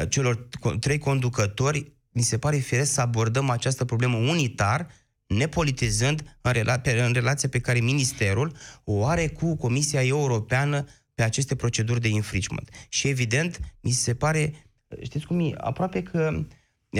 celor 0.08 0.48
trei 0.80 0.98
conducători, 0.98 1.92
mi 2.10 2.22
se 2.22 2.38
pare 2.38 2.56
firesc 2.56 2.92
să 2.92 3.00
abordăm 3.00 3.50
această 3.50 3.84
problemă 3.84 4.16
unitar, 4.16 4.86
nepolitizând 5.26 6.38
în, 6.40 6.52
rela- 6.52 7.04
în 7.06 7.12
relația 7.12 7.48
pe 7.48 7.60
care 7.60 7.80
Ministerul 7.80 8.56
o 8.84 9.06
are 9.06 9.28
cu 9.28 9.56
Comisia 9.56 10.04
Europeană 10.04 10.84
pe 11.14 11.22
aceste 11.22 11.54
proceduri 11.54 12.00
de 12.00 12.08
infringement. 12.08 12.68
Și 12.88 13.08
evident, 13.08 13.60
mi 13.80 13.90
se 13.90 14.14
pare, 14.14 14.52
știți 15.02 15.26
cum 15.26 15.40
e, 15.40 15.54
aproape 15.56 16.02
că 16.02 16.30
uh, 16.38 16.44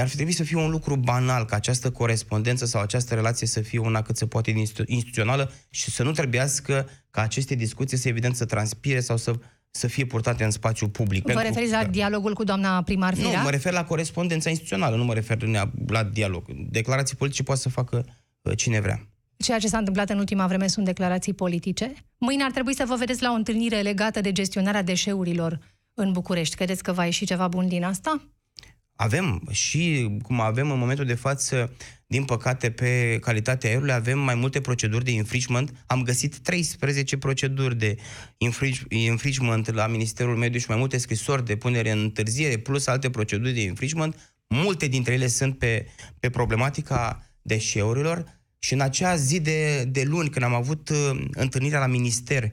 ar 0.01 0.09
fi 0.09 0.15
trebuit 0.15 0.37
să 0.37 0.43
fie 0.45 0.57
un 0.57 0.71
lucru 0.71 0.97
banal 0.97 1.45
ca 1.45 1.57
această 1.57 1.91
corespondență 1.91 2.67
sau 2.67 2.83
această 2.83 3.15
relație 3.15 3.47
să 3.47 3.61
fie 3.61 3.79
una 3.79 4.03
cât 4.03 4.17
se 4.17 4.27
poate 4.27 4.51
instituțională 4.87 5.53
și 5.71 5.91
să 5.91 6.03
nu 6.03 6.11
trebuiască 6.11 6.89
ca 7.11 7.23
aceste 7.23 7.55
discuții 7.55 7.97
să 7.97 8.09
evident 8.09 8.37
să 8.37 8.45
transpire 8.45 9.01
sau 9.01 9.17
să 9.17 9.35
să 9.75 9.87
fie 9.87 10.05
purtate 10.05 10.45
în 10.45 10.51
spațiu 10.51 10.89
public. 10.89 11.33
Vă 11.33 11.41
referiți 11.41 11.73
la 11.73 11.85
dialogul 11.85 12.35
cu 12.35 12.45
doamna 12.45 12.83
primar 12.83 13.15
Firea? 13.15 13.39
Nu, 13.39 13.43
mă 13.45 13.51
refer 13.51 13.73
la 13.73 13.85
corespondența 13.85 14.49
instituțională, 14.49 14.97
nu 14.97 15.05
mă 15.05 15.15
refer 15.15 15.43
la 15.87 16.03
dialog. 16.03 16.45
Declarații 16.71 17.17
politice 17.17 17.43
poate 17.43 17.61
să 17.61 17.69
facă 17.69 18.05
uh, 18.43 18.57
cine 18.57 18.81
vrea. 18.81 19.07
ceea 19.37 19.59
ce 19.59 19.69
s-a 19.69 19.79
întâmplat 19.79 20.11
în 20.11 20.19
ultima 20.19 20.47
vreme 20.47 20.67
sunt 20.67 20.85
declarații 20.85 21.33
politice. 21.33 21.93
Mâine 22.19 22.43
ar 22.43 22.51
trebui 22.51 22.75
să 22.75 22.85
vă 22.87 22.95
vedeți 22.95 23.23
la 23.23 23.31
o 23.31 23.35
întâlnire 23.35 23.81
legată 23.81 24.21
de 24.21 24.33
gestionarea 24.33 24.83
deșeurilor 24.83 25.59
în 25.95 26.13
București. 26.13 26.57
Credeți 26.57 26.83
că 26.83 26.93
va 26.93 27.05
ieși 27.05 27.25
ceva 27.25 27.49
bun 27.49 27.69
din 27.69 27.85
asta? 27.85 28.23
Avem 28.97 29.49
și 29.51 30.11
cum 30.23 30.41
avem 30.41 30.71
în 30.71 30.79
momentul 30.79 31.05
de 31.05 31.15
față, 31.15 31.73
din 32.07 32.25
păcate, 32.25 32.71
pe 32.71 33.19
calitatea 33.21 33.71
aerului, 33.71 33.93
avem 33.93 34.19
mai 34.19 34.35
multe 34.35 34.61
proceduri 34.61 35.05
de 35.05 35.11
infringement. 35.11 35.85
Am 35.87 36.03
găsit 36.03 36.39
13 36.39 37.17
proceduri 37.17 37.77
de 37.77 37.97
infringement 38.89 39.75
la 39.75 39.87
Ministerul 39.87 40.37
Mediu 40.37 40.59
și 40.59 40.67
mai 40.69 40.79
multe 40.79 40.99
scrisori 40.99 41.45
de 41.45 41.57
punere 41.57 41.91
în 41.91 41.99
întârziere, 41.99 42.57
plus 42.57 42.87
alte 42.87 43.11
proceduri 43.11 43.53
de 43.53 43.63
infringement. 43.63 44.37
Multe 44.49 44.87
dintre 44.87 45.13
ele 45.13 45.27
sunt 45.27 45.59
pe, 45.59 45.87
pe 46.19 46.31
problematica 46.31 47.27
deșeurilor 47.43 48.41
și 48.59 48.73
în 48.73 48.81
acea 48.81 49.17
zi 49.17 49.41
de, 49.41 49.85
de 49.85 50.03
luni, 50.03 50.31
când 50.31 50.45
am 50.45 50.55
avut 50.55 50.89
uh, 50.89 51.25
întâlnirea 51.31 51.79
la 51.79 51.87
minister 51.87 52.53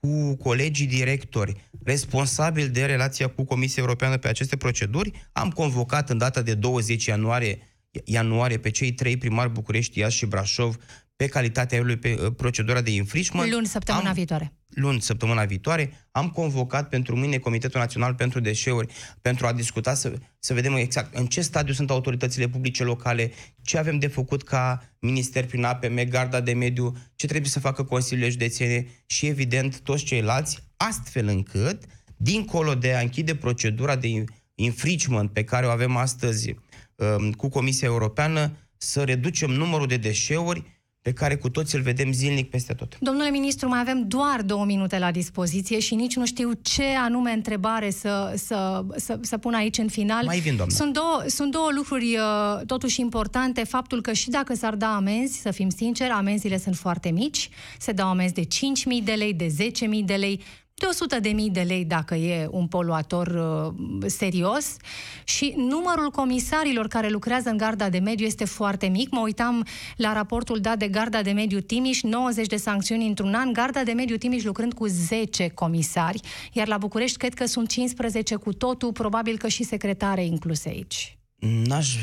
cu 0.00 0.36
colegii 0.36 0.86
directori 0.86 1.70
responsabili 1.84 2.68
de 2.68 2.84
relația 2.84 3.28
cu 3.28 3.44
Comisia 3.44 3.82
Europeană 3.82 4.16
pe 4.18 4.28
aceste 4.28 4.56
proceduri, 4.56 5.28
am 5.32 5.50
convocat 5.50 6.10
în 6.10 6.18
data 6.18 6.42
de 6.42 6.54
20 6.54 7.04
ianuarie, 7.04 7.58
ianuarie 8.04 8.58
pe 8.58 8.70
cei 8.70 8.92
trei 8.92 9.16
primari 9.16 9.50
București, 9.50 9.98
Iași 9.98 10.16
și 10.16 10.26
Brașov 10.26 10.76
pe 11.20 11.26
calitatea 11.26 11.76
aerului 11.76 11.96
pe 11.96 12.18
uh, 12.22 12.32
procedura 12.36 12.80
de 12.80 12.90
infringement. 12.90 13.52
Luni, 13.52 13.66
săptămâna 13.66 14.08
am, 14.08 14.14
viitoare. 14.14 14.52
Luni, 14.68 15.00
săptămâna 15.00 15.44
viitoare, 15.44 16.08
am 16.10 16.28
convocat 16.28 16.88
pentru 16.88 17.16
mâine 17.16 17.38
Comitetul 17.38 17.80
Național 17.80 18.14
pentru 18.14 18.40
Deșeuri 18.40 18.92
pentru 19.20 19.46
a 19.46 19.52
discuta, 19.52 19.94
să, 19.94 20.12
să 20.38 20.54
vedem 20.54 20.74
exact 20.74 21.14
în 21.14 21.26
ce 21.26 21.40
stadiu 21.40 21.74
sunt 21.74 21.90
autoritățile 21.90 22.48
publice 22.48 22.84
locale, 22.84 23.32
ce 23.62 23.78
avem 23.78 23.98
de 23.98 24.06
făcut 24.06 24.42
ca 24.42 24.94
minister 24.98 25.46
prin 25.46 25.64
APM, 25.64 26.08
Garda 26.08 26.40
de 26.40 26.52
Mediu, 26.52 26.96
ce 27.14 27.26
trebuie 27.26 27.50
să 27.50 27.60
facă 27.60 27.84
Consiliile 27.84 28.30
Județene 28.30 28.86
și, 29.06 29.26
evident, 29.26 29.80
toți 29.80 30.04
ceilalți, 30.04 30.58
astfel 30.76 31.26
încât, 31.26 31.84
dincolo 32.16 32.74
de 32.74 32.94
a 32.94 33.00
închide 33.00 33.34
procedura 33.34 33.96
de 33.96 34.24
infringement 34.54 35.30
pe 35.30 35.44
care 35.44 35.66
o 35.66 35.70
avem 35.70 35.96
astăzi 35.96 36.54
um, 36.94 37.32
cu 37.32 37.48
Comisia 37.48 37.88
Europeană, 37.88 38.56
să 38.76 39.02
reducem 39.04 39.50
numărul 39.50 39.86
de 39.86 39.96
deșeuri 39.96 40.78
pe 41.02 41.12
care 41.12 41.36
cu 41.36 41.50
toți 41.50 41.74
îl 41.74 41.82
vedem 41.82 42.12
zilnic 42.12 42.50
peste 42.50 42.72
tot. 42.72 42.98
Domnule 42.98 43.30
ministru, 43.30 43.68
mai 43.68 43.80
avem 43.80 44.08
doar 44.08 44.42
două 44.42 44.64
minute 44.64 44.98
la 44.98 45.10
dispoziție 45.10 45.78
și 45.78 45.94
nici 45.94 46.16
nu 46.16 46.26
știu 46.26 46.50
ce 46.62 46.84
anume 46.84 47.30
întrebare 47.30 47.90
să, 47.90 48.32
să, 48.36 48.84
să, 48.96 49.18
să 49.20 49.38
pun 49.38 49.54
aici 49.54 49.78
în 49.78 49.88
final. 49.88 50.24
Mai 50.24 50.38
vin, 50.38 50.56
doamnă. 50.56 50.74
Sunt 50.74 50.92
două, 50.92 51.22
sunt 51.26 51.52
două 51.52 51.68
lucruri 51.74 52.16
uh, 52.16 52.66
totuși 52.66 53.00
importante. 53.00 53.64
Faptul 53.64 54.00
că 54.00 54.12
și 54.12 54.30
dacă 54.30 54.54
s-ar 54.54 54.74
da 54.74 54.94
amenzi, 54.94 55.40
să 55.40 55.50
fim 55.50 55.68
sinceri, 55.68 56.10
amenziile 56.10 56.58
sunt 56.58 56.76
foarte 56.76 57.10
mici. 57.10 57.48
Se 57.78 57.92
dau 57.92 58.08
amenzi 58.08 58.34
de 58.34 58.42
5.000 58.42 59.04
de 59.04 59.12
lei, 59.12 59.34
de 59.34 59.46
10.000 59.46 60.04
de 60.04 60.14
lei 60.14 60.42
de 60.80 60.86
100 60.86 61.20
de 61.20 61.28
mii 61.28 61.50
de 61.50 61.60
lei 61.60 61.84
dacă 61.84 62.14
e 62.14 62.48
un 62.50 62.66
poluator 62.66 63.26
uh, 63.26 64.10
serios 64.10 64.76
și 65.24 65.54
numărul 65.56 66.10
comisarilor 66.10 66.88
care 66.88 67.08
lucrează 67.08 67.48
în 67.48 67.56
garda 67.56 67.88
de 67.88 67.98
mediu 67.98 68.26
este 68.26 68.44
foarte 68.44 68.86
mic. 68.86 69.10
Mă 69.10 69.20
uitam 69.20 69.66
la 69.96 70.12
raportul 70.12 70.60
dat 70.60 70.78
de 70.78 70.88
garda 70.88 71.22
de 71.22 71.30
mediu 71.30 71.60
Timiș, 71.60 72.02
90 72.02 72.46
de 72.46 72.56
sancțiuni 72.56 73.06
într-un 73.06 73.34
an, 73.34 73.52
garda 73.52 73.82
de 73.82 73.92
mediu 73.92 74.16
Timiș 74.16 74.42
lucrând 74.42 74.72
cu 74.72 74.86
10 74.86 75.48
comisari, 75.48 76.20
iar 76.52 76.66
la 76.66 76.78
București 76.78 77.16
cred 77.16 77.34
că 77.34 77.46
sunt 77.46 77.68
15 77.68 78.34
cu 78.34 78.52
totul, 78.52 78.92
probabil 78.92 79.38
că 79.38 79.48
și 79.48 79.62
secretare 79.62 80.24
incluse 80.24 80.68
aici. 80.68 81.18
N-aș, 81.40 81.96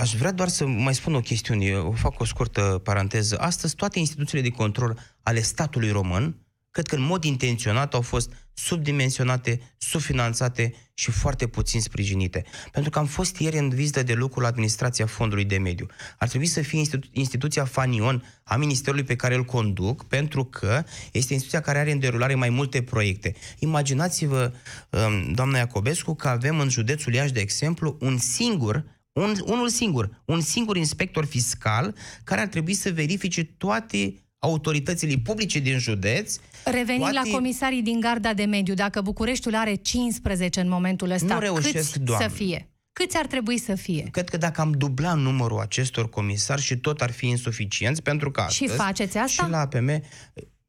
aș 0.00 0.14
vrea 0.14 0.32
doar 0.32 0.48
să 0.48 0.66
mai 0.66 0.94
spun 0.94 1.14
o 1.14 1.20
chestiune, 1.20 1.76
o 1.76 1.92
fac 1.92 2.20
o 2.20 2.24
scurtă 2.24 2.80
paranteză. 2.84 3.38
Astăzi 3.40 3.74
toate 3.74 3.98
instituțiile 3.98 4.42
de 4.42 4.48
control 4.48 4.98
ale 5.22 5.40
statului 5.40 5.90
român 5.90 6.36
cred 6.78 6.90
că 6.90 6.96
în 7.04 7.10
mod 7.10 7.24
intenționat 7.24 7.94
au 7.94 8.00
fost 8.00 8.32
subdimensionate, 8.54 9.60
subfinanțate 9.78 10.74
și 10.94 11.10
foarte 11.10 11.46
puțin 11.46 11.80
sprijinite. 11.80 12.44
Pentru 12.72 12.90
că 12.90 12.98
am 12.98 13.06
fost 13.06 13.36
ieri 13.36 13.58
în 13.58 13.68
vizită 13.68 14.02
de 14.02 14.12
lucru 14.12 14.40
la 14.40 14.46
administrația 14.46 15.06
Fondului 15.06 15.44
de 15.44 15.58
Mediu. 15.58 15.86
Ar 16.18 16.28
trebui 16.28 16.46
să 16.46 16.60
fie 16.60 16.78
institu- 16.78 17.08
instituția 17.12 17.64
fanion 17.64 18.24
a 18.44 18.56
ministerului 18.56 19.04
pe 19.04 19.16
care 19.16 19.34
îl 19.34 19.44
conduc, 19.44 20.04
pentru 20.04 20.44
că 20.44 20.84
este 21.12 21.32
instituția 21.32 21.60
care 21.60 21.78
are 21.78 21.92
în 21.92 21.98
derulare 21.98 22.34
mai 22.34 22.48
multe 22.48 22.82
proiecte. 22.82 23.34
Imaginați-vă, 23.58 24.52
um, 24.90 25.32
doamna 25.32 25.58
Iacobescu, 25.58 26.14
că 26.14 26.28
avem 26.28 26.60
în 26.60 26.68
județul 26.68 27.14
Iași, 27.14 27.32
de 27.32 27.40
exemplu, 27.40 27.96
un 28.00 28.18
singur 28.18 28.84
un, 29.12 29.34
unul 29.44 29.68
singur, 29.68 30.22
un 30.24 30.40
singur 30.40 30.76
inspector 30.76 31.24
fiscal 31.24 31.94
care 32.24 32.40
ar 32.40 32.46
trebui 32.46 32.74
să 32.74 32.92
verifice 32.92 33.44
toate 33.44 34.14
autoritățile 34.38 35.14
publice 35.22 35.58
din 35.58 35.78
județ. 35.78 36.36
Revenind 36.64 37.10
toate... 37.10 37.28
la 37.28 37.36
comisarii 37.36 37.82
din 37.82 38.00
Garda 38.00 38.34
de 38.34 38.44
Mediu, 38.44 38.74
dacă 38.74 39.00
Bucureștiul 39.00 39.54
are 39.54 39.74
15 39.74 40.60
în 40.60 40.68
momentul 40.68 41.10
ăsta, 41.10 41.34
nu 41.34 41.40
reușesc, 41.40 41.72
câți 41.74 42.00
doamne. 42.00 42.28
să 42.28 42.34
fie? 42.34 42.68
Câți 42.92 43.16
ar 43.16 43.26
trebui 43.26 43.58
să 43.58 43.74
fie? 43.74 44.08
Cred 44.10 44.28
că 44.28 44.36
dacă 44.36 44.60
am 44.60 44.72
dubla 44.72 45.14
numărul 45.14 45.58
acestor 45.58 46.08
comisari 46.08 46.62
și 46.62 46.76
tot 46.76 47.00
ar 47.00 47.10
fi 47.10 47.26
insuficienți, 47.26 48.02
pentru 48.02 48.30
că 48.30 48.40
astăzi, 48.40 48.72
Și 48.72 48.78
faceți 48.78 49.16
asta? 49.16 49.44
Și 49.44 49.50
la 49.50 49.58
APM... 49.58 50.02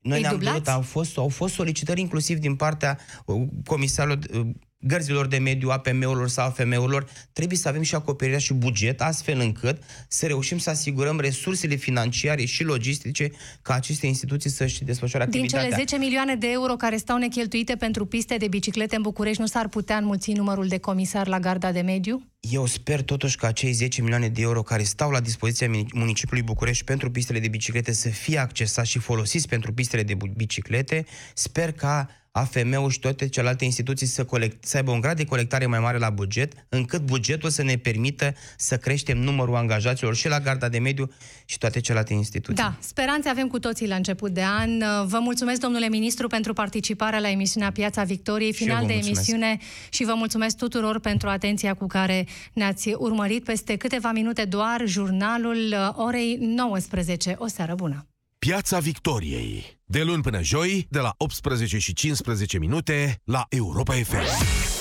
Noi 0.02 0.22
ne-am 0.22 0.38
durut, 0.38 0.68
au 0.68 0.82
fost, 0.82 1.18
au 1.18 1.28
fost 1.28 1.54
solicitări 1.54 2.00
inclusiv 2.00 2.38
din 2.38 2.56
partea 2.56 3.00
uh, 3.26 3.48
comisarilor 3.66 4.20
uh, 4.34 4.48
gărzilor 4.80 5.28
de 5.28 5.38
mediu, 5.38 5.70
APM-urilor 5.70 6.30
sau 6.30 6.46
AFM-urilor, 6.46 7.10
trebuie 7.34 7.58
să 7.58 7.68
avem 7.68 7.82
și 7.82 7.96
acoperirea 7.96 8.40
și 8.40 8.54
buget, 8.54 9.02
astfel 9.02 9.40
încât 9.40 9.84
să 10.08 10.26
reușim 10.26 10.58
să 10.58 10.70
asigurăm 10.70 11.20
resursele 11.20 11.76
financiare 11.76 12.46
și 12.46 12.64
logistice 12.64 13.32
ca 13.62 13.74
aceste 13.74 14.06
instituții 14.08 14.50
să-și 14.50 14.84
desfășoare 14.84 15.26
activitatea. 15.26 15.62
Din 15.62 15.70
cele 15.70 15.84
10 15.84 15.98
milioane 15.98 16.36
de 16.36 16.52
euro 16.52 16.76
care 16.76 16.98
stau 16.98 17.18
necheltuite 17.18 17.76
pentru 17.76 18.06
piste 18.06 18.38
de 18.38 18.48
biciclete 18.48 18.96
în 18.96 19.02
București, 19.02 19.42
nu 19.42 19.48
s-ar 19.48 19.68
putea 19.68 19.98
înmulți 19.98 20.32
numărul 20.32 20.68
de 20.68 20.78
comisar 20.78 21.28
la 21.28 21.40
garda 21.40 21.72
de 21.72 21.82
mediu? 21.82 22.24
Eu 22.40 22.66
sper 22.66 23.02
totuși 23.02 23.38
că 23.38 23.46
acei 23.46 23.72
10 23.72 24.02
milioane 24.02 24.28
de 24.28 24.42
euro 24.42 24.62
care 24.62 24.84
stau 24.84 25.10
la 25.10 25.20
dispoziția 25.20 25.70
municipiului 25.94 26.46
București 26.46 26.84
pentru 26.84 27.12
pistele 27.12 27.40
de 27.40 27.48
biciclete 27.48 27.92
să 27.92 28.10
fie 28.10 28.38
accesați 28.38 28.90
și 28.90 29.00
folosiți 29.00 29.48
pentru 29.48 29.74
pistele 29.74 30.04
de 30.04 30.18
biciclete. 30.36 31.06
Sper 31.34 31.72
ca 31.72 32.10
AFM-ul 32.32 32.90
și 32.90 33.00
toate 33.00 33.28
celelalte 33.28 33.66
instituții 33.66 34.08
să, 34.08 34.26
colect, 34.26 34.66
să 34.66 34.78
aibă 34.78 34.92
un 34.92 35.00
grad 35.00 35.18
de 35.18 35.26
colectare 35.26 35.66
mai 35.66 35.80
mare 35.80 35.98
la 35.98 36.10
buget, 36.10 36.54
încât 36.70 37.02
bugetul 37.02 37.50
să 37.50 37.64
ne 37.64 37.76
permită 37.76 38.34
să 38.58 38.78
creștem 38.78 39.18
numărul 39.18 39.56
angajaților 39.56 40.16
și 40.16 40.28
la 40.28 40.40
Garda 40.40 40.70
de 40.70 40.80
Mediu 40.80 41.12
și 41.46 41.58
toate 41.58 41.80
celelalte 41.80 42.14
instituții. 42.14 42.64
Da, 42.64 42.78
speranțe 42.80 43.30
avem 43.30 43.48
cu 43.48 43.60
toții 43.60 43.88
la 43.88 43.96
început 43.96 44.32
de 44.32 44.44
an. 44.44 44.80
Vă 45.08 45.20
mulțumesc, 45.20 45.60
domnule 45.62 45.88
ministru, 45.90 46.28
pentru 46.28 46.54
participarea 46.54 47.20
la 47.20 47.30
emisiunea 47.30 47.72
Piața 47.72 48.04
Victoriei, 48.04 48.54
final 48.54 48.86
de 48.86 48.94
emisiune 48.94 49.58
și 49.90 50.04
vă 50.04 50.14
mulțumesc 50.16 50.58
tuturor 50.58 51.00
pentru 51.00 51.30
atenția 51.30 51.74
cu 51.74 51.88
care 51.88 52.28
ne-ați 52.54 52.94
urmărit 52.98 53.44
peste 53.44 53.76
câteva 53.76 54.12
minute 54.12 54.46
doar 54.46 54.82
jurnalul 54.86 55.94
orei 55.96 56.38
19. 56.42 57.36
O 57.38 57.48
seară 57.48 57.76
bună! 57.76 58.08
Piața 58.40 58.80
Victoriei. 58.80 59.79
De 59.92 60.04
luni 60.04 60.22
până 60.22 60.42
joi, 60.42 60.88
de 60.90 61.00
la 61.00 61.14
18 61.18 61.78
și 61.78 61.94
15 61.94 62.60
minute, 62.60 63.22
la 63.24 63.46
Europa 63.50 63.94
FM. 63.94 64.79